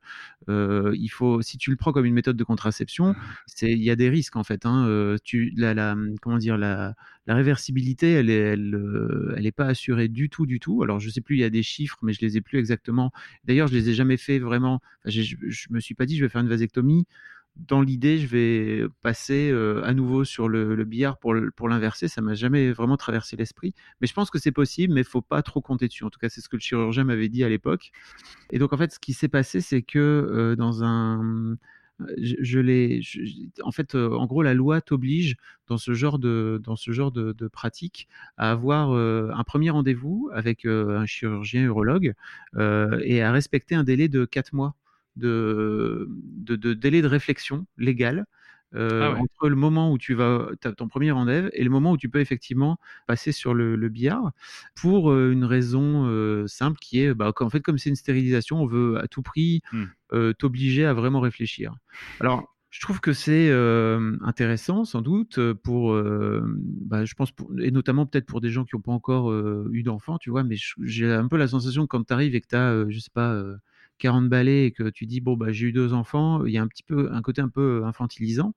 euh, 0.49 0.93
il 0.95 1.09
faut, 1.09 1.41
si 1.41 1.57
tu 1.57 1.71
le 1.71 1.77
prends 1.77 1.91
comme 1.91 2.05
une 2.05 2.13
méthode 2.13 2.37
de 2.37 2.43
contraception, 2.43 3.15
c'est, 3.45 3.71
il 3.71 3.83
y 3.83 3.89
a 3.89 3.95
des 3.95 4.09
risques 4.09 4.35
en 4.35 4.43
fait. 4.43 4.65
Hein. 4.65 4.87
Euh, 4.87 5.17
tu, 5.23 5.53
la, 5.55 5.73
la, 5.73 5.95
comment 6.21 6.37
dire, 6.37 6.57
la, 6.57 6.95
la 7.27 7.35
réversibilité, 7.35 8.13
elle 8.13 8.29
est, 8.29 8.39
elle, 8.39 8.73
euh, 8.75 9.35
est 9.37 9.51
pas 9.51 9.65
assurée 9.65 10.07
du 10.07 10.29
tout, 10.29 10.45
du 10.45 10.59
tout. 10.59 10.81
Alors, 10.81 10.99
je 10.99 11.09
sais 11.09 11.21
plus, 11.21 11.35
il 11.35 11.39
y 11.39 11.43
a 11.43 11.49
des 11.49 11.63
chiffres, 11.63 11.99
mais 12.01 12.13
je 12.13 12.21
les 12.21 12.37
ai 12.37 12.41
plus 12.41 12.57
exactement. 12.57 13.11
D'ailleurs, 13.43 13.67
je 13.67 13.73
les 13.73 13.89
ai 13.89 13.93
jamais 13.93 14.17
fait 14.17 14.39
vraiment. 14.39 14.81
Je, 15.05 15.21
je 15.21 15.67
me 15.69 15.79
suis 15.79 15.93
pas 15.93 16.05
dit, 16.05 16.17
je 16.17 16.23
vais 16.23 16.29
faire 16.29 16.41
une 16.41 16.49
vasectomie 16.49 17.05
dans 17.59 17.81
l'idée, 17.81 18.19
je 18.19 18.27
vais 18.27 18.87
passer 19.01 19.49
euh, 19.51 19.81
à 19.83 19.93
nouveau 19.93 20.23
sur 20.23 20.47
le, 20.47 20.83
billard 20.85 21.17
pour 21.17 21.33
l'inverser. 21.33 22.07
Ça 22.07 22.21
m'a 22.21 22.35
jamais 22.35 22.71
vraiment 22.71 22.97
traversé 22.97 23.35
l'esprit. 23.35 23.73
Mais 23.99 24.07
je 24.07 24.13
pense 24.13 24.29
que 24.29 24.39
c'est 24.39 24.51
possible, 24.51 24.93
mais 24.93 25.01
il 25.01 25.07
faut 25.07 25.21
pas 25.21 25.41
trop 25.41 25.61
compter 25.61 25.87
dessus. 25.87 26.03
En 26.03 26.09
tout 26.09 26.19
cas, 26.19 26.29
c'est 26.29 26.41
ce 26.41 26.49
que 26.49 26.55
le 26.55 26.61
chirurgien 26.61 27.03
m'avait 27.03 27.29
dit 27.29 27.43
à 27.43 27.49
l'époque. 27.49 27.91
Et 28.51 28.59
donc, 28.59 28.73
en 28.73 28.77
fait, 28.77 28.91
ce 28.91 28.99
qui 28.99 29.13
s'est 29.13 29.27
passé, 29.27 29.61
c'est 29.61 29.81
que 29.81 29.99
euh, 29.99 30.55
dans 30.55 30.83
un. 30.83 31.57
Je, 32.17 32.59
l'ai. 32.59 33.01
En 33.63 33.71
fait, 33.71 33.95
en 33.95 34.25
gros, 34.27 34.43
la 34.43 34.53
loi 34.53 34.81
t'oblige 34.81 35.35
dans 35.67 35.77
ce 35.77 35.93
genre 35.93 36.19
de 36.19 36.61
dans 36.63 36.75
ce 36.75 36.91
genre 36.91 37.11
de, 37.11 37.47
pratique 37.47 38.07
à 38.37 38.51
avoir 38.51 38.91
un 38.91 39.43
premier 39.43 39.71
rendez-vous 39.71 40.29
avec 40.33 40.65
un 40.65 41.05
chirurgien 41.05 41.63
urologue 41.63 42.13
et 42.55 43.21
à 43.21 43.31
respecter 43.31 43.75
un 43.75 43.83
délai 43.83 44.09
de 44.09 44.25
4 44.25 44.53
mois 44.53 44.75
de 45.15 46.07
délai 46.45 47.01
de 47.01 47.07
réflexion 47.07 47.65
légale 47.77 48.25
euh, 48.75 49.01
Ah 49.01 49.11
ouais. 49.13 49.19
entre 49.19 49.49
le 49.49 49.55
moment 49.55 49.91
où 49.91 49.97
tu 49.97 50.13
vas 50.13 50.49
as 50.63 50.71
ton 50.73 50.87
premier 50.87 51.11
rendez-vous 51.11 51.49
et 51.53 51.63
le 51.63 51.69
moment 51.69 51.91
où 51.91 51.97
tu 51.97 52.09
peux 52.09 52.19
effectivement 52.19 52.77
passer 53.07 53.31
sur 53.31 53.53
le, 53.53 53.75
le 53.75 53.89
billard 53.89 54.31
pour 54.75 55.11
euh, 55.11 55.31
une 55.31 55.45
raison 55.45 56.05
euh, 56.07 56.47
simple 56.47 56.77
qui 56.79 57.01
est 57.01 57.13
bah, 57.13 57.31
qu'en 57.33 57.49
fait 57.49 57.61
comme 57.61 57.77
c'est 57.77 57.89
une 57.89 57.95
stérilisation 57.95 58.61
on 58.61 58.65
veut 58.67 58.97
à 58.99 59.07
tout 59.07 59.21
prix 59.21 59.61
euh, 60.13 60.33
t'obliger 60.33 60.85
à 60.85 60.93
vraiment 60.93 61.19
réfléchir 61.21 61.73
alors 62.19 62.53
je 62.69 62.81
trouve 62.81 62.99
que 62.99 63.13
c'est 63.13 63.49
euh, 63.49 64.17
intéressant 64.21 64.83
sans 64.83 65.01
doute 65.01 65.39
euh, 65.39 65.55
pour, 65.55 65.93
euh, 65.93 66.43
bah, 66.45 67.05
je 67.05 67.13
pense, 67.15 67.31
pour- 67.31 67.49
et 67.59 67.71
notamment 67.71 68.05
peut-être 68.05 68.25
pour 68.25 68.41
des 68.41 68.49
gens 68.49 68.65
qui 68.65 68.75
n'ont 68.75 68.81
pas 68.81 68.91
encore 68.91 69.31
euh, 69.31 69.69
eu 69.71 69.83
d'enfants, 69.83 70.17
tu 70.17 70.29
vois, 70.29 70.43
mais 70.43 70.57
j'ai 70.83 71.09
un 71.11 71.29
peu 71.29 71.37
la 71.37 71.47
sensation 71.47 71.83
que 71.83 71.87
quand 71.87 72.03
tu 72.05 72.13
arrives 72.13 72.35
et 72.35 72.41
que 72.41 72.47
tu 72.47 72.55
as, 72.57 72.85
je 72.89 72.99
sais 72.99 73.09
pas, 73.11 73.33
euh, 73.33 73.55
40 73.97 74.29
balais 74.29 74.65
et 74.67 74.71
que 74.71 74.89
tu 74.89 75.05
dis, 75.05 75.21
bon, 75.21 75.35
bah, 75.37 75.51
j'ai 75.51 75.67
eu 75.67 75.71
deux 75.73 75.93
enfants, 75.93 76.45
il 76.45 76.51
y 76.53 76.57
a 76.57 76.61
un 76.61 76.67
petit 76.67 76.83
peu 76.83 77.09
un 77.11 77.21
côté 77.21 77.41
un 77.41 77.49
peu 77.49 77.83
infantilisant. 77.85 78.53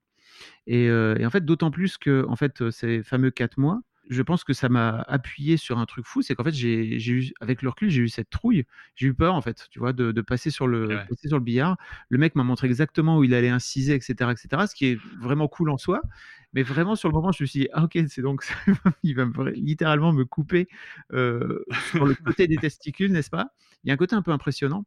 Et, 0.67 0.89
euh, 0.89 1.17
et 1.19 1.27
en 1.27 1.31
fait, 1.31 1.45
d'autant 1.45 1.71
plus 1.71 1.99
que 1.99 2.25
en 2.29 2.37
fait, 2.37 2.63
euh, 2.63 2.71
ces 2.71 3.03
fameux 3.03 3.31
quatre 3.31 3.59
mois, 3.59 3.81
je 4.09 4.23
pense 4.23 4.43
que 4.43 4.53
ça 4.53 4.69
m'a 4.69 5.03
appuyé 5.03 5.57
sur 5.57 5.79
un 5.79 5.87
truc 5.87 6.05
fou, 6.05 6.21
c'est 6.23 6.35
qu'en 6.35 6.43
fait, 6.43 6.53
j'ai 6.53 6.99
j'ai 6.99 7.13
eu, 7.13 7.33
avec 7.41 7.63
le 7.63 7.69
recul, 7.69 7.91
j'ai 7.91 8.03
eu 8.03 8.09
cette 8.09 8.29
trouille, 8.31 8.65
j'ai 8.97 9.07
eu 9.09 9.15
peur 9.15 9.35
en 9.35 9.41
fait, 9.43 9.69
tu 9.71 9.79
vois, 9.79 9.93
de, 9.93 10.11
de 10.13 10.21
passer 10.21 10.51
sur 10.51 10.67
le 10.67 10.89
ouais. 10.89 11.07
passer 11.09 11.29
sur 11.29 11.39
le 11.39 11.45
billard. 11.45 11.77
Le 12.09 12.19
mec 12.19 12.35
m'a 12.35 12.43
montré 12.43 12.67
exactement 12.67 13.19
où 13.19 13.25
il 13.25 13.35
allait 13.35 13.51
inciser, 13.51 13.95
etc., 13.95 14.33
etc., 14.33 14.67
ce 14.67 14.75
qui 14.75 14.87
est 14.87 14.99
vraiment 15.21 15.47
cool 15.49 15.71
en 15.71 15.79
soi. 15.79 16.03
Mais 16.53 16.63
vraiment, 16.65 16.97
sur 16.97 17.09
le 17.09 17.15
moment, 17.15 17.31
je 17.33 17.45
me 17.45 17.47
suis 17.47 17.61
dit, 17.61 17.69
ah 17.73 17.85
ok, 17.85 17.99
c'est 18.09 18.23
donc 18.23 18.43
ça, 18.43 18.55
il 19.05 19.15
va 19.15 19.27
me- 19.27 19.51
littéralement 19.53 20.13
me 20.13 20.25
couper 20.25 20.69
euh, 21.13 21.65
sur 21.93 22.05
le 22.07 22.15
côté 22.17 22.49
des 22.49 22.59
testicules, 22.59 23.13
n'est-ce 23.13 23.31
pas? 23.31 23.51
Il 23.85 23.89
y 23.89 23.91
a 23.91 23.95
un 23.95 23.97
côté 23.97 24.17
un 24.17 24.23
peu 24.23 24.33
impressionnant. 24.33 24.85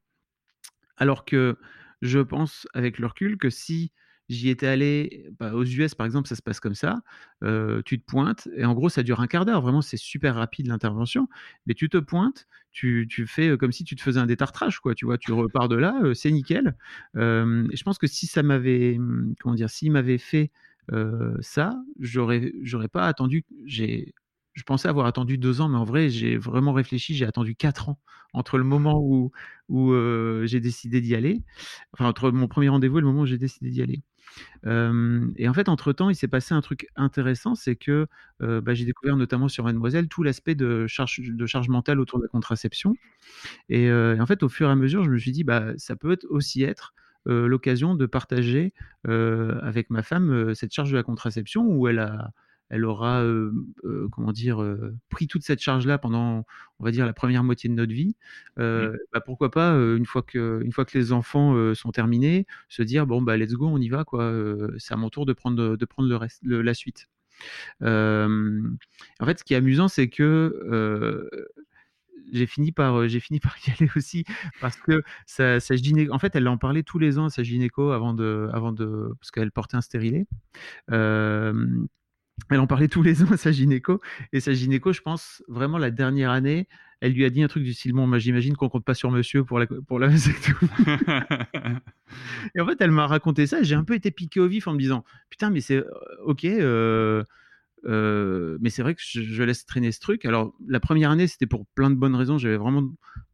Alors 0.98 1.26
que 1.26 1.58
je 2.02 2.20
pense, 2.20 2.68
avec 2.74 3.00
le 3.00 3.08
recul, 3.08 3.38
que 3.38 3.50
si 3.50 3.92
j'y 4.30 4.50
étais 4.50 4.68
allé 4.68 5.30
bah, 5.40 5.54
aux 5.54 5.64
US, 5.64 5.96
par 5.96 6.06
exemple, 6.06 6.28
ça 6.28 6.36
se 6.36 6.42
passe 6.42 6.60
comme 6.60 6.76
ça, 6.76 7.02
tu 7.86 8.00
te 8.00 8.06
pointes, 8.06 8.48
et 8.56 8.66
en 8.66 8.74
gros, 8.74 8.90
ça 8.90 9.04
dure 9.04 9.20
un 9.20 9.28
quart 9.28 9.46
d'heure, 9.46 9.62
vraiment, 9.62 9.82
c'est 9.82 9.98
super 9.98 10.36
rapide 10.36 10.68
l'intervention, 10.68 11.28
mais 11.66 11.74
tu 11.74 11.90
te 11.90 11.98
pointes, 11.98 12.48
tu, 12.72 13.08
tu 13.10 13.28
fais 13.28 13.58
comme 13.58 13.72
si 13.72 13.84
tu 13.84 13.96
te 13.96 14.02
faisais 14.02 14.20
un 14.20 14.26
détartrage, 14.26 14.80
quoi, 14.80 14.96
tu 14.96 15.06
vois, 15.06 15.18
tu 15.18 15.32
repars 15.32 15.68
de 15.70 15.76
là, 15.76 15.96
c'est 16.14 16.32
nickel. 16.32 16.76
Je 17.16 17.84
pense 17.84 17.98
que 17.98 18.08
si 18.08 18.28
ça 18.28 18.44
m'avait, 18.44 18.98
hum, 18.98 19.34
comment 19.40 19.56
dire, 19.56 19.70
s'il 19.70 19.92
m'avait 19.92 20.18
fait 20.18 20.52
ça, 21.42 21.82
j'aurais, 22.00 22.54
j'aurais 22.62 22.90
pas 22.90 23.08
attendu, 23.08 23.46
j'ai, 23.66 24.14
je 24.54 24.64
pensais 24.64 24.88
avoir 24.88 25.06
attendu 25.08 25.38
deux 25.38 25.62
ans, 25.62 25.70
mais 25.70 25.78
en 25.78 25.84
vrai, 25.84 26.10
j'ai 26.10 26.38
vraiment 26.38 26.74
réfléchi, 26.74 27.16
j'ai 27.16 27.26
attendu 27.26 27.56
quatre 27.56 27.90
ans 27.90 28.00
entre 28.34 28.58
le 28.58 28.64
moment 28.64 29.00
où, 29.00 29.32
j'ai 30.46 30.60
décidé 30.60 31.02
d'y 31.02 31.16
aller, 31.16 31.44
enfin 31.94 32.06
entre 32.08 32.32
mon 32.32 32.48
premier 32.48 32.70
rendez-vous 32.70 32.98
et 33.00 33.02
le 33.02 33.08
moment 33.08 33.22
où 33.22 33.26
j'ai 33.26 33.38
décidé 33.38 33.70
d'y 33.70 33.82
aller. 33.82 34.02
Et 35.38 35.48
en 35.48 35.54
fait, 35.54 35.70
entre-temps, 35.70 36.10
il 36.10 36.16
s'est 36.16 36.28
passé 36.28 36.54
un 36.56 36.62
truc 36.62 36.88
intéressant, 36.96 37.56
c'est 37.56 37.76
que, 37.76 38.08
bah, 38.40 38.74
j'ai 38.74 38.86
découvert 38.86 39.18
notamment 39.18 39.48
sur 39.50 39.64
Mademoiselle 39.66 40.08
tout 40.08 40.24
l'aspect 40.24 40.56
de 40.56 40.88
charge 40.88 41.70
mentale 41.70 42.00
autour 42.00 42.20
de 42.20 42.24
la 42.24 42.30
contraception 42.30 42.96
et 43.70 43.92
en 43.92 44.26
fait, 44.26 44.44
au 44.44 44.50
fur 44.50 44.70
et 44.70 44.72
à 44.72 44.76
mesure, 44.76 45.04
je 45.04 45.12
me 45.12 45.18
suis 45.18 45.32
dit: 45.32 45.44
«Bah, 45.44 45.74
ça 45.78 45.96
peut 45.96 46.18
aussi 46.30 46.64
être, 46.64 46.94
l'occasion 47.26 47.96
de 47.96 48.06
partager, 48.06 48.74
avec 49.06 49.90
ma 49.90 50.04
femme, 50.04 50.54
cette 50.56 50.74
charge 50.74 50.92
de 50.92 50.98
la 50.98 51.04
contraception 51.04 51.66
où 51.68 51.88
elle 51.88 52.00
a 52.00 52.32
elle 52.74 52.86
aura, 52.86 53.22
heu 53.24 53.54
heu, 53.84 54.08
comment 54.12 54.32
dire? 54.32 54.62
Heu, 54.62 54.96
pris 55.10 55.28
toute 55.28 55.44
cette 55.44 55.62
charge-là 55.62 56.00
pendant, 56.00 56.44
on 56.80 56.84
va 56.84 56.90
dire, 56.90 57.06
la 57.06 57.14
première 57.14 57.44
moitié 57.44 57.70
de 57.70 57.76
notre 57.76 57.94
vie. 57.94 58.16
Mmh. 58.58 58.98
bah, 59.14 59.22
pourquoi 59.22 59.52
pas, 59.52 59.74
une 59.76 60.06
fois 60.08 60.24
que 60.24 60.60
une 60.64 60.72
fois 60.72 60.84
que 60.86 60.98
les 60.98 61.12
enfants, 61.12 61.74
sont 61.76 61.92
terminés, 61.92 62.48
se 62.70 62.82
dire: 62.82 63.06
«Bon, 63.06 63.22
bah, 63.22 63.38
let's 63.38 63.54
go, 63.54 63.68
on 63.68 63.78
y 63.78 63.90
va, 63.90 64.04
quoi, 64.06 64.34
c'est 64.80 64.94
à 64.94 64.98
mon 64.98 65.10
tour 65.10 65.26
de 65.28 65.34
prendre, 65.34 65.76
de 65.78 65.86
prendre 65.86 66.10
le 66.10 66.16
reste 66.16 66.40
le 66.44 66.62
la 66.64 66.74
suite». 66.74 67.08
En 67.82 69.26
fait, 69.26 69.40
ce 69.40 69.44
qui 69.44 69.54
est 69.54 69.58
amusant, 69.58 69.88
c'est 69.88 70.10
que, 70.10 71.30
j'ai 72.32 72.48
fini 72.48 72.72
par, 72.72 73.08
j'ai 73.08 73.20
fini 73.20 73.40
par 73.40 73.56
y 73.68 73.72
aller 73.80 73.90
aussi 73.96 74.26
parce 74.60 74.78
que 74.78 75.04
sa 75.26 75.60
sa 75.60 75.76
gyné 75.76 76.10
en 76.10 76.20
fait, 76.20 76.36
elle 76.36 76.48
en 76.48 76.58
parlait 76.58 76.84
tous 76.84 77.00
les 77.00 77.20
ans 77.20 77.26
à 77.26 77.30
sa 77.30 77.44
gynéco 77.44 77.92
avant 77.92 78.14
de 78.14 78.50
avant 78.54 78.72
de 78.72 79.14
parce 79.20 79.32
qu'elle 79.32 79.52
portait 79.52 79.78
un 79.78 79.82
stérilet. 79.82 80.26
Elle 82.50 82.60
en 82.60 82.68
parlait 82.68 82.88
tous 82.88 83.04
les 83.04 83.24
ans 83.24 83.32
à 83.32 83.38
sa 83.38 83.52
gynéco 83.52 84.02
et 84.32 84.40
sa 84.40 84.54
gynéco, 84.54 84.94
je 84.94 85.02
pense, 85.02 85.44
vraiment 85.48 85.78
la 85.78 85.92
dernière 85.92 86.32
année, 86.32 86.68
elle 87.02 87.14
lui 87.14 87.26
a 87.26 87.30
dit 87.30 87.44
un 87.44 87.48
truc 87.48 87.64
du 87.64 87.74
style: 87.74 87.94
«Bon, 87.94 88.12
j'imagine 88.20 88.56
qu'on 88.56 88.70
compte 88.70 88.86
pas 88.86 88.94
sur 88.94 89.12
monsieur 89.12 89.44
pour 89.44 89.60
la 89.60 89.68
pour 89.68 90.00
la 90.00 90.08
vasectomie». 90.10 90.70
Et 92.56 92.62
en 92.62 92.66
fait, 92.66 92.78
elle 92.82 92.92
m'a 92.92 93.08
raconté 93.08 93.48
ça 93.48 93.64
j'ai 93.64 93.76
un 93.76 93.84
peu 93.84 93.96
été 93.96 94.12
piqué 94.12 94.40
au 94.40 94.48
vif 94.48 94.68
en 94.68 94.74
me 94.74 94.80
disant: 94.80 95.04
«Putain, 95.30 95.50
mais 95.50 95.62
c'est, 95.62 95.78
heu, 95.78 95.88
OK, 96.26 96.46
heu 96.46 97.26
heu, 97.86 98.58
mais 98.62 98.70
c'est 98.70 98.82
vrai 98.84 98.96
que 98.96 99.02
je 99.04 99.44
laisse 99.44 99.66
traîner 99.66 99.92
ce 99.92 100.00
truc». 100.00 100.26
Alors 100.26 100.54
la 100.68 100.80
première 100.80 101.12
année, 101.12 101.28
c'était 101.28 101.48
pour 101.48 101.66
plein 101.76 101.90
de 101.92 101.96
bonnes 101.96 102.16
raisons, 102.16 102.38
j'avais 102.38 102.58
vraiment 102.58 102.84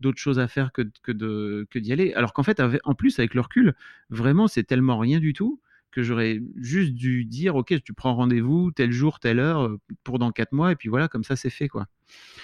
d'autres 0.02 0.20
choses 0.20 0.40
à 0.40 0.48
faire 0.48 0.72
que 0.74 0.84
que 1.04 1.12
de 1.12 1.68
que 1.72 1.80
d'y 1.80 1.94
aller. 1.94 2.14
Alors 2.14 2.34
qu'en 2.34 2.44
fait, 2.44 2.62
en 2.86 2.96
plus, 2.96 3.20
avec 3.20 3.34
le 3.36 3.42
recul, 3.42 3.76
vraiment, 4.10 4.48
c'est 4.48 4.64
tellement 4.64 4.98
rien 5.00 5.20
du 5.20 5.34
tout 5.34 5.62
que 5.91 6.04
j'aurais 6.04 6.41
juste 6.58 6.93
dû 6.93 7.25
dire: 7.25 7.56
«OK, 7.56 7.73
tu 7.84 7.93
prends 7.93 8.15
rendez-vous 8.15 8.71
tel 8.71 8.91
jour, 8.91 9.19
telle 9.19 9.39
heure, 9.39 9.63
heu, 9.65 9.80
pour 10.04 10.19
dans 10.19 10.32
4 10.32 10.52
mois» 10.54 10.71
et 10.71 10.75
puis 10.75 10.89
voilà, 10.89 11.08
comme 11.08 11.23
ça, 11.23 11.36
c'est 11.36 11.49
fait, 11.49 11.67
quoi. 11.69 11.88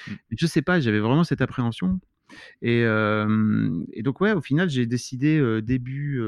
Mmh. 0.07 0.13
Je 0.37 0.47
sais 0.47 0.61
pas, 0.63 0.79
j'avais 0.79 0.99
vraiment 0.99 1.23
cette 1.25 1.41
appréhension 1.41 1.99
et 2.61 2.81
et 3.93 4.03
donc 4.03 4.21
ouais, 4.21 4.33
au 4.33 4.41
final, 4.41 4.69
j'ai 4.69 4.85
décidé, 4.85 5.37
heu, 5.39 5.61
début, 5.61 6.19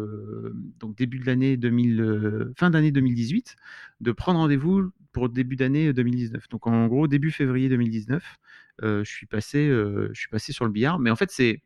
donc 0.80 0.96
début 0.98 1.20
de 1.20 1.26
l'année 1.26 1.58
2000, 1.58 2.02
heu, 2.02 2.54
fin 2.58 2.70
d'année 2.70 2.92
2018, 2.92 3.56
de 4.02 4.12
prendre 4.12 4.40
rendez-vous 4.40 4.92
pour 5.12 5.30
début 5.30 5.56
d'année 5.56 5.94
2019. 5.94 6.48
Donc 6.50 6.68
en 6.68 6.88
gros, 6.88 7.08
début 7.08 7.32
février 7.32 7.70
2019, 7.70 8.38
heu, 8.84 9.04
je 9.04 9.10
suis 9.12 9.26
passé, 9.28 9.68
je 9.70 10.12
suis 10.20 10.30
passé 10.30 10.54
sur 10.54 10.66
le 10.66 10.72
billard. 10.72 11.00
Mais 11.00 11.10
en 11.12 11.16
fait, 11.16 11.32
c'est 11.32 11.62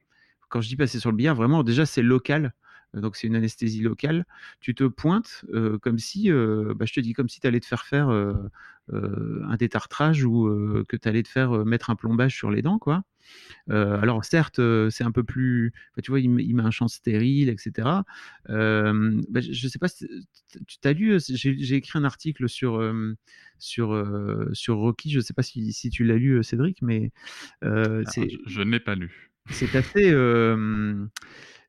quand 0.49 0.61
je 0.61 0.67
dis 0.69 0.75
passer 0.75 0.99
sur 0.99 1.11
le 1.11 1.17
billard, 1.17 1.35
vraiment, 1.35 1.63
déjà, 1.63 1.85
c'est 1.85 2.01
local, 2.03 2.53
donc 2.93 3.15
c'est 3.15 3.27
une 3.27 3.36
anesthésie 3.36 3.82
locale. 3.82 4.25
Tu 4.60 4.75
te 4.75 4.84
pointes, 4.84 5.45
heu, 5.54 5.77
comme 5.80 5.97
si, 5.99 6.30
heu, 6.30 6.73
bah, 6.75 6.86
je 6.86 6.93
te 6.93 6.99
dis, 6.99 7.13
comme 7.13 7.30
si 7.30 7.39
tu 7.39 7.47
allais 7.47 7.60
te 7.60 7.65
faire 7.65 7.86
faire, 7.86 8.10
un 8.91 9.56
détartrage 9.58 10.25
ou 10.25 10.84
que 10.88 10.97
tu 10.97 11.08
allais 11.08 11.23
te 11.23 11.30
faire, 11.30 11.65
mettre 11.65 11.89
un 11.89 11.95
plombage 11.95 12.36
sur 12.36 12.51
les 12.51 12.62
dents, 12.62 12.80
quoi. 12.80 13.04
Alors 13.69 14.25
certes, 14.25 14.60
c'est 14.89 15.04
un 15.04 15.12
peu 15.12 15.23
plus 15.23 15.71
bah, 15.95 16.01
tu 16.01 16.12
vois, 16.12 16.19
il 16.19 16.30
met 16.30 16.43
il 16.43 16.54
met 16.56 16.63
un 16.63 16.71
champ 16.71 16.88
stérile 16.88 17.49
et 17.49 17.56
cetera. 17.58 18.04
Hem, 18.49 19.21
bah, 19.30 19.39
je 19.39 19.54
je 19.54 19.67
sais 19.67 19.80
pas 19.80 19.88
si 19.88 20.08
tu 20.51 20.60
tu 20.82 20.88
as 20.88 20.93
lu, 20.93 21.17
j'ai 21.30 21.75
écrit 21.75 21.97
un 21.97 22.04
article 22.04 22.49
sur, 22.49 22.82
sur, 23.60 24.49
sur 24.54 24.75
Rocky, 24.77 25.12
je 25.12 25.19
sais 25.19 25.34
pas 25.34 25.43
si 25.43 25.71
si 25.71 25.89
tu 25.89 26.04
l'as 26.04 26.17
lu, 26.17 26.43
Cédric, 26.43 26.82
mais 26.82 27.12
je 27.62 28.38
je 28.47 28.62
ne 28.62 28.71
l'ai 28.71 28.80
pas 28.80 28.95
lu. 28.95 29.32
c'est 29.51 29.75
assez, 29.75 30.12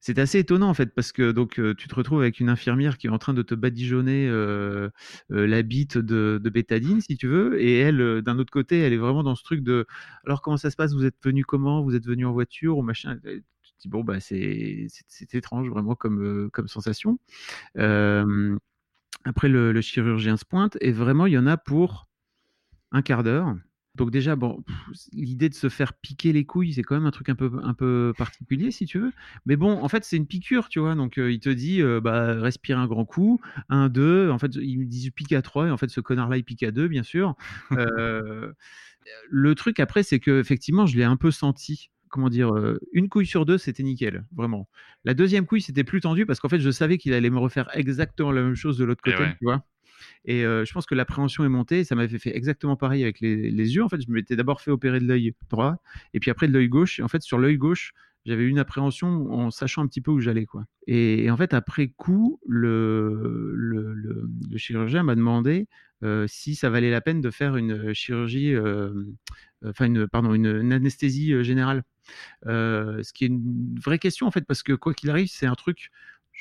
c'est 0.05 0.19
assez 0.19 0.41
étonnant, 0.41 0.69
en 0.69 0.75
fait, 0.75 0.95
parce 0.95 1.13
que 1.13 1.31
donc 1.33 1.59
heu, 1.61 1.75
tu 1.77 1.89
te 1.89 1.95
retrouves 1.95 2.21
avec 2.23 2.41
une 2.41 2.49
infirmière 2.51 2.99
qui 2.99 3.07
est 3.07 3.11
en 3.11 3.19
train 3.19 3.35
de 3.35 3.43
te 3.43 3.55
badigeonner, 3.55 4.27
heu 4.29 4.91
heu, 5.33 5.47
la 5.47 5.63
bite 5.63 5.97
de 5.99 6.39
bétadine, 6.53 7.01
si 7.01 7.17
tu 7.17 7.29
veux 7.29 7.61
et 7.63 7.79
elle, 7.79 8.23
d'un 8.23 8.39
autre 8.41 8.51
côté, 8.53 8.81
elle 8.81 8.93
est 8.93 8.99
vraiment 8.99 9.23
dans 9.23 9.37
ce 9.37 9.45
truc 9.45 9.63
de: 9.63 9.87
«Alors 10.27 10.43
comment 10.43 10.57
ça 10.59 10.71
se 10.73 10.77
passe? 10.77 10.93
Vous 10.95 11.07
êtes 11.07 11.17
venus 11.25 11.45
comment? 11.47 11.83
Vous 11.85 11.95
êtes 11.95 12.07
venus 12.07 12.27
en 12.27 12.33
voiture 12.33 12.79
ou 12.79 12.83
machin?» 12.83 13.17
tu 13.23 13.41
te 13.73 13.79
dis: 13.81 13.89
«Bon, 13.89 14.03
bah, 14.05 14.21
c'est 14.21 14.89
étrange 15.35 15.69
vraiment 15.71 15.95
comme, 15.95 16.51
sensation». 16.67 17.19
Après 19.25 19.49
le 19.49 19.73
le 19.73 19.81
chirurgien 19.83 20.37
se 20.37 20.45
pointe 20.45 20.79
et 20.81 20.93
vraiment, 20.93 21.27
il 21.27 21.33
y 21.35 21.39
en 21.39 21.47
a 21.47 21.57
pour 21.57 22.09
un 22.93 23.03
quart 23.03 23.23
d'heure. 23.25 23.57
Donc 23.95 24.11
déjà, 24.11 24.37
bon, 24.37 24.65
l'idée 25.13 25.49
de 25.51 25.55
se 25.55 25.69
faire 25.69 25.93
piquer 25.95 26.33
les 26.33 26.47
couilles, 26.47 26.73
c'est 26.73 26.83
quand 26.83 26.95
même 26.95 27.05
un 27.07 27.11
truc 27.11 27.29
un 27.29 27.35
peu 27.35 27.51
un 27.63 27.75
peu 27.75 28.15
particulier, 28.17 28.71
si 28.71 28.87
tu 28.87 28.99
veux. 28.99 29.13
Mais 29.45 29.57
bon, 29.57 29.73
en 29.83 29.89
fait, 29.89 30.05
c'est 30.05 30.17
une 30.17 30.27
piqûre, 30.27 30.69
tu 30.71 30.81
vois? 30.81 30.95
Donc, 30.95 31.19
heu, 31.19 31.31
il 31.33 31.41
te 31.41 31.51
dit, 31.51 31.81
heu, 31.83 32.01
bah, 32.01 32.35
respire 32.41 32.79
un 32.79 32.87
grand 32.87 33.05
coup, 33.05 33.41
1-2, 33.69 34.31
en 34.31 34.39
fait, 34.39 34.55
il 34.57 34.79
me 34.81 34.85
dit: 34.87 35.11
«Pique 35.11 35.33
à 35.33 35.43
3» 35.43 35.67
et 35.69 35.71
en 35.71 35.77
fait, 35.77 35.89
ce 35.91 36.01
connard-là, 36.01 36.39
il 36.39 36.45
pique 36.45 36.63
à 36.63 36.71
2, 36.71 36.89
bien 36.89 37.03
sûr. 37.03 37.35
Heu, 37.77 38.55
le 39.31 39.55
truc 39.55 39.81
après, 39.81 40.03
c'est 40.03 40.21
qu'effectivement, 40.21 40.87
je 40.87 40.97
l'ai 40.99 41.05
un 41.05 41.17
peu 41.17 41.31
senti. 41.31 41.91
Comment 42.11 42.29
dire? 42.31 42.53
1 42.93 43.09
couille 43.09 43.27
sur 43.27 43.47
2, 43.47 43.59
c'était 43.59 43.83
nickel, 43.83 44.27
vraiment. 44.37 44.69
La 45.05 45.15
2e 45.15 45.47
couille, 45.47 45.63
c'était 45.63 45.85
plus 45.85 46.01
tendu 46.01 46.27
parce 46.27 46.41
qu'en 46.41 46.49
fait, 46.51 46.61
je 46.61 46.71
savais 46.71 46.99
qu'il 46.99 47.15
allait 47.15 47.31
me 47.31 47.39
refaire 47.39 47.71
exactement 47.77 48.33
la 48.33 48.43
même 48.43 48.55
chose 48.57 48.79
de 48.79 48.85
l'autre 48.85 49.03
Et 49.05 49.17
côté, 49.17 49.17
ouais. 49.17 49.37
tu 49.39 49.45
vois? 49.47 49.65
Et 50.25 50.43
heu, 50.45 50.65
je 50.65 50.73
pense 50.73 50.87
que 50.87 50.95
l'appréhension 50.95 51.45
est 51.45 51.49
montée 51.49 51.85
ça 51.85 51.95
m'avait 51.95 52.19
fait 52.19 52.37
exactement 52.37 52.77
pareil 52.77 53.03
avec 53.03 53.21
les 53.21 53.75
yeux. 53.75 53.83
En 53.83 53.89
fait, 53.89 54.01
je 54.01 54.11
m'étais 54.11 54.37
d'abord 54.37 54.61
fait 54.61 54.71
opérer 54.71 55.01
de 55.01 55.07
l'œil 55.07 55.35
droit 55.51 55.77
et 56.15 56.21
puis 56.21 56.31
après 56.31 56.49
de 56.49 56.53
l'œil 56.53 56.69
gauche 56.69 57.01
et 57.01 57.03
en 57.03 57.09
fait, 57.09 57.23
sur 57.23 57.39
l'œil 57.39 57.57
gauche, 57.57 57.93
j'avais 58.25 58.47
une 58.47 58.59
appréhension 58.59 59.33
en 59.33 59.51
sachant 59.51 59.83
un 59.83 59.87
petit 59.89 60.01
peu 60.01 60.11
où 60.13 60.21
j'allais, 60.21 60.47
quoi. 60.47 60.65
Et 60.87 61.29
en 61.31 61.37
fait, 61.37 61.55
après 61.55 61.89
coup, 61.89 62.39
le 62.47 63.57
chirurgien 64.57 65.03
m'a 65.03 65.15
demandé, 65.17 65.67
heu, 66.05 66.27
si 66.29 66.55
ça 66.55 66.71
valait 66.71 66.91
la 66.91 67.01
peine 67.01 67.21
de 67.21 67.31
faire 67.31 67.57
une, 67.57 67.93
chirurgie, 67.95 68.51
hem, 68.51 69.17
enfin 69.65 69.87
une 69.87 70.07
pardon, 70.07 70.35
une 70.35 70.73
anesthésie, 70.73 71.43
générale. 71.43 71.83
Ce 72.47 73.13
qui 73.13 73.25
est 73.25 73.29
une 73.29 73.75
vraie 73.85 73.99
question, 73.99 74.27
en 74.27 74.31
fait, 74.31 74.45
parce 74.47 74.63
que 74.63 74.73
quoi 74.73 74.95
qu'il 74.95 75.11
arrive, 75.11 75.29
c'est 75.29 75.47
un 75.47 75.55
truc 75.55 75.91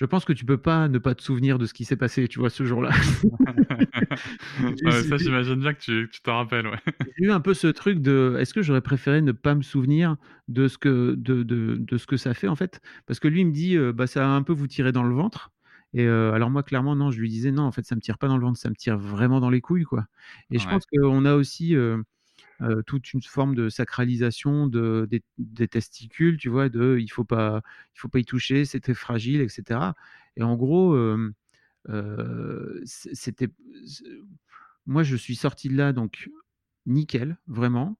je 0.01 0.05
pense 0.07 0.25
que 0.25 0.33
tu 0.33 0.45
peux 0.45 0.57
pas 0.57 0.87
ne 0.87 0.97
pas 0.97 1.13
te 1.13 1.21
souvenir 1.21 1.59
de 1.59 1.67
ce 1.67 1.73
qui 1.75 1.85
s'est 1.85 1.95
passé, 1.95 2.27
tu 2.27 2.39
vois, 2.39 2.49
ce 2.49 2.65
jour-là. 2.65 2.89
Ouais, 4.83 5.03
ça, 5.03 5.17
j'imagine 5.17 5.55
bien 5.59 5.73
que 5.73 5.79
tu 6.05 6.21
t'en 6.23 6.37
rappelles, 6.37 6.65
ouais. 6.67 6.79
J'ai 7.17 7.25
eu 7.25 7.31
un 7.31 7.39
peu 7.39 7.53
ce 7.53 7.67
truc 7.67 7.99
de: 7.99 8.35
«Est-ce 8.39 8.53
que 8.53 8.61
j'aurais 8.63 8.81
préféré 8.81 9.21
ne 9.21 9.31
pas 9.31 9.53
me 9.53 9.61
souvenir 9.61 10.17
de 10.47 10.67
ce 10.67 10.77
que 10.79 11.13
de 11.15 11.43
de 11.43 11.75
de 11.77 11.97
ce 11.97 12.07
que 12.07 12.17
ça 12.17 12.33
fait, 12.33 12.47
en 12.47 12.55
fait?» 12.55 12.81
parce 13.05 13.19
que 13.19 13.27
lui, 13.27 13.41
il 13.41 13.47
me 13.47 13.51
dit, 13.51 13.77
«Bah, 13.93 14.07
ça 14.07 14.21
va 14.21 14.29
un 14.29 14.41
peu 14.43 14.53
vous 14.53 14.67
tirer 14.67 14.91
dans 14.91 15.03
le 15.03 15.13
ventre» 15.13 15.51
et 15.93 16.07
alors 16.07 16.49
moi, 16.49 16.63
clairement, 16.63 16.95
non, 16.95 17.11
je 17.11 17.19
lui 17.19 17.29
disais: 17.29 17.51
«Non, 17.51 17.63
en 17.63 17.71
fait, 17.71 17.85
ça 17.85 17.95
me 17.95 18.01
tire 18.01 18.17
pas 18.17 18.27
dans 18.27 18.37
le 18.37 18.43
ventre, 18.43 18.57
ça 18.59 18.69
me 18.69 18.75
tire 18.75 18.97
vraiment 18.97 19.39
dans 19.39 19.49
les 19.51 19.61
couilles, 19.61 19.83
quoi» 19.83 20.05
et 20.51 20.57
je 20.59 20.67
pense 20.67 20.83
qu'on 20.85 21.25
a 21.25 21.35
aussi, 21.35 21.75
toute 22.87 23.13
une 23.13 23.21
forme 23.23 23.55
de 23.55 23.69
sacralisation 23.69 24.67
de 24.67 25.07
des 25.39 25.67
testicules, 25.67 26.37
tu 26.37 26.49
vois? 26.49 26.69
De: 26.69 26.97
«Il 26.99 27.09
faut 27.09 27.23
pas 27.25 27.61
faut 27.95 28.09
pas 28.09 28.19
y 28.19 28.25
toucher, 28.25 28.65
très 28.65 28.93
fragile» 28.95 29.41
et 29.41 29.49
cetera 29.49 29.95
et 30.37 30.43
en 30.43 30.55
gros, 30.57 30.97
c'était 32.85 33.49
moi, 34.87 35.03
je 35.03 35.15
suis 35.15 35.35
sorti 35.35 35.69
de 35.69 35.75
là 35.77 35.93
donc 35.93 36.29
nickel, 36.87 37.37
vraiment. 37.47 37.97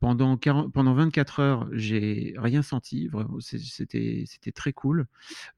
Pendant 0.00 0.36
quaran 0.38 0.70
pendant 0.70 0.94
24 0.94 1.40
heures, 1.40 1.68
j'ai 1.72 2.34
rien 2.38 2.62
senti, 2.62 3.08
c'était 3.40 4.24
c'était 4.26 4.52
très 4.52 4.72
cool. 4.74 5.06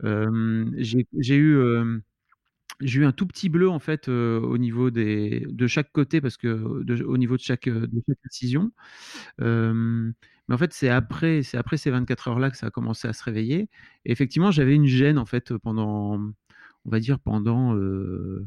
J'ai 0.05 1.37
eu, 1.37 1.59
j'ai 2.81 3.01
eu 3.01 3.05
un 3.07 3.13
tout 3.13 3.27
petit 3.27 3.49
bleu, 3.49 3.69
en 3.71 3.79
fait, 3.79 4.09
heu, 4.09 4.41
au 4.43 4.59
niveau 4.59 4.91
des 4.91 5.47
de 5.51 5.67
chaque 5.67 5.93
côté 5.93 6.21
parce 6.21 6.37
que 6.37 6.83
de 6.85 7.03
au 7.05 7.17
niveau 7.19 7.37
de 7.37 7.43
chaque, 7.43 7.69
heu, 7.69 7.87
de 7.87 8.03
chaque 8.09 8.19
incision. 8.27 8.73
Hem, 9.41 10.15
mais 10.49 10.55
en 10.55 10.59
fait, 10.59 10.73
c'est 10.75 10.89
après 10.91 11.43
c'est 11.43 11.59
après 11.59 11.77
ces 11.79 11.91
24 11.91 12.29
heures-là 12.29 12.51
que 12.51 12.57
ça 12.59 12.67
a 12.69 12.71
commencé 12.71 13.09
à 13.09 13.13
se 13.15 13.25
réveiller 13.25 13.69
et 14.05 14.13
effectivement, 14.13 14.51
j'avais 14.53 14.75
une 14.75 14.87
gêne, 14.87 15.19
en 15.19 15.27
fait, 15.27 15.57
pendant, 15.59 16.19
on 16.87 16.91
va 16.91 17.01
dire 17.01 17.21
pendant, 17.21 17.75
heu, 17.77 18.47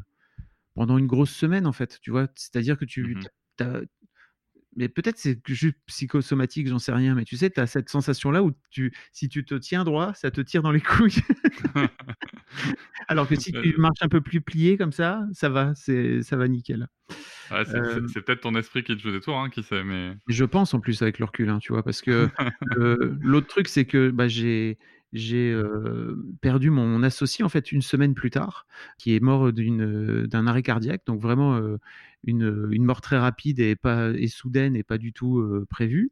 pendant 0.74 0.98
une 0.98 1.06
grosse 1.06 1.30
semaine, 1.32 1.66
en 1.66 1.72
fait, 1.72 1.98
tu 2.02 2.10
vois? 2.10 2.28
C'est-à-dire 2.36 2.78
que 2.78 2.84
tu 2.84 3.16
mh. 3.16 3.28
tu 3.58 3.64
as 3.64 3.82
mais 4.76 4.88
peut-être 4.88 5.18
c'est 5.18 5.38
juste 5.46 5.76
psychosomatique, 5.86 6.68
j'en 6.68 6.78
sais 6.78 6.92
rien, 6.92 7.14
mais 7.14 7.24
tu 7.24 7.36
sais, 7.36 7.50
tu 7.50 7.60
as 7.60 7.66
cette 7.66 7.88
sensation-là 7.88 8.42
où 8.42 8.52
tu 8.70 8.94
si 9.12 9.28
tu 9.28 9.44
te 9.44 9.54
tiens 9.54 9.84
droit, 9.84 10.14
ça 10.14 10.30
te 10.30 10.40
tire 10.40 10.62
dans 10.62 10.72
les 10.72 10.80
couilles. 10.80 11.22
Alors 13.08 13.28
que 13.28 13.36
si 13.36 13.52
tu 13.52 13.74
marches 13.78 14.02
un 14.02 14.08
peu 14.08 14.20
plus 14.20 14.40
plié 14.40 14.76
comme 14.76 14.92
ça, 14.92 15.26
ça 15.32 15.48
va, 15.48 15.74
c'est 15.74 16.22
ça 16.22 16.36
va 16.36 16.48
nickel. 16.48 16.88
ouais, 17.50 17.64
c'est 17.64 18.22
peut-être 18.22 18.40
ton 18.40 18.54
esprit 18.54 18.82
qui 18.84 18.96
te 18.96 19.02
joue 19.02 19.12
des 19.12 19.20
tours, 19.20 19.38
hein, 19.38 19.50
qui 19.50 19.62
sait, 19.62 19.84
mais 19.84 20.14
je 20.28 20.44
pense 20.44 20.74
en 20.74 20.80
plus 20.80 21.02
avec 21.02 21.18
le 21.18 21.26
recul, 21.26 21.48
hein, 21.48 21.58
tu 21.60 21.72
vois? 21.72 21.82
Parce 21.82 22.02
que, 22.02 22.28
heu, 22.76 23.16
l'autre 23.20 23.48
truc, 23.48 23.68
c'est 23.68 23.84
que, 23.84 24.10
bah, 24.10 24.28
j'ai 24.28 24.78
j'ai 25.14 25.52
euh, 25.52 26.16
perdu 26.40 26.70
mon 26.70 27.04
associé 27.04 27.44
en 27.44 27.48
fait 27.48 27.70
une 27.70 27.82
semaine 27.82 28.14
plus 28.14 28.30
tard, 28.30 28.66
qui 28.98 29.14
est 29.14 29.20
mort 29.20 29.52
d'un 29.52 30.46
arrêt 30.48 30.62
cardiaque, 30.62 31.02
donc 31.06 31.20
vraiment 31.20 31.54
euh, 31.54 31.78
une, 32.24 32.68
une, 32.72 32.84
mort 32.84 33.00
très 33.00 33.16
rapide 33.16 33.60
et 33.60 33.76
pas 33.76 34.10
et 34.10 34.26
soudaine 34.26 34.74
et 34.74 34.82
pas 34.82 34.98
du 34.98 35.12
tout 35.12 35.38
euh, 35.38 35.66
prévue. 35.70 36.10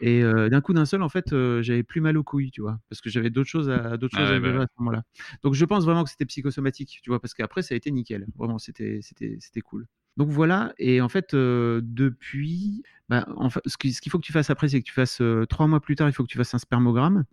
Et 0.00 0.22
d'un 0.22 0.60
coup 0.60 0.72
d'un 0.72 0.84
seul, 0.84 1.00
en 1.02 1.08
fait, 1.08 1.28
j'avais 1.62 1.84
plus 1.84 2.00
mal 2.00 2.16
aux 2.18 2.24
couilles, 2.24 2.50
tu 2.50 2.60
vois, 2.60 2.80
parce 2.90 3.00
que 3.00 3.08
j'avais 3.08 3.30
d'autres 3.30 3.48
choses 3.48 3.70
à 3.70 3.96
d'autres 3.96 4.18
choses 4.18 4.28
à 4.28 4.40
bah 4.40 4.62
à 4.62 4.66
ce 4.66 4.72
moment-là. 4.80 5.04
Donc 5.44 5.54
je 5.54 5.64
pense 5.64 5.84
vraiment 5.84 6.02
que 6.02 6.10
c'était 6.10 6.26
psychosomatique, 6.26 6.98
tu 7.04 7.10
vois, 7.10 7.20
parce 7.20 7.34
qu'après 7.34 7.62
ça 7.62 7.74
a 7.74 7.76
été 7.76 7.92
nickel, 7.92 8.26
vraiment 8.36 8.58
c'était 8.58 8.98
c'était 9.02 9.36
c'était 9.38 9.60
cool. 9.60 9.86
Donc 10.16 10.28
voilà, 10.28 10.74
et 10.78 11.00
en 11.00 11.08
fait, 11.08 11.36
depuis, 11.36 12.82
bah, 13.08 13.28
en 13.36 13.48
fait, 13.48 13.60
ce 13.66 13.76
qu'il 13.76 14.10
faut 14.10 14.18
que 14.18 14.24
tu 14.24 14.32
fasses 14.32 14.50
après, 14.50 14.68
c'est 14.68 14.80
que 14.80 14.86
tu 14.86 14.92
fasses 14.92 15.22
trois 15.48 15.68
mois 15.68 15.80
plus 15.80 15.94
tard, 15.94 16.08
il 16.08 16.12
faut 16.12 16.24
que 16.24 16.28
tu 16.28 16.36
fasses 16.36 16.54
un 16.54 16.58
spermogramme. 16.58 17.24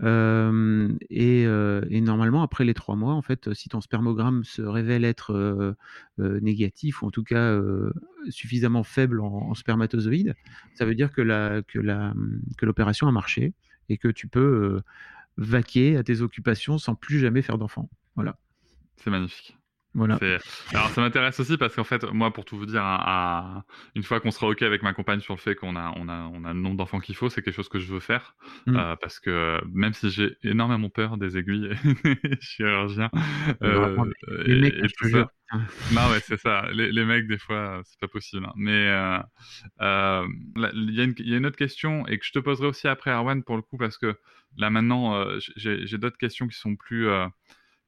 Et, 0.00 2.00
normalement, 2.00 2.42
après 2.42 2.64
les 2.64 2.74
trois 2.74 2.96
mois, 2.96 3.14
en 3.14 3.22
fait, 3.22 3.52
si 3.54 3.68
ton 3.68 3.80
spermogramme 3.80 4.44
se 4.44 4.62
révèle 4.62 5.04
être 5.04 5.76
négatif 6.18 7.02
ou 7.02 7.06
en 7.06 7.10
tout 7.10 7.24
cas 7.24 7.58
suffisamment 8.30 8.84
faible 8.84 9.20
en, 9.20 9.54
spermatozoïdes, 9.54 10.34
ça 10.74 10.84
veut 10.84 10.94
dire 10.94 11.10
la, 11.16 11.62
que 11.62 12.66
l'opération 12.66 13.08
a 13.08 13.12
marché 13.12 13.54
et 13.88 13.98
que 13.98 14.08
tu 14.08 14.28
peux 14.28 14.80
vaquer 15.36 15.96
à 15.96 16.02
tes 16.02 16.20
occupations 16.20 16.78
sans 16.78 16.94
plus 16.94 17.18
jamais 17.18 17.42
faire 17.42 17.58
d'enfant. 17.58 17.88
Voilà. 18.16 18.36
C'est 18.96 19.10
magnifique. 19.10 19.57
Voilà. 19.98 20.18
Alors 20.70 20.88
ça 20.90 21.00
m'intéresse 21.00 21.40
aussi 21.40 21.56
parce 21.56 21.74
qu'en 21.74 21.84
fait, 21.84 22.04
moi, 22.04 22.32
pour 22.32 22.44
tout 22.44 22.56
vous 22.56 22.66
dire, 22.66 22.82
à... 22.84 23.64
une 23.96 24.04
fois 24.04 24.20
qu'on 24.20 24.30
sera 24.30 24.46
ok 24.46 24.62
avec 24.62 24.82
ma 24.82 24.92
compagne 24.94 25.20
sur 25.20 25.34
le 25.34 25.40
fait 25.40 25.56
qu'on 25.56 25.74
a, 25.74 25.92
on 25.96 26.08
a, 26.08 26.30
on 26.32 26.44
a 26.44 26.52
le 26.52 26.60
nombre 26.60 26.76
d'enfants 26.76 27.00
qu'il 27.00 27.16
faut, 27.16 27.28
c'est 27.28 27.42
quelque 27.42 27.54
chose 27.54 27.68
que 27.68 27.80
je 27.80 27.92
veux 27.92 28.00
faire 28.00 28.36
mmh. 28.66 28.76
euh, 28.76 28.96
parce 28.96 29.18
que 29.18 29.60
même 29.72 29.92
si 29.92 30.10
j'ai 30.10 30.36
énormément 30.44 30.88
peur 30.88 31.16
des 31.16 31.36
aiguilles 31.36 31.70
chirurgiens, 32.40 33.10
euh, 33.62 33.96
les 34.46 34.60
mecs, 34.60 34.74
et, 34.74 34.88
tout 34.96 35.08
ça. 35.08 35.32
non, 35.92 36.10
ouais, 36.10 36.20
c'est 36.20 36.38
ça. 36.38 36.68
Les, 36.72 36.92
les, 36.92 37.04
mecs, 37.04 37.26
des 37.26 37.38
fois, 37.38 37.80
c'est 37.84 37.98
pas 37.98 38.08
possible. 38.08 38.46
Hein. 38.46 38.52
Mais 38.54 38.88
euh, 39.80 40.26
il 40.76 40.90
y, 40.90 41.28
y, 41.28 41.34
a 41.34 41.36
une 41.36 41.46
autre 41.46 41.56
question 41.56 42.06
et 42.06 42.18
que 42.18 42.24
je 42.24 42.32
te 42.32 42.38
poserai 42.38 42.68
aussi 42.68 42.86
après, 42.86 43.10
Arwan, 43.10 43.42
pour 43.42 43.56
le 43.56 43.62
coup, 43.62 43.78
parce 43.78 43.98
que 43.98 44.16
là 44.56 44.70
maintenant, 44.70 45.26
j'ai 45.56 45.98
d'autres 45.98 46.18
questions 46.18 46.46
qui 46.46 46.56
sont 46.56 46.76
plus 46.76 47.08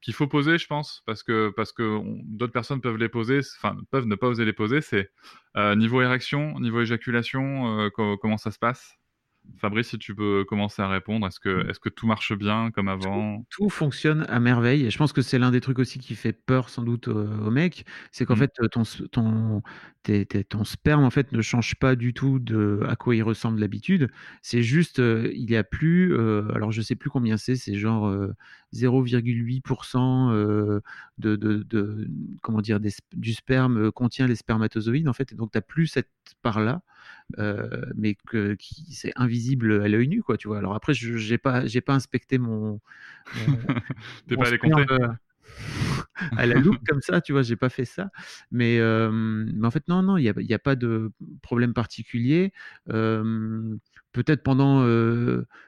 qu'il 0.01 0.13
faut 0.13 0.27
poser, 0.27 0.57
je 0.57 0.67
pense, 0.67 1.03
parce 1.05 1.23
que, 1.23 1.53
parce 1.55 1.71
que 1.71 2.01
d'autres 2.25 2.53
personnes 2.53 2.81
peuvent 2.81 2.97
les 2.97 3.09
poser, 3.09 3.39
enfin, 3.57 3.77
peuvent 3.91 4.07
ne 4.07 4.15
pas 4.15 4.27
oser 4.27 4.45
les 4.45 4.53
poser, 4.53 4.81
c'est 4.81 5.11
euh, 5.57 5.75
niveau 5.75 6.01
érection, 6.01 6.59
niveau 6.59 6.81
éjaculation, 6.81 7.79
euh, 7.79 7.89
comment 7.89 8.37
ça 8.37 8.51
se 8.51 8.59
passe? 8.59 8.95
Fabrice, 9.57 9.89
si 9.89 9.99
tu 9.99 10.15
peux 10.15 10.43
commencer 10.45 10.81
à 10.81 10.87
répondre, 10.87 11.27
est-ce 11.27 11.39
que, 11.39 11.63
mmh. 11.63 11.69
est 11.69 11.79
que 11.79 11.89
tout 11.89 12.07
marche 12.07 12.33
bien 12.33 12.71
comme 12.71 12.87
avant? 12.87 13.45
tout, 13.49 13.69
fonctionne 13.69 14.25
à 14.29 14.39
merveille. 14.39 14.85
Et 14.85 14.89
je 14.89 14.97
pense 14.97 15.13
que 15.13 15.21
c'est 15.21 15.39
l'un 15.39 15.51
des 15.51 15.61
trucs 15.61 15.79
aussi 15.79 15.99
qui 15.99 16.15
fait 16.15 16.33
peur 16.33 16.69
sans 16.69 16.83
doute 16.83 17.07
aux, 17.07 17.51
mecs, 17.51 17.85
c'est 18.11 18.25
qu'en 18.25 18.35
mmh. 18.35 18.37
fait 18.37 18.53
ton, 18.71 18.83
ton, 19.11 19.61
ton 20.49 20.63
sperme 20.63 21.03
en 21.03 21.09
fait 21.09 21.31
ne 21.31 21.41
change 21.41 21.75
pas 21.75 21.95
du 21.95 22.13
tout 22.13 22.39
de 22.39 22.81
à 22.87 22.95
quoi 22.95 23.15
il 23.15 23.23
ressemble 23.23 23.59
d'habitude. 23.59 24.09
C'est 24.41 24.63
juste, 24.63 24.99
euh, 24.99 25.31
il 25.33 25.45
n'y 25.45 25.55
a 25.55 25.63
plus, 25.63 26.13
euh, 26.13 26.51
alors 26.55 26.71
je 26.71 26.81
sais 26.81 26.95
plus 26.95 27.09
combien 27.09 27.37
c'est, 27.37 27.55
c'est 27.55 27.75
genre 27.75 28.11
0,8% 28.73 30.31
euh, 30.31 30.81
de, 31.17 31.35
de, 31.35 31.63
de, 31.63 32.07
comment 32.41 32.61
dire, 32.61 32.79
du 32.79 33.33
sperme 33.33 33.91
contient 33.91 34.27
les 34.27 34.35
spermatozoïdes 34.35 35.07
en 35.07 35.13
fait. 35.13 35.31
Et 35.31 35.35
donc 35.35 35.51
tu 35.51 35.57
n'as 35.57 35.61
plus 35.61 35.87
cette 35.87 36.09
part 36.41 36.59
là. 36.59 36.81
Mais 37.95 38.15
que 38.27 38.53
qui 38.55 38.93
c'est 38.93 39.13
invisible 39.15 39.81
à 39.81 39.87
l'œil 39.87 40.07
nu 40.07 40.21
quoi 40.23 40.37
tu 40.37 40.47
vois 40.47 40.57
alors 40.57 40.75
après 40.75 40.93
je 40.93 41.17
j'ai 41.17 41.37
pas 41.37 41.65
j'ai 41.65 41.81
pas 41.81 41.93
inspecté 41.93 42.37
mon, 42.37 42.79
mon 43.35 43.57
t'es 44.27 44.35
pas 44.35 44.47
allé 44.47 44.57
compter? 44.57 44.85
à 46.37 46.45
la 46.45 46.55
loupe 46.55 46.79
comme 46.87 47.01
ça, 47.01 47.21
tu 47.21 47.31
vois, 47.31 47.41
j'ai 47.41 47.55
pas 47.55 47.69
fait 47.69 47.85
ça. 47.85 48.09
Mais, 48.51 48.79
mais 48.79 49.67
en 49.67 49.71
fait, 49.71 49.87
non, 49.87 50.01
non, 50.01 50.17
il 50.17 50.23
n'y 50.23 50.29
a, 50.29 50.33
y 50.37 50.53
a, 50.53 50.59
pas 50.59 50.75
de 50.75 51.11
problème 51.41 51.73
particulier. 51.73 52.53
Peut-être 52.85 54.43
pendant, 54.43 54.83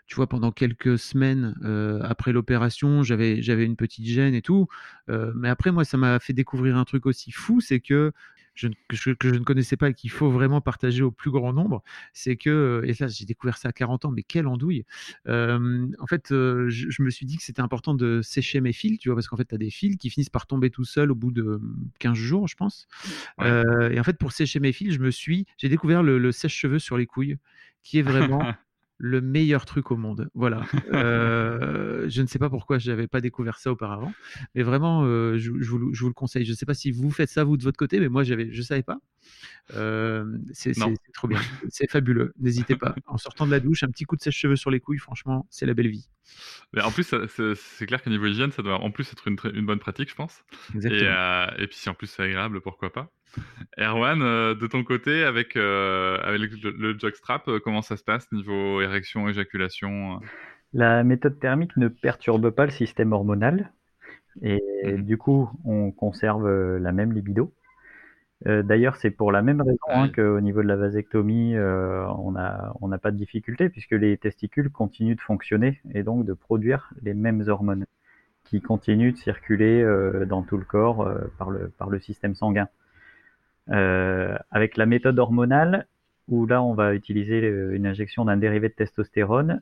tu 0.07 0.15
vois, 0.15 0.27
pendant 0.27 0.51
quelques 0.51 0.97
semaines 0.97 1.55
après 2.01 2.31
l'opération, 2.31 3.03
j'avais, 3.03 3.41
j'avais 3.41 3.65
une 3.65 3.75
petite 3.75 4.05
gêne 4.05 4.33
et 4.33 4.41
tout. 4.41 4.67
mais 5.07 5.49
après, 5.49 5.71
moi, 5.71 5.85
ça 5.85 5.97
m'a 5.97 6.19
fait 6.19 6.33
découvrir 6.33 6.77
un 6.77 6.85
truc 6.85 7.05
aussi 7.05 7.31
fou, 7.31 7.61
c'est 7.61 7.79
que 7.79 8.11
je, 8.53 8.67
que, 8.87 8.95
je, 8.95 9.11
que, 9.11 9.29
je, 9.29 9.35
ne 9.35 9.43
connaissais 9.43 9.77
pas 9.77 9.89
et 9.89 9.93
qu'il 9.93 10.11
faut 10.11 10.29
vraiment 10.29 10.61
partager 10.61 11.03
au 11.03 11.11
plus 11.11 11.31
grand 11.31 11.53
nombre, 11.53 11.83
c'est 12.13 12.35
que, 12.35 12.81
et 12.85 12.93
là 12.99 13.07
j'ai 13.07 13.25
découvert 13.25 13.57
ça 13.57 13.69
à 13.69 13.71
40 13.71 14.05
ans, 14.05 14.11
mais 14.11 14.23
quelle 14.23 14.47
andouille 14.47 14.85
euh, 15.27 15.87
En 15.99 16.07
fait, 16.07 16.27
je, 16.29 16.67
je, 16.69 17.01
me 17.01 17.09
suis 17.09 17.25
dit 17.25 17.37
que 17.37 17.43
c'était 17.43 17.61
important 17.61 17.93
de 17.93 18.21
sécher 18.21 18.61
mes 18.61 18.73
fils, 18.73 18.99
tu 18.99 19.09
vois, 19.09 19.15
parce 19.15 19.27
qu'en 19.27 19.37
fait, 19.37 19.45
tu 19.45 19.55
as 19.55 19.57
des 19.57 19.71
fils 19.71 19.97
qui 19.97 20.09
finissent 20.09 20.29
par 20.29 20.47
tomber 20.47 20.69
tout 20.69 20.85
seuls 20.85 21.11
au 21.11 21.15
bout 21.15 21.31
de 21.31 21.61
15 21.99 22.13
jours, 22.15 22.47
je 22.47 22.55
pense. 22.55 22.87
Euh, 23.41 23.89
et 23.89 23.99
en 23.99 24.03
fait, 24.03 24.17
pour 24.17 24.31
sécher 24.31 24.59
mes 24.59 24.73
fils, 24.73 24.93
je 24.93 24.99
me 24.99 25.11
suis, 25.11 25.45
j'ai 25.57 25.69
découvert 25.69 26.03
le, 26.03 26.17
le 26.17 26.31
sèche-cheveux 26.31 26.79
sur 26.79 26.97
les 26.97 27.05
couilles, 27.05 27.37
qui 27.83 27.99
est 27.99 28.03
vraiment 28.03 28.41
le 28.97 29.21
meilleur 29.21 29.65
truc 29.65 29.91
au 29.91 29.97
monde. 29.97 30.29
Voilà. 30.33 30.63
Euh, 30.93 31.92
je 32.07 32.21
ne 32.21 32.27
sais 32.27 32.39
pas 32.39 32.49
pourquoi 32.49 32.77
je 32.77 32.91
n'avais 32.91 33.07
pas 33.07 33.21
découvert 33.21 33.59
ça 33.59 33.71
auparavant, 33.71 34.13
mais 34.55 34.63
vraiment, 34.63 35.03
euh, 35.03 35.37
je, 35.37 35.51
vous, 35.51 36.07
le 36.07 36.13
conseille. 36.13 36.45
Je 36.45 36.51
ne 36.51 36.55
sais 36.55 36.65
pas 36.65 36.73
si 36.73 36.91
vous 36.91 37.11
faites 37.11 37.29
ça 37.29 37.43
vous 37.43 37.57
de 37.57 37.63
votre 37.63 37.77
côté, 37.77 37.99
mais 37.99 38.09
moi, 38.09 38.23
je 38.23 38.33
ne 38.33 38.61
savais 38.61 38.83
pas. 38.83 38.97
Euh, 39.75 40.25
c'est 40.51 40.73
trop 41.13 41.27
bien. 41.27 41.39
C'est 41.69 41.89
fabuleux. 41.89 42.33
N'hésitez 42.39 42.75
pas. 42.75 42.95
En 43.07 43.17
sortant 43.17 43.45
de 43.45 43.51
la 43.51 43.59
douche, 43.59 43.83
un 43.83 43.89
petit 43.89 44.05
coup 44.05 44.15
de 44.15 44.21
sèche-cheveux 44.21 44.55
sur 44.55 44.71
les 44.71 44.79
couilles, 44.79 44.99
franchement, 44.99 45.47
c'est 45.49 45.65
la 45.65 45.73
belle 45.73 45.89
vie. 45.89 46.09
Mais 46.73 46.81
en 46.81 46.91
plus, 46.91 47.13
c'est 47.55 47.85
clair 47.85 48.01
qu'au 48.01 48.09
niveau 48.09 48.25
hygiène, 48.25 48.51
ça 48.51 48.61
doit 48.61 48.79
en 48.79 48.91
plus 48.91 49.11
être 49.11 49.27
une, 49.27 49.37
une 49.53 49.65
bonne 49.65 49.79
pratique, 49.79 50.09
je 50.09 50.15
pense. 50.15 50.43
Et, 50.83 51.03
et, 51.03 51.67
puis 51.67 51.77
si 51.77 51.89
en 51.89 51.93
plus 51.93 52.07
c'est 52.07 52.23
agréable, 52.23 52.61
pourquoi 52.61 52.91
pas. 52.91 53.11
Erwan, 53.77 54.21
euh, 54.21 54.53
de 54.53 54.67
ton 54.67 54.83
côté, 54.83 55.23
avec, 55.23 55.55
euh, 55.55 56.19
avec 56.21 56.51
le, 56.61 56.71
le 56.71 56.97
jockstrap, 56.97 57.47
euh, 57.47 57.59
comment 57.59 57.81
ça 57.81 57.97
se 57.97 58.03
passe 58.03 58.31
niveau 58.31 58.81
érection, 58.81 59.27
éjaculation 59.27 60.19
La 60.73 61.03
méthode 61.03 61.39
thermique 61.39 61.77
ne 61.77 61.87
perturbe 61.87 62.49
pas 62.49 62.65
le 62.65 62.71
système 62.71 63.13
hormonal 63.13 63.71
et 64.41 64.61
mhm. 64.83 65.03
du 65.03 65.17
coup, 65.17 65.49
on 65.63 65.91
conserve 65.91 66.77
la 66.77 66.91
même 66.91 67.13
libido. 67.13 67.53
D'ailleurs, 68.45 68.97
c'est 68.97 69.11
pour 69.11 69.31
la 69.31 69.41
même 69.41 69.61
raison 69.61 69.77
hein, 69.87 70.09
qu'au 70.09 70.41
niveau 70.41 70.61
de 70.61 70.67
la 70.67 70.75
vasectomie, 70.75 71.57
on 71.57 72.31
n'a 72.31 72.73
on 72.81 72.89
pas 72.97 73.11
de 73.11 73.15
difficulté 73.15 73.69
puisque 73.69 73.91
les 73.91 74.17
testicules 74.17 74.69
continuent 74.69 75.15
de 75.15 75.21
fonctionner 75.21 75.79
et 75.93 76.03
donc 76.03 76.25
de 76.25 76.33
produire 76.33 76.91
les 77.03 77.13
mêmes 77.13 77.43
hormones 77.47 77.85
qui 78.43 78.59
continuent 78.59 79.13
de 79.13 79.17
circuler 79.17 79.81
dans 80.27 80.41
tout 80.41 80.57
le 80.57 80.65
corps 80.65 81.09
par, 81.37 81.51
le, 81.51 81.69
par 81.69 81.89
le 81.89 82.01
système 82.01 82.35
sanguin. 82.35 82.67
Euh, 83.69 84.37
avec 84.51 84.75
la 84.75 84.85
méthode 84.85 85.17
hormonale, 85.19 85.87
où 86.27 86.45
là 86.45 86.61
on 86.61 86.73
va 86.73 86.93
utiliser 86.93 87.39
une 87.47 87.85
injection 87.85 88.25
d'un 88.25 88.37
dérivé 88.37 88.69
de 88.69 88.73
testostérone, 88.73 89.61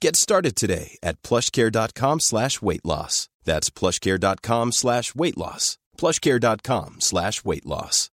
Get 0.00 0.16
started 0.16 0.54
today 0.54 0.98
at 1.02 1.20
plushcare.com 1.22 2.20
slash 2.20 2.60
weight 2.62 2.84
loss. 2.84 3.28
That's 3.44 3.70
plushcare.com 3.70 4.72
slash 4.72 5.14
weight 5.14 5.36
loss. 5.38 5.78
plushcare.com 5.98 7.00
slash 7.00 7.44
weight 7.44 7.66
loss. 7.66 8.10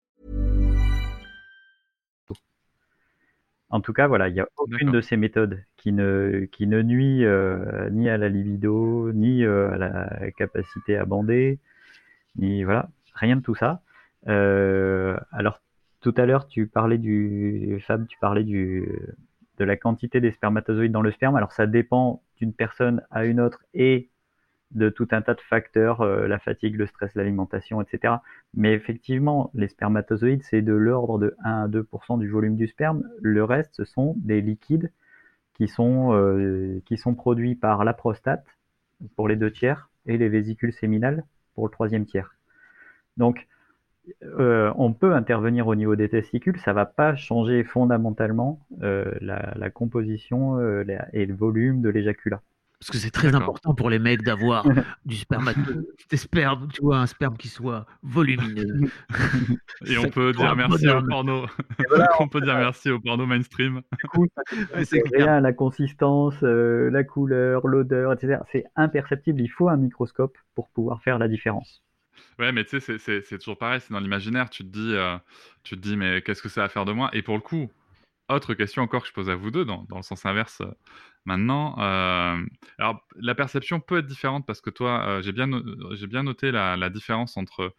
En 3.70 3.82
tout 3.82 3.92
cas, 3.92 4.08
voilà, 4.08 4.30
il 4.30 4.34
n'y 4.34 4.40
a 4.40 4.48
aucune 4.58 4.92
de 4.92 5.02
ces 5.02 5.18
méthodes 5.18 5.62
qui 5.76 5.92
ne, 5.92 6.48
qui 6.52 6.68
ne 6.68 6.82
nuit 6.82 7.26
euh, 7.26 7.90
ni 7.90 8.10
à 8.10 8.18
la 8.18 8.30
libido, 8.30 9.12
ni 9.12 9.44
euh, 9.44 9.72
à 9.74 9.78
la 9.78 10.32
capacité 10.38 10.96
à 10.96 11.04
bander, 11.04 11.60
ni 12.38 12.64
voilà, 12.64 12.90
rien 13.14 13.36
de 13.36 13.42
tout 13.42 13.56
ça. 13.56 13.82
Euh, 14.30 15.18
alors, 15.32 15.62
tout 16.00 16.14
à 16.16 16.26
l'heure, 16.26 16.48
tu 16.48 16.68
parlais 16.68 16.98
du 16.98 17.84
Fab, 17.86 18.08
tu 18.08 18.18
parlais 18.22 18.46
du 18.46 18.88
de 19.58 19.66
la 19.66 19.76
quantité 19.76 20.22
des 20.22 20.32
spermatozoïdes 20.32 20.92
dans 20.92 21.02
le 21.02 21.12
sperme. 21.12 21.36
Alors 21.36 21.52
ça 21.52 21.68
dépend 21.68 22.22
d'une 22.38 22.54
personne 22.54 23.02
à 23.12 23.26
une 23.26 23.40
autre 23.40 23.64
et 23.74 24.10
de 24.72 24.90
tout 24.90 25.08
un 25.12 25.22
tas 25.22 25.34
de 25.34 25.42
facteurs, 25.42 26.02
euh, 26.02 26.28
la 26.28 26.40
fatigue, 26.40 26.76
le 26.76 26.88
stress, 26.88 27.16
l'alimentation, 27.16 27.82
etc. 27.82 28.16
Mais 28.54 28.74
effectivement, 28.74 29.50
les 29.54 29.70
spermatozoïdes, 29.70 30.44
c'est 30.44 30.62
de 30.62 30.74
l'ordre 30.74 31.20
de 31.20 31.36
1 31.44 31.64
à 31.64 31.68
2% 31.68 32.20
du 32.20 32.30
volume 32.30 32.56
du 32.56 32.68
sperme. 32.68 33.04
Le 33.22 33.44
reste, 33.44 33.76
ce 33.76 33.86
sont 33.86 34.16
des 34.18 34.42
liquides 34.42 34.92
qui 35.54 35.68
sont, 35.68 36.14
euh, 36.14 36.82
qui 36.86 36.98
sont 36.98 37.16
produits 37.16 37.56
par 37.56 37.86
la 37.86 37.94
prostate 37.94 38.46
pour 39.16 39.28
les 39.28 39.36
deux 39.36 39.52
tiers 39.52 39.90
et 40.06 40.18
les 40.18 40.30
vésicules 40.30 40.74
séminales 40.74 41.24
pour 41.56 41.66
le 41.66 41.72
troisième 41.72 42.06
tiers. 42.06 42.36
Donc, 43.16 43.48
euh, 44.24 44.72
on 44.78 44.94
peut 44.94 45.14
intervenir 45.14 45.68
au 45.68 45.76
niveau 45.76 45.96
des 45.96 46.10
testicules, 46.10 46.60
ça 46.60 46.74
va 46.74 46.86
pas 46.86 47.16
changer 47.16 47.64
fondamentalement 47.64 48.60
euh, 48.82 49.12
la, 49.22 49.70
composition 49.70 50.60
euh, 50.60 50.84
et 51.14 51.26
le 51.26 51.36
volume 51.36 51.82
de 51.82 51.90
l'éjaculat. 51.90 52.42
Parce 52.80 52.92
que 52.92 52.98
c'est 52.98 53.10
très 53.10 53.34
important 53.34 53.74
pour 53.74 53.90
les 53.90 53.98
mecs 53.98 54.22
d'avoir 54.22 54.64
du 55.06 55.16
sperme, 55.16 55.52
sperme, 56.14 56.68
tu 56.72 56.84
vois, 56.84 57.00
un 57.00 57.08
sperme 57.08 57.36
qui 57.36 57.48
soit 57.48 57.88
volumineux. 58.04 58.88
Et 59.88 59.98
on 59.98 60.10
peut 60.12 60.32
dire 60.32 60.56
merci 60.56 60.88
au 60.88 61.02
porno. 61.02 61.46
on 62.20 62.28
peut 62.28 62.42
dire 62.42 62.56
merci 62.56 62.92
au 62.92 63.00
porno 63.00 63.26
mainstream. 63.26 63.82
C'est 64.84 65.02
rien, 65.12 65.40
la 65.40 65.54
consistance, 65.54 66.40
la 66.44 67.04
couleur, 67.04 67.68
l'odeur, 67.68 68.14
etc. 68.14 68.42
C'est 68.52 68.66
imperceptible. 68.76 69.42
Il 69.42 69.50
faut 69.50 69.70
un 69.70 69.78
microscope 69.78 70.38
pour 70.54 70.70
pouvoir 70.70 71.02
faire 71.02 71.18
la 71.18 71.28
différence. 71.28 71.84
Ouais, 72.40 72.52
mais 72.52 72.66
tu 72.66 72.80
sais, 72.80 72.98
c'est 72.98 73.38
toujours 73.38 73.58
pareil, 73.58 73.82
c'est 73.82 73.94
dans 73.94 74.00
l'imaginaire. 74.00 74.50
Tu 74.50 74.64
te 74.64 74.70
dis, 74.70 74.94
euh, 74.94 75.18
tu 75.64 75.76
te 75.76 75.82
dis, 75.82 75.98
mais 75.98 76.22
qu'est-ce 76.22 76.42
que 76.42 76.50
ça 76.50 76.62
va 76.62 76.70
faire 76.70 76.86
de 76.86 76.92
moi? 76.92 77.10
Et 77.14 77.22
pour 77.22 77.36
le 77.36 77.42
coup, 77.42 77.72
autre 78.30 78.54
question 78.54 78.84
encore 78.84 79.04
que 79.04 79.08
je 79.08 79.14
pose 79.14 79.30
à 79.30 79.36
vous 79.36 79.52
deux, 79.52 79.66
dans, 79.66 79.84
dans 79.90 79.98
le 79.98 80.04
sens 80.04 80.26
inverse 80.26 80.62
euh, 80.62 80.72
maintenant. 81.26 81.78
Euh, 81.80 82.44
alors, 82.78 83.06
la 83.16 83.36
perception 83.36 83.80
peut 83.80 84.00
être 84.00 84.06
différente 84.06 84.46
parce 84.46 84.62
que 84.62 84.70
toi, 84.70 85.22
j'ai 85.22 85.32
bien, 85.32 85.50
j'ai 85.92 86.08
bien 86.08 86.24
noté 86.24 86.52
la, 86.52 86.78
la 86.78 86.90
différence 86.90 87.38
entre 87.38 87.76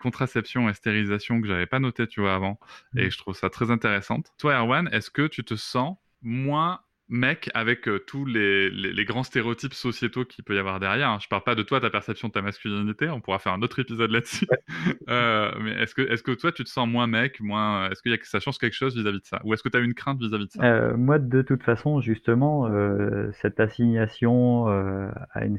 contraception 0.00 0.68
et 0.68 0.74
stérilisation 0.74 1.40
que 1.40 1.48
j'avais 1.48 1.66
pas 1.66 1.80
noté, 1.80 2.06
tu 2.06 2.20
vois, 2.20 2.34
avant. 2.34 2.60
Et 2.94 3.06
mmh. 3.06 3.10
je 3.10 3.18
trouve 3.18 3.34
ça 3.34 3.50
très 3.50 3.70
intéressante. 3.70 4.30
Toi, 4.38 4.54
Erwan, 4.54 4.88
est-ce 4.92 5.10
que 5.10 5.26
tu 5.26 5.44
te 5.44 5.56
sens 5.56 5.96
moins 6.20 6.80
mec 7.12 7.50
avec 7.52 7.88
euh, 7.88 7.98
tous 7.98 8.24
les, 8.24 8.70
les, 8.70 9.04
grands 9.04 9.22
stéréotypes 9.22 9.74
sociétaux 9.74 10.24
qu'il 10.24 10.44
peut 10.44 10.56
y 10.56 10.58
avoir 10.58 10.80
derrière. 10.80 11.10
Hein. 11.10 11.18
Je 11.20 11.28
parle 11.28 11.44
pas 11.44 11.54
de 11.54 11.62
toi, 11.62 11.78
ta 11.78 11.90
perception 11.90 12.28
de 12.28 12.32
ta 12.32 12.40
masculinité, 12.40 13.08
on 13.10 13.20
pourra 13.20 13.38
faire 13.38 13.52
un 13.52 13.60
autre 13.60 13.78
épisode 13.78 14.10
là-dessus. 14.10 14.46
euh, 15.10 15.52
mais 15.60 15.72
est-ce 15.82 15.94
que, 15.94 16.02
est 16.02 16.22
que 16.22 16.32
toi, 16.32 16.52
tu 16.52 16.64
te 16.64 16.70
sens 16.70 16.88
moins 16.88 17.06
mec, 17.06 17.40
moins... 17.40 17.90
Est-ce 17.90 18.02
que 18.02 18.08
y 18.08 18.14
a, 18.14 18.18
ça 18.22 18.40
change 18.40 18.56
quelque 18.58 18.72
chose 18.72 18.96
vis-à-vis 18.96 19.20
de 19.20 19.26
ça? 19.26 19.40
Ou 19.44 19.52
est-ce 19.52 19.62
que 19.62 19.68
tu 19.68 19.76
as 19.76 19.80
une 19.80 19.92
crainte 19.92 20.20
vis-à-vis 20.20 20.46
de 20.46 20.52
ça? 20.52 20.64
Euh, 20.64 20.96
Moi, 20.96 21.18
de 21.18 21.42
toute 21.42 21.62
façon, 21.62 22.00
justement, 22.00 22.66
euh, 22.66 23.30
cette 23.42 23.60
assignation 23.60 24.66
à, 24.68 25.44
une 25.44 25.58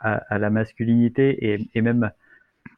à, 0.00 0.38
la 0.38 0.50
masculinité 0.50 1.52
et, 1.52 1.68
et 1.74 1.82
même 1.82 2.12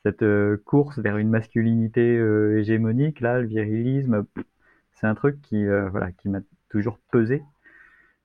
cette 0.04 0.24
course 0.64 0.98
vers 0.98 1.18
une 1.18 1.28
masculinité 1.28 2.14
hégémonique, 2.58 3.20
là, 3.20 3.40
le 3.40 3.46
virilisme, 3.46 4.24
c'est 4.94 5.06
un 5.06 5.14
truc 5.14 5.42
qui, 5.42 5.66
voilà, 5.66 6.12
qui 6.12 6.30
m'a 6.30 6.40
toujours 6.70 6.98
pesé. 7.10 7.42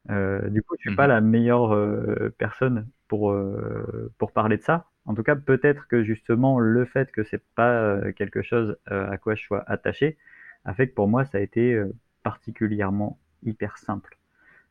Euh, 0.09 0.49
du 0.49 0.61
coup, 0.61 0.75
je 0.77 0.89
suis 0.89 0.95
pas 0.95 1.05
mmh 1.05 1.09
la 1.09 1.21
meilleure 1.21 1.73
euh, 1.73 2.33
personne 2.37 2.87
pour 3.07 3.31
euh, 3.31 4.11
pour 4.17 4.31
parler 4.31 4.57
de 4.57 4.63
ça. 4.63 4.85
En 5.05 5.15
tout 5.15 5.23
cas, 5.23 5.35
peut-être 5.35 5.87
que 5.87 6.03
justement 6.03 6.59
le 6.59 6.85
fait 6.85 7.11
que 7.11 7.23
c'est 7.23 7.43
pas 7.55 8.11
quelque 8.13 8.41
chose 8.41 8.77
à 8.87 9.17
quoi 9.17 9.35
je 9.35 9.43
sois 9.43 9.63
attaché 9.67 10.17
a 10.65 10.73
fait 10.73 10.87
que 10.89 10.95
pour 10.95 11.07
moi 11.07 11.25
ça 11.25 11.37
a 11.37 11.41
été 11.41 11.79
particulièrement 12.23 13.19
hyper 13.43 13.77
simple. 13.77 14.17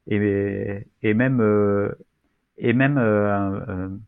Et, 0.08 0.86
et 1.02 1.14
même 1.14 1.40
et 2.58 2.72
même 2.72 4.00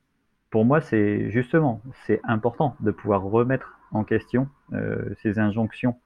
pour 0.51 0.65
moi 0.65 0.81
c'est 0.81 1.31
justement 1.31 1.81
c'est 2.07 2.21
important 2.25 2.77
de 2.81 2.91
pouvoir 2.91 3.23
remettre 3.23 3.79
en 3.93 4.03
question 4.03 4.49
ces 5.23 5.39
injonctions 5.39 5.97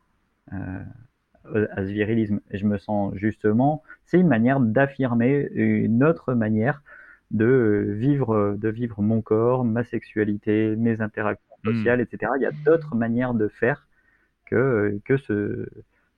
à 1.45 1.85
ce 1.85 1.91
virilisme. 1.91 2.41
Et 2.51 2.59
je 2.59 2.67
me 2.67 2.79
sens 2.79 3.15
justement, 3.17 3.83
c'est 4.05 4.19
une 4.19 4.29
manière 4.29 4.61
d'affirmer 4.61 5.49
une 5.53 6.05
autre 6.05 6.35
manière 6.35 6.83
de 7.31 7.95
vivre, 7.97 8.57
de 8.59 8.69
vivre 8.69 9.03
mon 9.03 9.23
corps, 9.23 9.65
ma 9.65 9.85
sexualité, 9.85 10.75
mes 10.77 11.01
interactions 11.01 11.57
hmm. 11.65 11.75
sociales, 11.75 12.01
etc. 12.01 12.33
Il 12.37 12.43
y 12.43 12.47
a 12.47 12.53
d'autres 12.65 12.95
manières 12.97 13.35
de 13.35 13.49
faire 13.49 13.87
que, 14.47 15.01
que, 15.05 15.17
ce, 15.17 15.69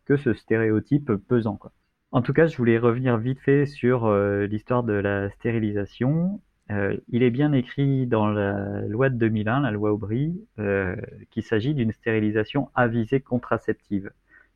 que 0.06 0.16
ce 0.16 0.32
stéréotype 0.32 1.12
pesant. 1.28 1.56
Quoi. 1.56 1.72
En 2.12 2.20
tout 2.20 2.34
cas, 2.34 2.46
je 2.46 2.56
voulais 2.58 2.78
revenir 2.78 3.16
vite 3.16 3.40
fait 3.40 3.64
sur 3.64 4.04
euh, 4.04 4.46
l'histoire 4.46 4.82
de 4.82 4.92
la 4.92 5.30
stérilisation. 5.30 6.40
Euh, 6.70 6.96
il 7.08 7.22
est 7.22 7.30
bien 7.30 7.52
écrit 7.52 8.06
dans 8.06 8.28
la 8.28 8.82
loi 8.82 9.08
de 9.08 9.16
2001, 9.16 9.60
la 9.60 9.70
loi 9.70 9.92
Aubry, 9.92 10.38
euh, 10.58 10.94
qu'il 11.30 11.42
s'agit 11.42 11.74
d'une 11.74 11.90
stérilisation 11.92 12.70
à 12.74 12.86
visée 12.86 13.20
contraceptive. 13.20 14.10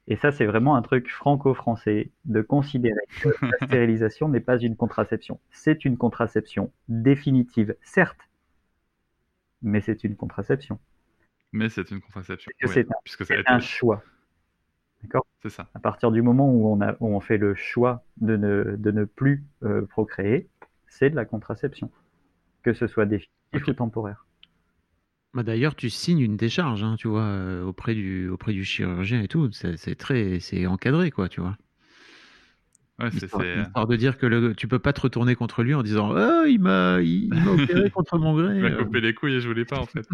Et 0.08 0.16
ça, 0.16 0.30
c'est 0.30 0.46
vraiment 0.46 0.76
un 0.76 0.82
truc 0.82 1.10
franco-français 1.10 2.10
de 2.24 2.40
considérer 2.40 3.00
que 3.20 3.28
la 3.42 3.66
stérilisation 3.66 4.28
n'est 4.28 4.40
pas 4.40 4.58
une 4.58 4.76
contraception. 4.76 5.40
C'est 5.50 5.84
une 5.84 5.96
contraception 5.96 6.72
définitive, 6.88 7.74
certes, 7.82 8.28
mais 9.62 9.80
c'est 9.80 10.04
une 10.04 10.16
contraception. 10.16 10.78
Mais 11.52 11.68
c'est 11.68 11.90
une 11.90 12.00
contraception. 12.00 12.52
c'est 12.66 12.86
un, 13.46 13.60
choix. 13.60 14.02
D'accord? 15.02 15.26
C'est 15.42 15.50
ça. 15.50 15.68
À 15.74 15.80
partir 15.80 16.12
du 16.12 16.22
moment 16.22 16.50
où 16.50 16.72
on, 16.72 16.80
a, 16.80 16.96
où 17.00 17.08
on 17.08 17.20
fait 17.20 17.38
le 17.38 17.54
choix 17.54 18.04
de 18.18 18.36
ne, 18.36 18.76
de 18.76 18.90
ne 18.90 19.04
plus 19.04 19.44
euh, 19.62 19.86
procréer, 19.86 20.48
c'est 20.86 21.10
de 21.10 21.16
la 21.16 21.24
contraception. 21.24 21.90
Que 22.62 22.74
ce 22.74 22.86
soit 22.86 23.06
définitif 23.06 23.68
ou 23.68 23.72
temporaire. 23.72 24.25
Bah, 25.36 25.42
d'ailleurs, 25.42 25.74
tu 25.74 25.90
signes 25.90 26.20
une 26.20 26.38
décharge, 26.38 26.82
hein, 26.82 26.96
tu 26.98 27.08
vois, 27.08 27.20
euh, 27.20 27.62
auprès 27.62 27.94
du, 27.94 28.26
auprès 28.30 28.54
du 28.54 28.64
chirurgien 28.64 29.20
et 29.20 29.28
tout. 29.28 29.50
C'est 29.52 29.94
très, 29.94 30.40
c'est 30.40 30.66
encadré, 30.66 31.10
quoi, 31.10 31.28
tu 31.28 31.42
vois. 31.42 31.58
Ouais, 32.98 33.10
c'est 33.10 33.26
histoire, 33.26 33.86
de 33.86 33.96
dire 33.96 34.16
que 34.16 34.24
le, 34.24 34.54
tu 34.54 34.66
peux 34.66 34.78
pas 34.78 34.94
te 34.94 35.02
retourner 35.02 35.34
contre 35.34 35.62
lui 35.62 35.74
en 35.74 35.82
disant 35.82 36.14
oh, 36.16 36.46
il 36.46 36.58
m'a 36.58 37.02
il, 37.02 37.30
opéré 37.46 37.90
contre 37.90 38.16
mon 38.16 38.34
gré. 38.34 38.56
Il 38.56 38.62
m'a 38.62 38.70
coupé 38.70 39.02
les 39.02 39.12
couilles 39.12 39.34
et 39.34 39.40
je 39.42 39.48
voulais 39.48 39.66
pas 39.66 39.78
en 39.78 39.84
fait. 39.84 40.08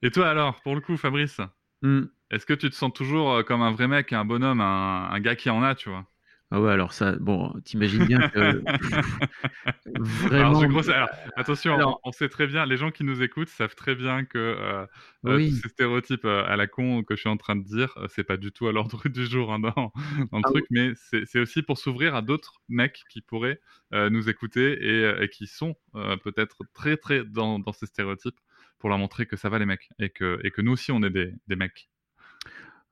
et 0.00 0.10
toi 0.10 0.30
alors, 0.30 0.58
pour 0.62 0.74
le 0.74 0.80
coup, 0.80 0.96
Fabrice, 0.96 1.42
mmh. 1.82 2.04
est-ce 2.30 2.46
que 2.46 2.54
tu 2.54 2.70
te 2.70 2.74
sens 2.74 2.90
toujours 2.94 3.30
euh, 3.30 3.42
comme 3.42 3.60
un 3.60 3.72
vrai 3.72 3.86
mec, 3.86 4.14
un 4.14 4.24
bonhomme, 4.24 4.62
un, 4.62 5.10
un 5.10 5.20
gars 5.20 5.36
qui 5.36 5.50
en 5.50 5.62
a, 5.62 5.74
tu 5.74 5.90
vois? 5.90 6.06
Ah 6.50 6.62
ouais, 6.62 6.70
alors 6.70 6.94
ça, 6.94 7.12
bon, 7.12 7.52
t'imagines 7.62 8.06
bien 8.06 8.26
que 8.30 8.62
vraiment. 10.26 10.60
Alors, 10.60 11.08
attention, 11.36 11.98
on, 12.02 12.12
sait 12.12 12.30
très 12.30 12.46
bien, 12.46 12.64
les 12.64 12.78
gens 12.78 12.90
qui 12.90 13.04
nous 13.04 13.22
écoutent 13.22 13.50
savent 13.50 13.74
très 13.74 13.94
bien 13.94 14.24
que 14.24 14.38
euh, 14.38 14.86
euh, 15.26 15.50
ces 15.50 15.68
stéréotypes 15.68 16.24
euh, 16.24 16.44
à 16.46 16.56
la 16.56 16.66
con 16.66 17.02
que 17.02 17.16
je 17.16 17.20
suis 17.20 17.28
en 17.28 17.36
train 17.36 17.54
de 17.54 17.64
dire, 17.64 17.98
c'est 18.08 18.24
pas 18.24 18.38
du 18.38 18.50
tout 18.50 18.66
à 18.66 18.72
l'ordre 18.72 19.10
du 19.10 19.26
jour 19.26 19.52
hein, 19.52 19.58
dans, 19.58 19.92
le 20.18 20.26
ah 20.32 20.40
truc, 20.42 20.64
mais 20.70 20.92
c'est 20.96 21.38
aussi 21.38 21.60
pour 21.60 21.76
s'ouvrir 21.76 22.14
à 22.14 22.22
d'autres 22.22 22.62
mecs 22.70 23.02
qui 23.10 23.20
pourraient 23.20 23.60
nous 23.92 24.30
écouter 24.30 24.78
et, 25.22 25.28
qui 25.28 25.46
sont 25.46 25.76
peut-être 26.24 26.64
très 26.72 26.96
très 26.96 27.24
dans, 27.26 27.62
ces 27.72 27.84
stéréotypes 27.84 28.40
pour 28.78 28.88
leur 28.88 28.98
montrer 28.98 29.26
que 29.26 29.36
ça 29.36 29.50
va 29.50 29.58
les 29.58 29.66
mecs 29.66 29.90
et 29.98 30.08
que, 30.08 30.40
et 30.44 30.50
que 30.50 30.62
nous 30.62 30.72
aussi 30.72 30.92
on 30.92 31.02
est 31.02 31.10
des, 31.10 31.34
des 31.46 31.56
mecs. 31.56 31.90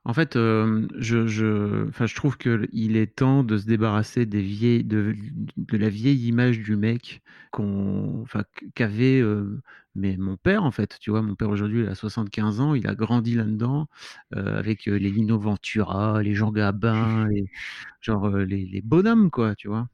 En 0.06 0.14
fait, 0.14 0.36
euh, 0.36 0.86
je, 0.96 1.26
je, 1.26 2.14
trouve 2.14 2.38
qu'il 2.38 2.96
est 2.96 3.16
temps 3.16 3.42
de 3.42 3.58
se 3.58 3.66
débarrasser 3.66 4.24
des 4.24 4.40
vieilles, 4.40 4.84
de, 4.84 5.16
de 5.56 5.76
la 5.76 5.88
vieille 5.88 6.28
image 6.28 6.60
du 6.60 6.76
mec 6.76 7.22
qu'on, 7.50 8.24
qu'avait 8.76 9.20
euh, 9.20 9.60
mais 9.96 10.16
mon 10.16 10.36
père, 10.36 10.62
en 10.62 10.70
fait. 10.70 10.96
Tu 11.00 11.10
vois, 11.10 11.22
mon 11.22 11.34
père 11.34 11.48
aujourd'hui, 11.48 11.82
il 11.82 11.88
a 11.88 11.96
75 11.96 12.60
ans, 12.60 12.74
il 12.76 12.86
a 12.86 12.94
grandi 12.94 13.34
là-dedans, 13.34 13.88
euh, 14.36 14.56
avec 14.56 14.86
les 14.86 15.10
Lino 15.10 15.40
Ventura, 15.40 16.22
les 16.22 16.34
Jean 16.34 16.52
Gabin, 16.52 17.26
les, 17.28 17.50
genre 18.00 18.28
les, 18.28 18.64
les 18.64 18.82
bonhommes, 18.82 19.32
quoi, 19.32 19.56
tu 19.56 19.66
vois. 19.66 19.88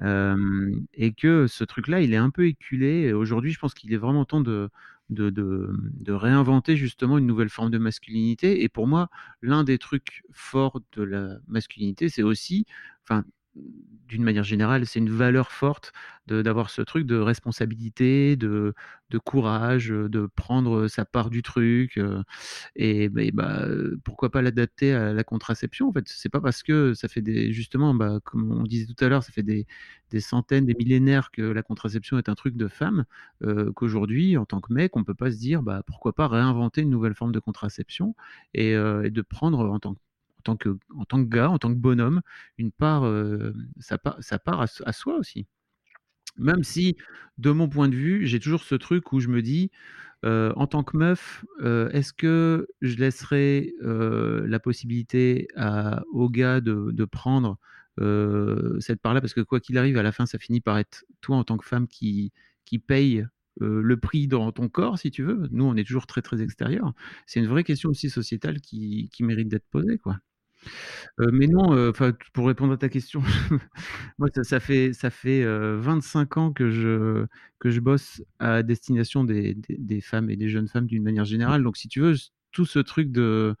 et 0.00 1.12
que 1.12 1.48
ce 1.48 1.64
truc-là, 1.64 2.02
il 2.02 2.14
est 2.14 2.16
un 2.16 2.30
peu 2.30 2.46
éculé. 2.46 3.12
Aujourd'hui, 3.12 3.50
je 3.50 3.58
pense 3.58 3.74
qu'il 3.74 3.92
est 3.92 3.96
vraiment 3.96 4.24
temps 4.24 4.42
de, 4.42 4.70
de, 5.10 6.12
réinventer 6.12 6.76
justement 6.76 7.18
une 7.18 7.26
nouvelle 7.26 7.48
forme 7.48 7.70
de 7.70 7.78
masculinité. 7.78 8.62
Et 8.62 8.68
pour 8.68 8.86
moi, 8.86 9.08
l'un 9.42 9.64
des 9.64 9.78
trucs 9.78 10.22
forts 10.32 10.80
de 10.92 11.02
la 11.02 11.38
masculinité, 11.46 12.08
c'est 12.08 12.22
aussi, 12.22 12.66
d'une 13.54 14.24
manière 14.24 14.44
générale, 14.44 14.86
c'est 14.86 14.98
une 14.98 15.10
valeur 15.10 15.52
forte 15.52 15.92
d'avoir 16.26 16.70
ce 16.70 16.82
truc 16.82 17.06
de 17.06 17.16
responsabilité, 17.16 18.36
de, 18.36 18.74
de, 19.10 19.18
courage, 19.18 19.88
de 19.88 20.26
prendre 20.36 20.86
sa 20.88 21.04
part 21.04 21.30
du 21.30 21.42
truc. 21.42 21.96
Euh, 21.96 22.22
et, 22.76 23.08
bah, 23.08 23.22
bah, 23.32 23.66
pourquoi 24.04 24.30
pas 24.30 24.42
l'adapter 24.42 24.92
à 24.92 25.12
la 25.12 25.24
contraception 25.24 25.88
En 25.88 25.92
fait, 25.92 26.08
c'est 26.08 26.28
pas 26.28 26.40
parce 26.40 26.62
que 26.62 26.94
ça 26.94 27.08
fait 27.08 27.22
des, 27.22 27.52
justement, 27.52 27.94
bah, 27.94 28.20
comme 28.24 28.52
on 28.52 28.62
disait 28.64 28.86
tout 28.86 29.04
à 29.04 29.08
l'heure, 29.08 29.22
ça 29.24 29.32
fait 29.32 29.42
des, 29.42 29.66
des, 30.10 30.20
centaines, 30.20 30.66
des 30.66 30.74
millénaires 30.74 31.30
que 31.32 31.42
la 31.42 31.62
contraception 31.62 32.18
est 32.18 32.28
un 32.28 32.34
truc 32.34 32.56
de 32.56 32.68
femme, 32.68 33.04
euh, 33.42 33.72
qu'aujourd'hui, 33.72 34.36
en 34.36 34.44
tant 34.46 34.60
que 34.60 34.72
mec, 34.72 34.96
on 34.96 35.04
peut 35.04 35.14
pas 35.14 35.30
se 35.32 35.38
dire, 35.38 35.62
bah, 35.62 35.82
pourquoi 35.86 36.12
pas 36.14 36.28
réinventer 36.28 36.82
une 36.82 36.90
nouvelle 36.90 37.14
forme 37.14 37.32
de 37.32 37.40
contraception 37.40 38.14
et, 38.54 38.74
euh, 38.74 39.02
et 39.04 39.10
de 39.10 39.22
prendre 39.22 39.68
en 39.70 39.78
tant 39.80 39.94
que 39.94 40.00
en 40.48 41.04
tant 41.04 41.24
que, 41.24 41.28
gars, 41.28 41.50
en 41.50 41.58
tant 41.58 41.70
que 41.72 41.78
bonhomme, 41.78 42.22
une 42.58 42.72
part, 42.72 43.04
euh, 43.04 43.52
ça, 43.78 43.98
part 43.98 44.60
à, 44.60 44.92
soi 44.92 45.16
aussi. 45.16 45.46
Même 46.38 46.64
si, 46.64 46.96
de 47.38 47.50
mon 47.50 47.68
point 47.68 47.88
de 47.88 47.96
vue, 47.96 48.26
j'ai 48.26 48.40
toujours 48.40 48.62
ce 48.62 48.74
truc 48.74 49.12
où 49.12 49.20
je 49.20 49.28
me 49.28 49.42
dis, 49.42 49.70
euh, 50.24 50.52
en 50.56 50.66
tant 50.66 50.84
que 50.84 50.96
meuf, 50.96 51.44
euh, 51.62 51.88
est-ce 51.90 52.12
que 52.12 52.68
je 52.80 52.96
laisserai 52.96 53.74
la 53.80 54.60
possibilité 54.60 55.48
à, 55.56 56.02
aux 56.12 56.28
gars 56.30 56.60
de, 56.60 57.04
prendre 57.04 57.58
cette 57.98 59.00
part-là? 59.02 59.20
Parce 59.20 59.34
que 59.34 59.40
quoi 59.40 59.60
qu'il 59.60 59.78
arrive, 59.78 59.98
à 59.98 60.02
la 60.02 60.12
fin, 60.12 60.26
ça 60.26 60.38
finit 60.38 60.60
par 60.60 60.78
être 60.78 61.04
toi 61.20 61.36
en 61.36 61.44
tant 61.44 61.56
que 61.56 61.66
femme 61.66 61.88
qui, 61.88 62.32
qui 62.64 62.78
paye 62.78 63.26
le 63.60 63.96
prix 63.98 64.26
dans 64.26 64.52
ton 64.52 64.68
corps, 64.68 64.98
si 64.98 65.10
tu 65.10 65.22
veux. 65.22 65.48
Nous, 65.50 65.64
on 65.64 65.76
est 65.76 65.84
toujours 65.84 66.06
très 66.06 66.22
très 66.22 66.40
extérieur. 66.42 66.94
C'est 67.26 67.40
une 67.40 67.48
vraie 67.48 67.64
question 67.64 67.90
aussi 67.90 68.08
sociétale 68.10 68.60
qui, 68.60 69.10
qui 69.12 69.22
mérite 69.22 69.48
d'être 69.48 69.66
posée, 69.70 69.98
quoi. 69.98 70.18
Mais 71.18 71.46
non, 71.46 71.88
enfin, 71.88 72.12
pour 72.32 72.46
répondre 72.46 72.72
à 72.72 72.76
ta 72.76 72.88
question, 72.88 73.22
moi 74.18 74.28
ça, 74.42 74.60
fait 74.60 74.92
ça 74.92 75.10
fait 75.10 75.44
25 75.44 76.36
ans 76.36 76.52
que 76.52 76.70
je 76.70 77.26
que 77.58 77.70
je 77.70 77.80
bosse 77.80 78.22
à 78.38 78.62
destination 78.62 79.24
des, 79.24 79.54
des, 79.68 80.00
femmes 80.00 80.30
et 80.30 80.36
des 80.36 80.48
jeunes 80.48 80.68
femmes 80.68 80.86
d'une 80.86 81.02
manière 81.02 81.24
générale. 81.24 81.62
Donc 81.62 81.76
si 81.76 81.88
tu 81.88 82.00
veux, 82.00 82.14
tout 82.52 82.66
ce 82.66 82.78
truc 82.78 83.10
de 83.12 83.54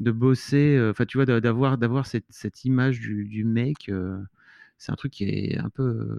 de 0.00 0.10
bosser, 0.10 0.78
enfin 0.90 1.06
d'avoir 1.36 2.06
cette 2.06 2.64
image 2.64 3.00
du, 3.00 3.24
du 3.24 3.44
mec 3.44 3.90
c'est 4.78 4.92
un 4.92 4.96
truc 4.96 5.12
qui 5.12 5.24
est 5.24 5.58
un 5.58 5.70
peu 5.70 6.18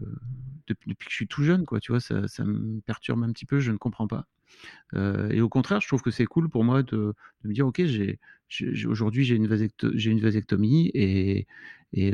depuis, 0.67 0.95
que 0.95 1.09
je 1.09 1.15
suis 1.15 1.27
tout 1.27 1.43
jeune, 1.43 1.65
quoi. 1.65 1.79
Tu 1.79 1.91
vois, 1.91 1.99
ça, 1.99 2.21
me 2.43 2.79
perturbe 2.81 3.23
un 3.23 3.31
petit 3.31 3.45
peu. 3.45 3.59
Je 3.59 3.71
ne 3.71 3.77
comprends 3.77 4.07
pas. 4.07 4.25
et 4.95 5.41
au 5.41 5.49
contraire, 5.49 5.81
je 5.81 5.87
trouve 5.87 6.01
que 6.01 6.11
c'est 6.11 6.25
cool 6.25 6.49
pour 6.49 6.63
moi 6.63 6.83
de, 6.83 7.13
me 7.43 7.53
dire, 7.53 7.67
ok, 7.67 7.83
j'ai, 7.85 8.19
aujourd'hui 8.85 9.23
j'ai 9.23 9.35
une, 9.35 9.47
vasectomie 9.47 10.91
et, 10.93 11.47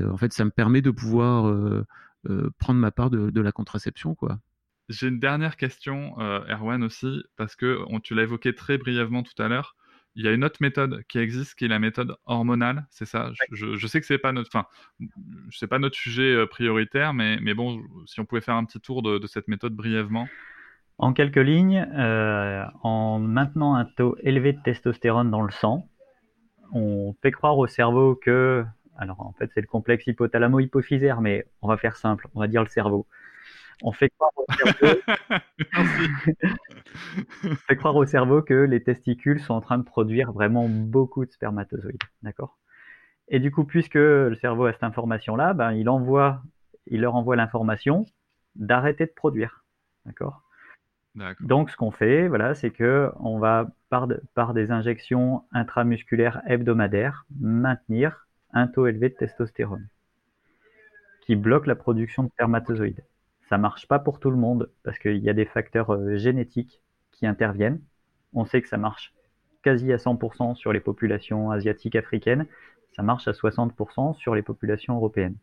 en 0.03 0.17
fait, 0.17 0.33
ça 0.33 0.45
me 0.45 0.51
permet 0.51 0.81
de 0.81 0.91
pouvoir 0.91 1.85
prendre 2.57 2.79
ma 2.79 2.91
part 2.91 3.09
de, 3.09 3.41
la 3.41 3.51
contraception, 3.51 4.15
quoi. 4.15 4.39
J'ai 4.89 5.07
une 5.07 5.19
dernière 5.19 5.55
question, 5.55 6.19
Erwan 6.19 6.83
aussi, 6.83 7.23
parce 7.37 7.55
que 7.55 7.79
tu 7.99 8.13
l'as 8.13 8.23
évoqué 8.23 8.53
très 8.53 8.77
brièvement 8.77 9.23
tout 9.23 9.41
à 9.41 9.47
l'heure 9.47 9.75
il 10.15 10.25
y 10.25 10.27
a 10.27 10.31
une 10.31 10.43
autre 10.43 10.57
méthode 10.59 11.03
qui 11.07 11.19
existe, 11.19 11.55
qui 11.55 11.65
est 11.65 11.69
la 11.69 11.79
méthode 11.79 12.15
hormonale, 12.25 12.85
c'est 12.89 13.05
ça? 13.05 13.31
Je, 13.51 13.87
sais 13.87 14.01
que 14.01 14.05
c'est 14.05 14.17
pas 14.17 14.33
notre, 14.33 14.49
enfin, 14.53 14.67
c'est 15.51 15.67
pas 15.67 15.79
notre 15.79 15.95
sujet 15.95 16.33
euh, 16.33 16.45
prioritaire, 16.45 17.13
mais, 17.13 17.37
mais 17.41 17.53
bon, 17.53 17.81
si 18.05 18.19
on 18.19 18.25
pouvait 18.25 18.41
faire 18.41 18.55
un 18.55 18.65
petit 18.65 18.79
tour 18.79 19.01
de, 19.01 19.25
cette 19.27 19.47
méthode 19.47 19.73
brièvement. 19.73 20.27
En 20.97 21.13
quelques 21.13 21.37
lignes, 21.37 21.87
euh, 21.95 22.63
en 22.83 23.19
maintenant 23.19 23.75
un 23.75 23.85
taux 23.85 24.17
élevé 24.21 24.53
de 24.53 24.61
testostérone 24.61 25.31
dans 25.31 25.41
le 25.41 25.51
sang, 25.51 25.87
on 26.73 27.15
fait 27.21 27.31
croire 27.31 27.57
au 27.57 27.67
cerveau 27.67 28.15
que, 28.15 28.65
alors 28.97 29.21
en 29.21 29.33
fait 29.33 29.49
c'est 29.53 29.61
le 29.61 29.67
complexe 29.67 30.05
hypothalamo-hypophysaire, 30.07 31.21
mais 31.21 31.45
on 31.61 31.67
va 31.67 31.77
faire 31.77 31.95
simple, 31.95 32.27
on 32.35 32.41
va 32.41 32.47
dire 32.47 32.61
le 32.61 32.69
cerveau. 32.69 33.07
On 33.83 33.91
fait 33.91 34.09
croire 34.09 34.31
au 34.35 34.45
cerveau... 34.53 35.01
fait 37.67 37.75
croire 37.75 37.95
au 37.95 38.05
cerveau 38.05 38.41
que 38.41 38.53
les 38.53 38.83
testicules 38.83 39.39
sont 39.39 39.53
en 39.53 39.61
train 39.61 39.77
de 39.77 39.83
produire 39.83 40.31
vraiment 40.31 40.67
beaucoup 40.69 41.25
de 41.25 41.31
spermatozoïdes. 41.31 42.03
D'accord? 42.21 42.57
Et 43.27 43.39
du 43.39 43.51
coup, 43.51 43.63
puisque 43.63 43.95
le 43.95 44.35
cerveau 44.35 44.65
a 44.65 44.73
cette 44.73 44.83
information-là, 44.83 45.53
ben, 45.53 45.71
il, 45.71 45.89
envoie, 45.89 46.41
il 46.87 47.01
leur 47.01 47.15
envoie 47.15 47.35
l'information 47.35 48.05
d'arrêter 48.55 49.05
de 49.05 49.11
produire. 49.11 49.63
D'accord? 50.05 50.43
Donc, 51.41 51.69
ce 51.69 51.75
qu'on 51.75 51.91
fait, 51.91 52.27
voilà, 52.27 52.55
c'est 52.55 52.71
que 52.71 53.11
on 53.19 53.37
va 53.37 53.67
par, 53.89 54.07
par, 54.33 54.53
des 54.53 54.71
injections 54.71 55.43
intramusculaires 55.51 56.41
hebdomadaires 56.47 57.25
maintenir 57.39 58.27
un 58.53 58.67
taux 58.67 58.87
élevé 58.87 59.09
de 59.09 59.15
testostérone 59.15 59.87
qui 61.21 61.35
bloque 61.35 61.67
la 61.67 61.75
production 61.75 62.23
de 62.23 62.29
spermatozoïdes. 62.29 63.03
Ça 63.51 63.57
marche 63.57 63.85
pas 63.85 63.99
pour 63.99 64.21
tout 64.21 64.31
le 64.31 64.37
monde 64.37 64.69
parce 64.81 64.97
qu'il 64.97 65.17
y 65.17 65.29
a 65.29 65.33
des 65.33 65.43
facteurs 65.43 65.91
euh, 65.91 66.15
génétiques 66.15 66.79
qui 67.11 67.27
interviennent. 67.27 67.81
On 68.33 68.45
sait 68.45 68.61
que 68.61 68.69
ça 68.69 68.77
marche 68.77 69.13
quasi 69.61 69.91
à 69.91 69.97
100% 69.97 70.55
sur 70.55 70.71
les 70.71 70.79
populations 70.79 71.51
asiatiques, 71.51 71.97
africaines. 71.97 72.45
Ça 72.95 73.03
marche 73.03 73.27
à 73.27 73.33
60% 73.33 74.13
sur 74.13 74.35
les 74.35 74.41
populations 74.41 74.95
européennes. 74.95 75.35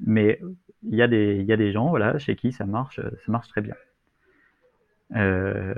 Mais 0.00 0.40
il 0.82 0.96
y 0.96 1.02
a 1.02 1.06
des, 1.06 1.70
gens, 1.70 1.90
voilà, 1.90 2.18
chez 2.18 2.34
qui 2.34 2.50
ça 2.50 2.66
marche, 2.66 3.00
ça 3.00 3.30
marche 3.32 3.46
très 3.50 3.60
bien. 3.60 3.76
Euh, 5.14 5.74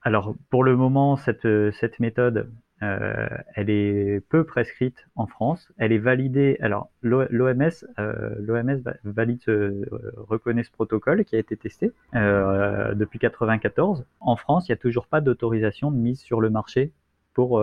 alors, 0.00 0.34
pour 0.48 0.64
le 0.64 0.76
moment, 0.76 1.16
cette 1.16 2.00
méthode, 2.00 2.50
euh, 2.82 3.28
elle 3.54 3.70
est 3.70 4.20
peu 4.28 4.44
prescrite 4.44 5.06
en 5.14 5.26
France. 5.26 5.70
Elle 5.78 5.92
est 5.92 5.98
validée. 5.98 6.56
Alors, 6.60 6.90
l'OMS, 7.02 7.70
euh, 7.98 8.90
valide, 9.04 9.40
ce, 9.42 9.84
reconnaît 10.16 10.64
ce 10.64 10.70
protocole 10.72 11.24
qui 11.24 11.36
a 11.36 11.38
été 11.38 11.56
testé 11.56 11.92
euh, 12.14 12.94
depuis 12.94 13.18
94. 13.18 14.04
En 14.20 14.36
France, 14.36 14.68
il 14.68 14.72
n'y 14.72 14.74
a 14.74 14.78
toujours 14.78 15.06
pas 15.06 15.20
d'autorisation 15.20 15.90
de 15.92 15.96
mise 15.96 16.20
sur 16.20 16.40
le 16.40 16.50
marché 16.50 16.92
pour 17.34 17.62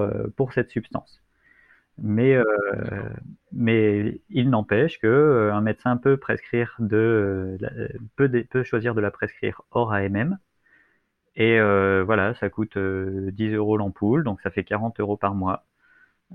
cette 0.54 0.72
substance. 0.72 1.22
Mais 1.98 2.38
il 4.30 4.50
n'empêche 4.50 5.00
que 5.00 5.52
un 5.54 5.62
médecin 5.62 5.98
peut, 5.98 6.18
peut 8.18 8.64
choisir 8.64 8.96
de 8.96 9.02
la 9.02 9.12
prescrire 9.12 9.62
hors 9.72 9.92
AMM 9.92 10.38
et 11.40 11.58
euh, 11.58 12.04
voilà, 12.04 12.34
ça 12.36 12.50
coûte 12.50 12.78
10 12.78 12.80
euh, 12.80 13.56
euros 13.56 13.78
l'ampoule, 13.78 14.26
donc 14.26 14.42
ça 14.42 14.52
fait 14.52 14.66
40 14.66 15.00
euros 15.00 15.16
par 15.16 15.34
mois 15.34 15.66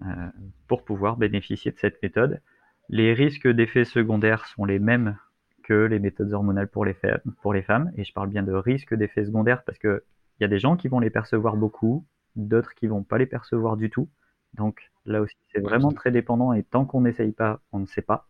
euh, 0.02 0.30
pour 0.66 0.82
pouvoir 0.82 1.18
bénéficier 1.18 1.70
de 1.70 1.78
cette 1.78 2.02
méthode. 2.02 2.40
Les 2.88 3.12
risques 3.12 3.46
d'effets 3.46 3.84
secondaires 3.84 4.46
sont 4.46 4.64
les 4.64 4.78
mêmes 4.78 5.18
que 5.62 5.74
les 5.74 5.98
méthodes 5.98 6.32
hormonales 6.32 6.68
pour 6.68 6.86
les, 6.86 6.96
pour 7.42 7.52
les 7.52 7.62
femmes, 7.62 7.92
et 7.96 8.04
je 8.04 8.14
parle 8.14 8.30
bien 8.30 8.42
de 8.42 8.52
risques 8.52 8.94
d'effets 8.94 9.26
secondaires 9.26 9.62
parce 9.64 9.78
qu'il 9.78 10.00
y 10.40 10.44
a 10.44 10.48
des 10.48 10.58
gens 10.58 10.74
qui 10.74 10.88
vont 10.88 11.00
les 11.00 11.10
percevoir 11.10 11.56
beaucoup, 11.56 12.06
d'autres 12.34 12.74
qui 12.74 12.86
vont 12.86 13.02
pas 13.02 13.18
les 13.18 13.26
percevoir 13.26 13.76
du 13.76 13.90
tout. 13.90 14.08
Donc 14.54 14.90
là 15.04 15.20
aussi, 15.20 15.36
c'est 15.52 15.60
vraiment 15.60 15.92
très 15.92 16.12
dépendant 16.12 16.54
et 16.54 16.62
tant 16.62 16.86
qu'on 16.86 17.02
n'essaye 17.02 17.32
pas, 17.32 17.60
on 17.72 17.78
ne 17.78 17.86
sait 17.86 18.02
pas. 18.02 18.26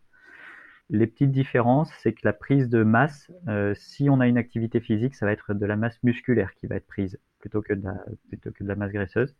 Les 0.90 1.06
petites 1.06 1.32
différences, 1.32 1.90
c'est 2.02 2.12
que 2.12 2.20
la 2.24 2.34
prise 2.34 2.68
de 2.68 2.82
masse, 2.82 3.30
euh, 3.48 3.74
si 3.74 4.10
on 4.10 4.20
a 4.20 4.26
une 4.26 4.36
activité 4.36 4.80
physique, 4.80 5.14
ça 5.14 5.24
va 5.24 5.32
être 5.32 5.54
de 5.54 5.66
la 5.66 5.76
masse 5.76 5.98
musculaire 6.02 6.54
qui 6.54 6.66
va 6.66 6.76
être 6.76 6.86
prise 6.86 7.18
plutôt 7.38 7.62
que 7.62 7.72
de 7.72 7.84
la, 7.84 7.94
plutôt 8.28 8.50
que 8.52 8.62
de 8.62 8.68
la 8.68 8.76
masse 8.76 8.92
graisseuse. 8.92 9.34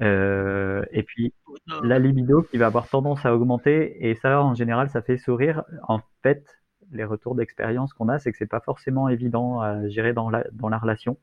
Euh, 0.00 0.84
et 0.92 1.02
puis 1.02 1.34
la 1.82 1.98
libido 1.98 2.42
qui 2.42 2.56
va 2.56 2.66
avoir 2.66 2.88
tendance 2.88 3.26
à 3.26 3.34
augmenter 3.34 4.08
et 4.08 4.14
ça 4.14 4.40
en 4.42 4.54
général 4.54 4.88
ça 4.90 5.02
fait 5.02 5.18
sourire. 5.18 5.64
En 5.88 6.00
fait, 6.22 6.44
les 6.92 7.04
retours 7.04 7.34
d'expérience 7.34 7.92
qu'on 7.92 8.08
a, 8.08 8.18
c'est 8.18 8.30
que 8.32 8.38
c'est 8.38 8.46
pas 8.46 8.60
forcément 8.60 9.08
évident 9.08 9.60
à 9.60 9.88
gérer 9.88 10.12
dans 10.14 10.30
la, 10.30 10.44
dans 10.52 10.68
la 10.68 10.78
relation. 10.78 11.18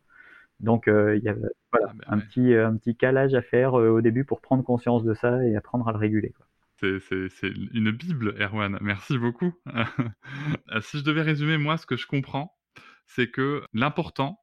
Donc 0.59 0.87
euh, 0.87 1.17
il 1.17 1.23
y 1.23 1.29
a 1.29 1.33
voilà, 1.33 1.87
ah, 1.89 1.93
ben 1.93 2.05
un, 2.07 2.19
petit, 2.19 2.53
un 2.53 2.75
petit 2.77 2.95
calage 2.95 3.33
à 3.33 3.41
faire 3.41 3.73
au 3.73 4.01
début 4.01 4.25
pour 4.25 4.41
prendre 4.41 4.63
conscience 4.63 5.03
de 5.03 5.13
ça 5.13 5.43
et 5.45 5.55
apprendre 5.55 5.87
à 5.87 5.91
le 5.91 5.97
réguler. 5.97 6.31
Quoi. 6.37 6.45
C'est 6.79 7.47
une 7.73 7.91
bible, 7.91 8.35
Erwan. 8.39 8.77
Merci 8.81 9.17
beaucoup. 9.17 9.53
Euh, 10.71 10.81
si 10.81 10.97
je 10.97 11.03
devais 11.03 11.21
résumer, 11.21 11.57
moi, 11.57 11.77
ce 11.77 11.85
que 11.85 11.95
je 11.95 12.07
comprends, 12.07 12.57
c'est 13.05 13.29
que 13.29 13.63
l'important, 13.73 14.39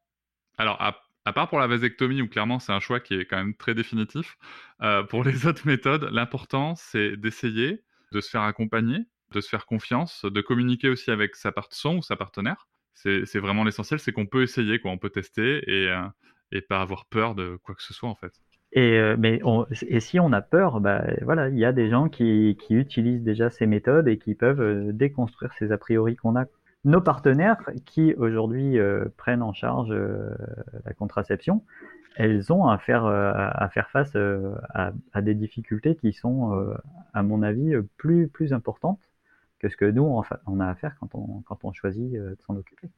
alors 0.57 0.81
à, 0.81 1.33
part 1.33 1.49
pour 1.49 1.59
la 1.59 1.67
vasectomie, 1.67 2.23
où 2.23 2.29
clairement 2.29 2.61
c'est 2.61 2.73
un 2.73 2.81
choix 2.81 3.01
qui 3.01 3.15
est 3.15 3.25
quand 3.27 3.37
même 3.37 3.57
très 3.57 3.75
définitif, 3.75 4.37
euh, 4.83 5.03
pour 5.03 5.25
les 5.25 5.47
autres 5.47 5.67
méthodes, 5.67 6.09
l'important, 6.13 6.75
c'est 6.77 7.17
d'essayer, 7.17 7.83
de 8.13 8.21
se 8.21 8.31
faire 8.31 8.43
accompagner, 8.43 8.99
de 9.33 9.41
se 9.41 9.49
faire 9.49 9.67
confiance, 9.67 10.25
de 10.25 10.41
communiquer 10.41 10.89
aussi 10.89 11.11
avec 11.11 11.35
sa 11.35 11.53
son 11.71 11.97
ou 11.97 12.03
sa 12.03 12.17
partenaire. 12.17 12.69
C'est 12.95 13.39
vraiment 13.41 13.65
l'essentiel, 13.65 13.99
c'est 13.99 14.13
qu'on 14.13 14.27
peut 14.27 14.43
essayer, 14.43 14.79
quoi. 14.79 14.93
on 14.93 14.99
peut 14.99 15.11
tester 15.11 15.59
et, 15.67 15.89
euh, 15.89 16.07
et 16.53 16.61
pas 16.61 16.81
avoir 16.81 17.07
peur 17.07 17.35
de 17.35 17.59
quoi 17.65 17.75
que 17.75 17.83
ce 17.83 17.93
soit 17.93 18.09
en 18.09 18.15
fait. 18.15 18.33
Et, 18.73 18.99
euh, 18.99 19.17
mais 19.19 19.41
et 19.83 20.01
si 20.01 20.19
on 20.19 20.33
a 20.33 20.41
peur, 20.41 20.81
bah, 20.81 21.05
voilà, 21.23 21.49
il 21.51 21.59
y 21.59 21.65
a 21.65 21.73
des 21.73 21.91
gens 21.91 22.09
qui, 22.09 22.57
qui, 22.61 22.75
utilisent 22.75 23.23
déjà 23.23 23.51
ces 23.51 23.67
méthodes 23.67 24.09
et 24.09 24.19
qui 24.19 24.35
peuvent 24.35 24.63
euh, 24.63 24.93
déconstruire 24.93 25.53
ces 25.59 25.73
a 25.73 25.79
priori 25.79 26.17
qu'on 26.17 26.37
a. 26.37 26.47
Nos 26.85 27.03
partenaires 27.03 27.59
qui 27.85 28.15
aujourd'hui 28.15 28.79
euh, 28.79 29.05
prennent 29.19 29.43
en 29.43 29.53
charge 29.53 29.95
la 30.85 30.93
contraception, 30.95 31.63
elles 32.17 32.53
ont 32.53 32.67
à 32.67 32.79
faire, 32.79 33.07
à 33.07 33.69
faire 33.71 33.89
face 33.91 34.17
à, 34.17 35.23
des 35.23 35.35
difficultés 35.35 35.95
qui 35.97 36.13
sont, 36.13 36.75
à 37.15 37.23
mon 37.23 37.43
avis, 37.43 37.75
plus, 37.97 38.29
plus 38.29 38.53
importantes 38.53 39.01
que 39.61 39.69
ce 39.69 39.77
que 39.77 39.85
nous, 39.85 40.23
on 40.47 40.61
a 40.61 40.67
à 40.67 40.75
faire 40.75 40.97
quand 40.99 41.15
on, 41.15 41.43
quand 41.43 41.65
on 41.65 41.73
choisit 41.73 42.13
de 42.13 42.37
s'en 42.41 42.57
occuper. 42.57 42.89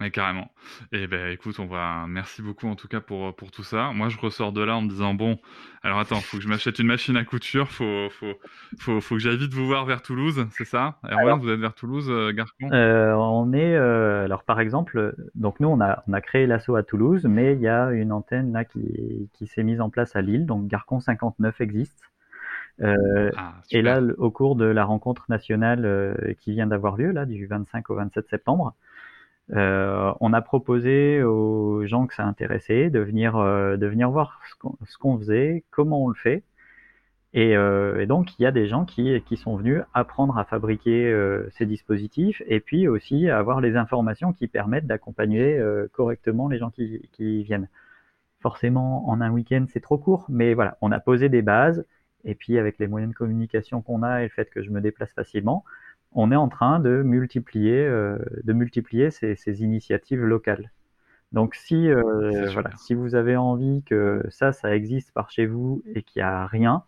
Oui, 0.00 0.12
carrément. 0.12 0.48
Et 0.92 1.08
ben 1.08 1.32
écoute, 1.32 1.58
on 1.58 1.66
va 1.66 2.06
merci 2.06 2.40
beaucoup 2.40 2.68
en 2.68 2.76
tout 2.76 2.86
cas 2.86 3.00
pour, 3.00 3.34
pour 3.34 3.50
tout 3.50 3.64
ça. 3.64 3.90
Moi, 3.92 4.08
je 4.08 4.16
ressors 4.16 4.52
de 4.52 4.62
là 4.62 4.76
en 4.76 4.82
me 4.82 4.88
disant 4.88 5.12
bon, 5.12 5.40
alors 5.82 5.98
attends, 5.98 6.20
faut 6.20 6.36
que 6.36 6.42
je 6.44 6.48
m'achète 6.48 6.78
une 6.78 6.86
machine 6.86 7.16
à 7.16 7.24
couture, 7.24 7.68
faut 7.72 8.08
faut 8.10 8.34
faut, 8.78 9.00
faut 9.00 9.16
que 9.16 9.20
j'aille 9.20 9.38
vite 9.38 9.52
vous 9.52 9.66
voir 9.66 9.86
vers 9.86 10.00
Toulouse, 10.00 10.46
c'est 10.52 10.64
ça? 10.64 11.00
Erwan, 11.02 11.40
vous 11.40 11.50
êtes 11.50 11.58
vers 11.58 11.74
Toulouse, 11.74 12.06
euh, 12.10 12.32
Garcon? 12.32 12.70
Euh, 12.70 13.12
On 13.14 13.52
est 13.52 13.74
euh, 13.74 14.24
alors 14.24 14.44
par 14.44 14.60
exemple, 14.60 15.16
donc 15.34 15.58
nous 15.58 15.66
on 15.66 15.80
a 15.80 16.04
on 16.06 16.12
a 16.12 16.20
créé 16.20 16.46
l'assaut 16.46 16.76
à 16.76 16.84
Toulouse, 16.84 17.24
mais 17.24 17.54
il 17.54 17.60
y 17.60 17.68
a 17.68 17.90
une 17.90 18.12
antenne 18.12 18.52
là 18.52 18.64
qui 18.64 19.28
qui 19.32 19.48
s'est 19.48 19.64
mise 19.64 19.80
en 19.80 19.90
place 19.90 20.14
à 20.14 20.20
Lille, 20.20 20.46
donc 20.46 20.68
Garcon 20.68 21.00
59 21.00 21.60
existe. 21.60 21.98
Euh, 22.80 23.32
ah, 23.36 23.54
et 23.72 23.82
là, 23.82 24.00
au 24.18 24.30
cours 24.30 24.54
de 24.54 24.64
la 24.64 24.84
rencontre 24.84 25.24
nationale 25.28 26.36
qui 26.38 26.52
vient 26.52 26.68
d'avoir 26.68 26.96
lieu 26.96 27.10
là 27.10 27.26
du 27.26 27.48
25 27.48 27.90
au 27.90 27.96
27 27.96 28.28
septembre, 28.28 28.74
euh, 29.52 30.12
on 30.20 30.32
a 30.32 30.42
proposé 30.42 31.22
aux 31.22 31.86
gens 31.86 32.06
que 32.06 32.14
ça 32.14 32.24
intéressait 32.24 32.90
de 32.90 33.00
venir, 33.00 33.36
euh, 33.36 33.76
de 33.76 33.86
venir 33.86 34.10
voir 34.10 34.40
ce 34.86 34.98
qu'on 34.98 35.18
faisait, 35.18 35.64
comment 35.70 36.04
on 36.04 36.08
le 36.08 36.14
fait. 36.14 36.44
Et, 37.34 37.56
euh, 37.56 38.00
et 38.00 38.06
donc, 38.06 38.38
il 38.38 38.42
y 38.42 38.46
a 38.46 38.52
des 38.52 38.68
gens 38.68 38.84
qui, 38.84 39.20
qui 39.26 39.36
sont 39.36 39.56
venus 39.56 39.82
apprendre 39.94 40.38
à 40.38 40.44
fabriquer 40.44 41.14
ces 41.52 41.66
dispositifs 41.66 42.42
et 42.46 42.60
puis 42.60 42.88
aussi 42.88 43.28
avoir 43.30 43.60
les 43.60 43.76
informations 43.76 44.32
qui 44.32 44.48
permettent 44.48 44.86
d'accompagner 44.86 45.60
correctement 45.92 46.48
les 46.48 46.58
gens 46.58 46.70
qui, 46.70 47.08
qui 47.12 47.42
viennent. 47.44 47.68
Forcément, 48.40 49.08
en 49.08 49.20
un 49.20 49.30
week-end, 49.30 49.66
c'est 49.68 49.80
trop 49.80 49.98
court, 49.98 50.24
mais 50.28 50.54
voilà, 50.54 50.78
on 50.80 50.92
a 50.92 51.00
posé 51.00 51.28
des 51.28 51.42
bases. 51.42 51.84
Et 52.24 52.34
puis, 52.34 52.58
avec 52.58 52.78
les 52.78 52.86
moyens 52.86 53.12
de 53.12 53.16
communication 53.16 53.82
qu'on 53.82 54.02
a 54.02 54.20
et 54.20 54.24
le 54.24 54.28
fait 54.30 54.50
que 54.50 54.62
je 54.62 54.70
me 54.70 54.80
déplace 54.80 55.12
facilement, 55.12 55.64
on 56.12 56.32
est 56.32 56.36
en 56.36 56.48
train 56.48 56.80
de 56.80 57.02
multiplier, 57.02 57.84
euh, 57.86 58.18
de 58.44 58.52
multiplier 58.52 59.10
ces, 59.10 59.36
ces 59.36 59.62
initiatives 59.62 60.24
locales. 60.24 60.70
Donc 61.32 61.54
si, 61.54 61.90
euh, 61.90 62.50
voilà, 62.52 62.70
si 62.78 62.94
vous 62.94 63.14
avez 63.14 63.36
envie 63.36 63.82
que 63.84 64.24
ça, 64.30 64.52
ça 64.52 64.74
existe 64.74 65.12
par 65.12 65.30
chez 65.30 65.46
vous 65.46 65.82
et 65.94 66.02
qu'il 66.02 66.20
n'y 66.20 66.24
a 66.28 66.46
rien, 66.46 66.84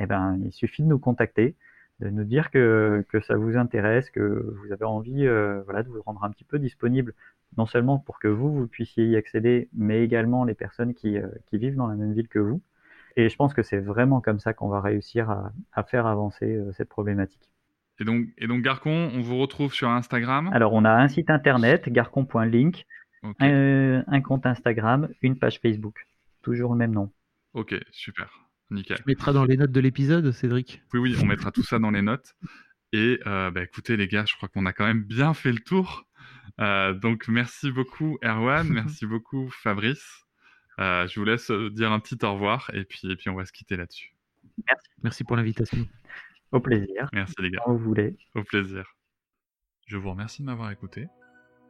eh 0.00 0.06
ben, 0.06 0.38
il 0.44 0.52
suffit 0.52 0.82
de 0.82 0.88
nous 0.88 0.98
contacter, 0.98 1.56
de 2.00 2.08
nous 2.10 2.24
dire 2.24 2.50
que, 2.50 3.04
que 3.10 3.20
ça 3.20 3.36
vous 3.36 3.56
intéresse, 3.56 4.10
que 4.10 4.20
vous 4.62 4.72
avez 4.72 4.86
envie 4.86 5.26
euh, 5.26 5.62
voilà, 5.64 5.82
de 5.82 5.88
vous 5.88 6.02
rendre 6.02 6.24
un 6.24 6.30
petit 6.30 6.44
peu 6.44 6.58
disponible, 6.58 7.14
non 7.58 7.66
seulement 7.66 7.98
pour 7.98 8.18
que 8.18 8.28
vous, 8.28 8.52
vous 8.52 8.66
puissiez 8.66 9.06
y 9.06 9.16
accéder, 9.16 9.68
mais 9.74 10.02
également 10.02 10.44
les 10.44 10.54
personnes 10.54 10.94
qui, 10.94 11.18
qui 11.46 11.58
vivent 11.58 11.76
dans 11.76 11.86
la 11.86 11.96
même 11.96 12.14
ville 12.14 12.28
que 12.28 12.38
vous. 12.38 12.62
Et 13.16 13.28
je 13.28 13.36
pense 13.36 13.54
que 13.54 13.62
c'est 13.62 13.78
vraiment 13.78 14.22
comme 14.22 14.40
ça 14.40 14.54
qu'on 14.54 14.68
va 14.68 14.80
réussir 14.80 15.30
à, 15.30 15.52
à 15.74 15.82
faire 15.84 16.06
avancer 16.06 16.58
cette 16.72 16.88
problématique. 16.88 17.51
Et 18.00 18.04
donc, 18.04 18.26
et 18.38 18.46
donc 18.46 18.62
Garcon, 18.62 19.10
on 19.14 19.20
vous 19.20 19.38
retrouve 19.38 19.72
sur 19.72 19.88
Instagram. 19.90 20.50
Alors, 20.52 20.72
on 20.72 20.84
a 20.84 20.90
un 20.90 21.08
site 21.08 21.30
internet, 21.30 21.88
garcon.link, 21.88 22.86
Ok, 23.22 23.36
un, 23.40 24.02
un 24.06 24.20
compte 24.20 24.46
Instagram, 24.46 25.08
une 25.20 25.38
page 25.38 25.60
Facebook. 25.60 26.06
Toujours 26.42 26.72
le 26.72 26.78
même 26.78 26.92
nom. 26.92 27.12
ok, 27.54 27.76
super, 27.92 28.48
nickel. 28.70 28.96
Tu 28.96 29.04
mettras 29.06 29.32
dans 29.32 29.44
les 29.44 29.56
notes 29.56 29.70
de 29.70 29.80
l'épisode, 29.80 30.32
Cédric? 30.32 30.82
Oui, 30.92 31.00
oui, 31.00 31.16
on 31.22 31.26
mettra 31.26 31.52
tout 31.52 31.62
ça 31.62 31.78
dans 31.78 31.90
les 31.90 32.02
notes. 32.02 32.34
Et 32.92 33.20
euh, 33.26 33.50
bah, 33.50 33.62
écoutez, 33.62 33.96
les 33.96 34.08
gars, 34.08 34.24
je 34.26 34.34
crois 34.34 34.48
qu'on 34.48 34.66
a 34.66 34.72
quand 34.72 34.86
même 34.86 35.04
bien 35.04 35.34
fait 35.34 35.52
le 35.52 35.60
tour. 35.60 36.04
Euh, 36.60 36.92
donc, 36.94 37.28
merci 37.28 37.70
beaucoup, 37.70 38.18
Erwan. 38.24 38.68
merci 38.68 39.06
beaucoup, 39.06 39.48
Fabrice. 39.50 40.24
Euh, 40.78 41.06
je 41.06 41.20
vous 41.20 41.24
laisse 41.26 41.50
euh, 41.50 41.70
dire 41.70 41.92
un 41.92 42.00
petit 42.00 42.18
au 42.24 42.32
revoir 42.32 42.70
et 42.74 42.84
puis, 42.84 43.00
et 43.04 43.16
puis 43.16 43.28
on 43.30 43.34
va 43.34 43.44
se 43.44 43.52
quitter 43.52 43.76
là-dessus. 43.76 44.14
Merci 45.02 45.22
pour 45.24 45.36
l'invitation. 45.36 45.86
Au 46.52 46.60
plaisir, 46.60 47.08
Merci, 47.12 47.34
les 47.40 47.50
gars. 47.50 47.60
quand 47.64 47.72
vous 47.72 47.84
voulez. 47.84 48.16
Au 48.34 48.44
plaisir. 48.44 48.84
Je 49.86 49.96
vous 49.96 50.10
remercie 50.10 50.42
de 50.42 50.46
m'avoir 50.46 50.70
écouté. 50.70 51.06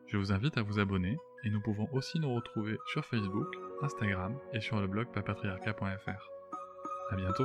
Je 0.08 0.16
vous 0.16 0.32
invite 0.32 0.58
à 0.58 0.62
vous 0.62 0.78
abonner 0.78 1.16
et 1.44 1.50
nous 1.50 1.60
pouvons 1.60 1.88
aussi 1.92 2.18
nous 2.20 2.34
retrouver 2.34 2.76
sur 2.92 3.04
Facebook, 3.06 3.46
Instagram 3.82 4.36
et 4.52 4.60
sur 4.60 4.80
le 4.80 4.86
blog 4.86 5.06
papatriarca.fr. 5.12 6.30
À 7.10 7.16
bientôt. 7.16 7.44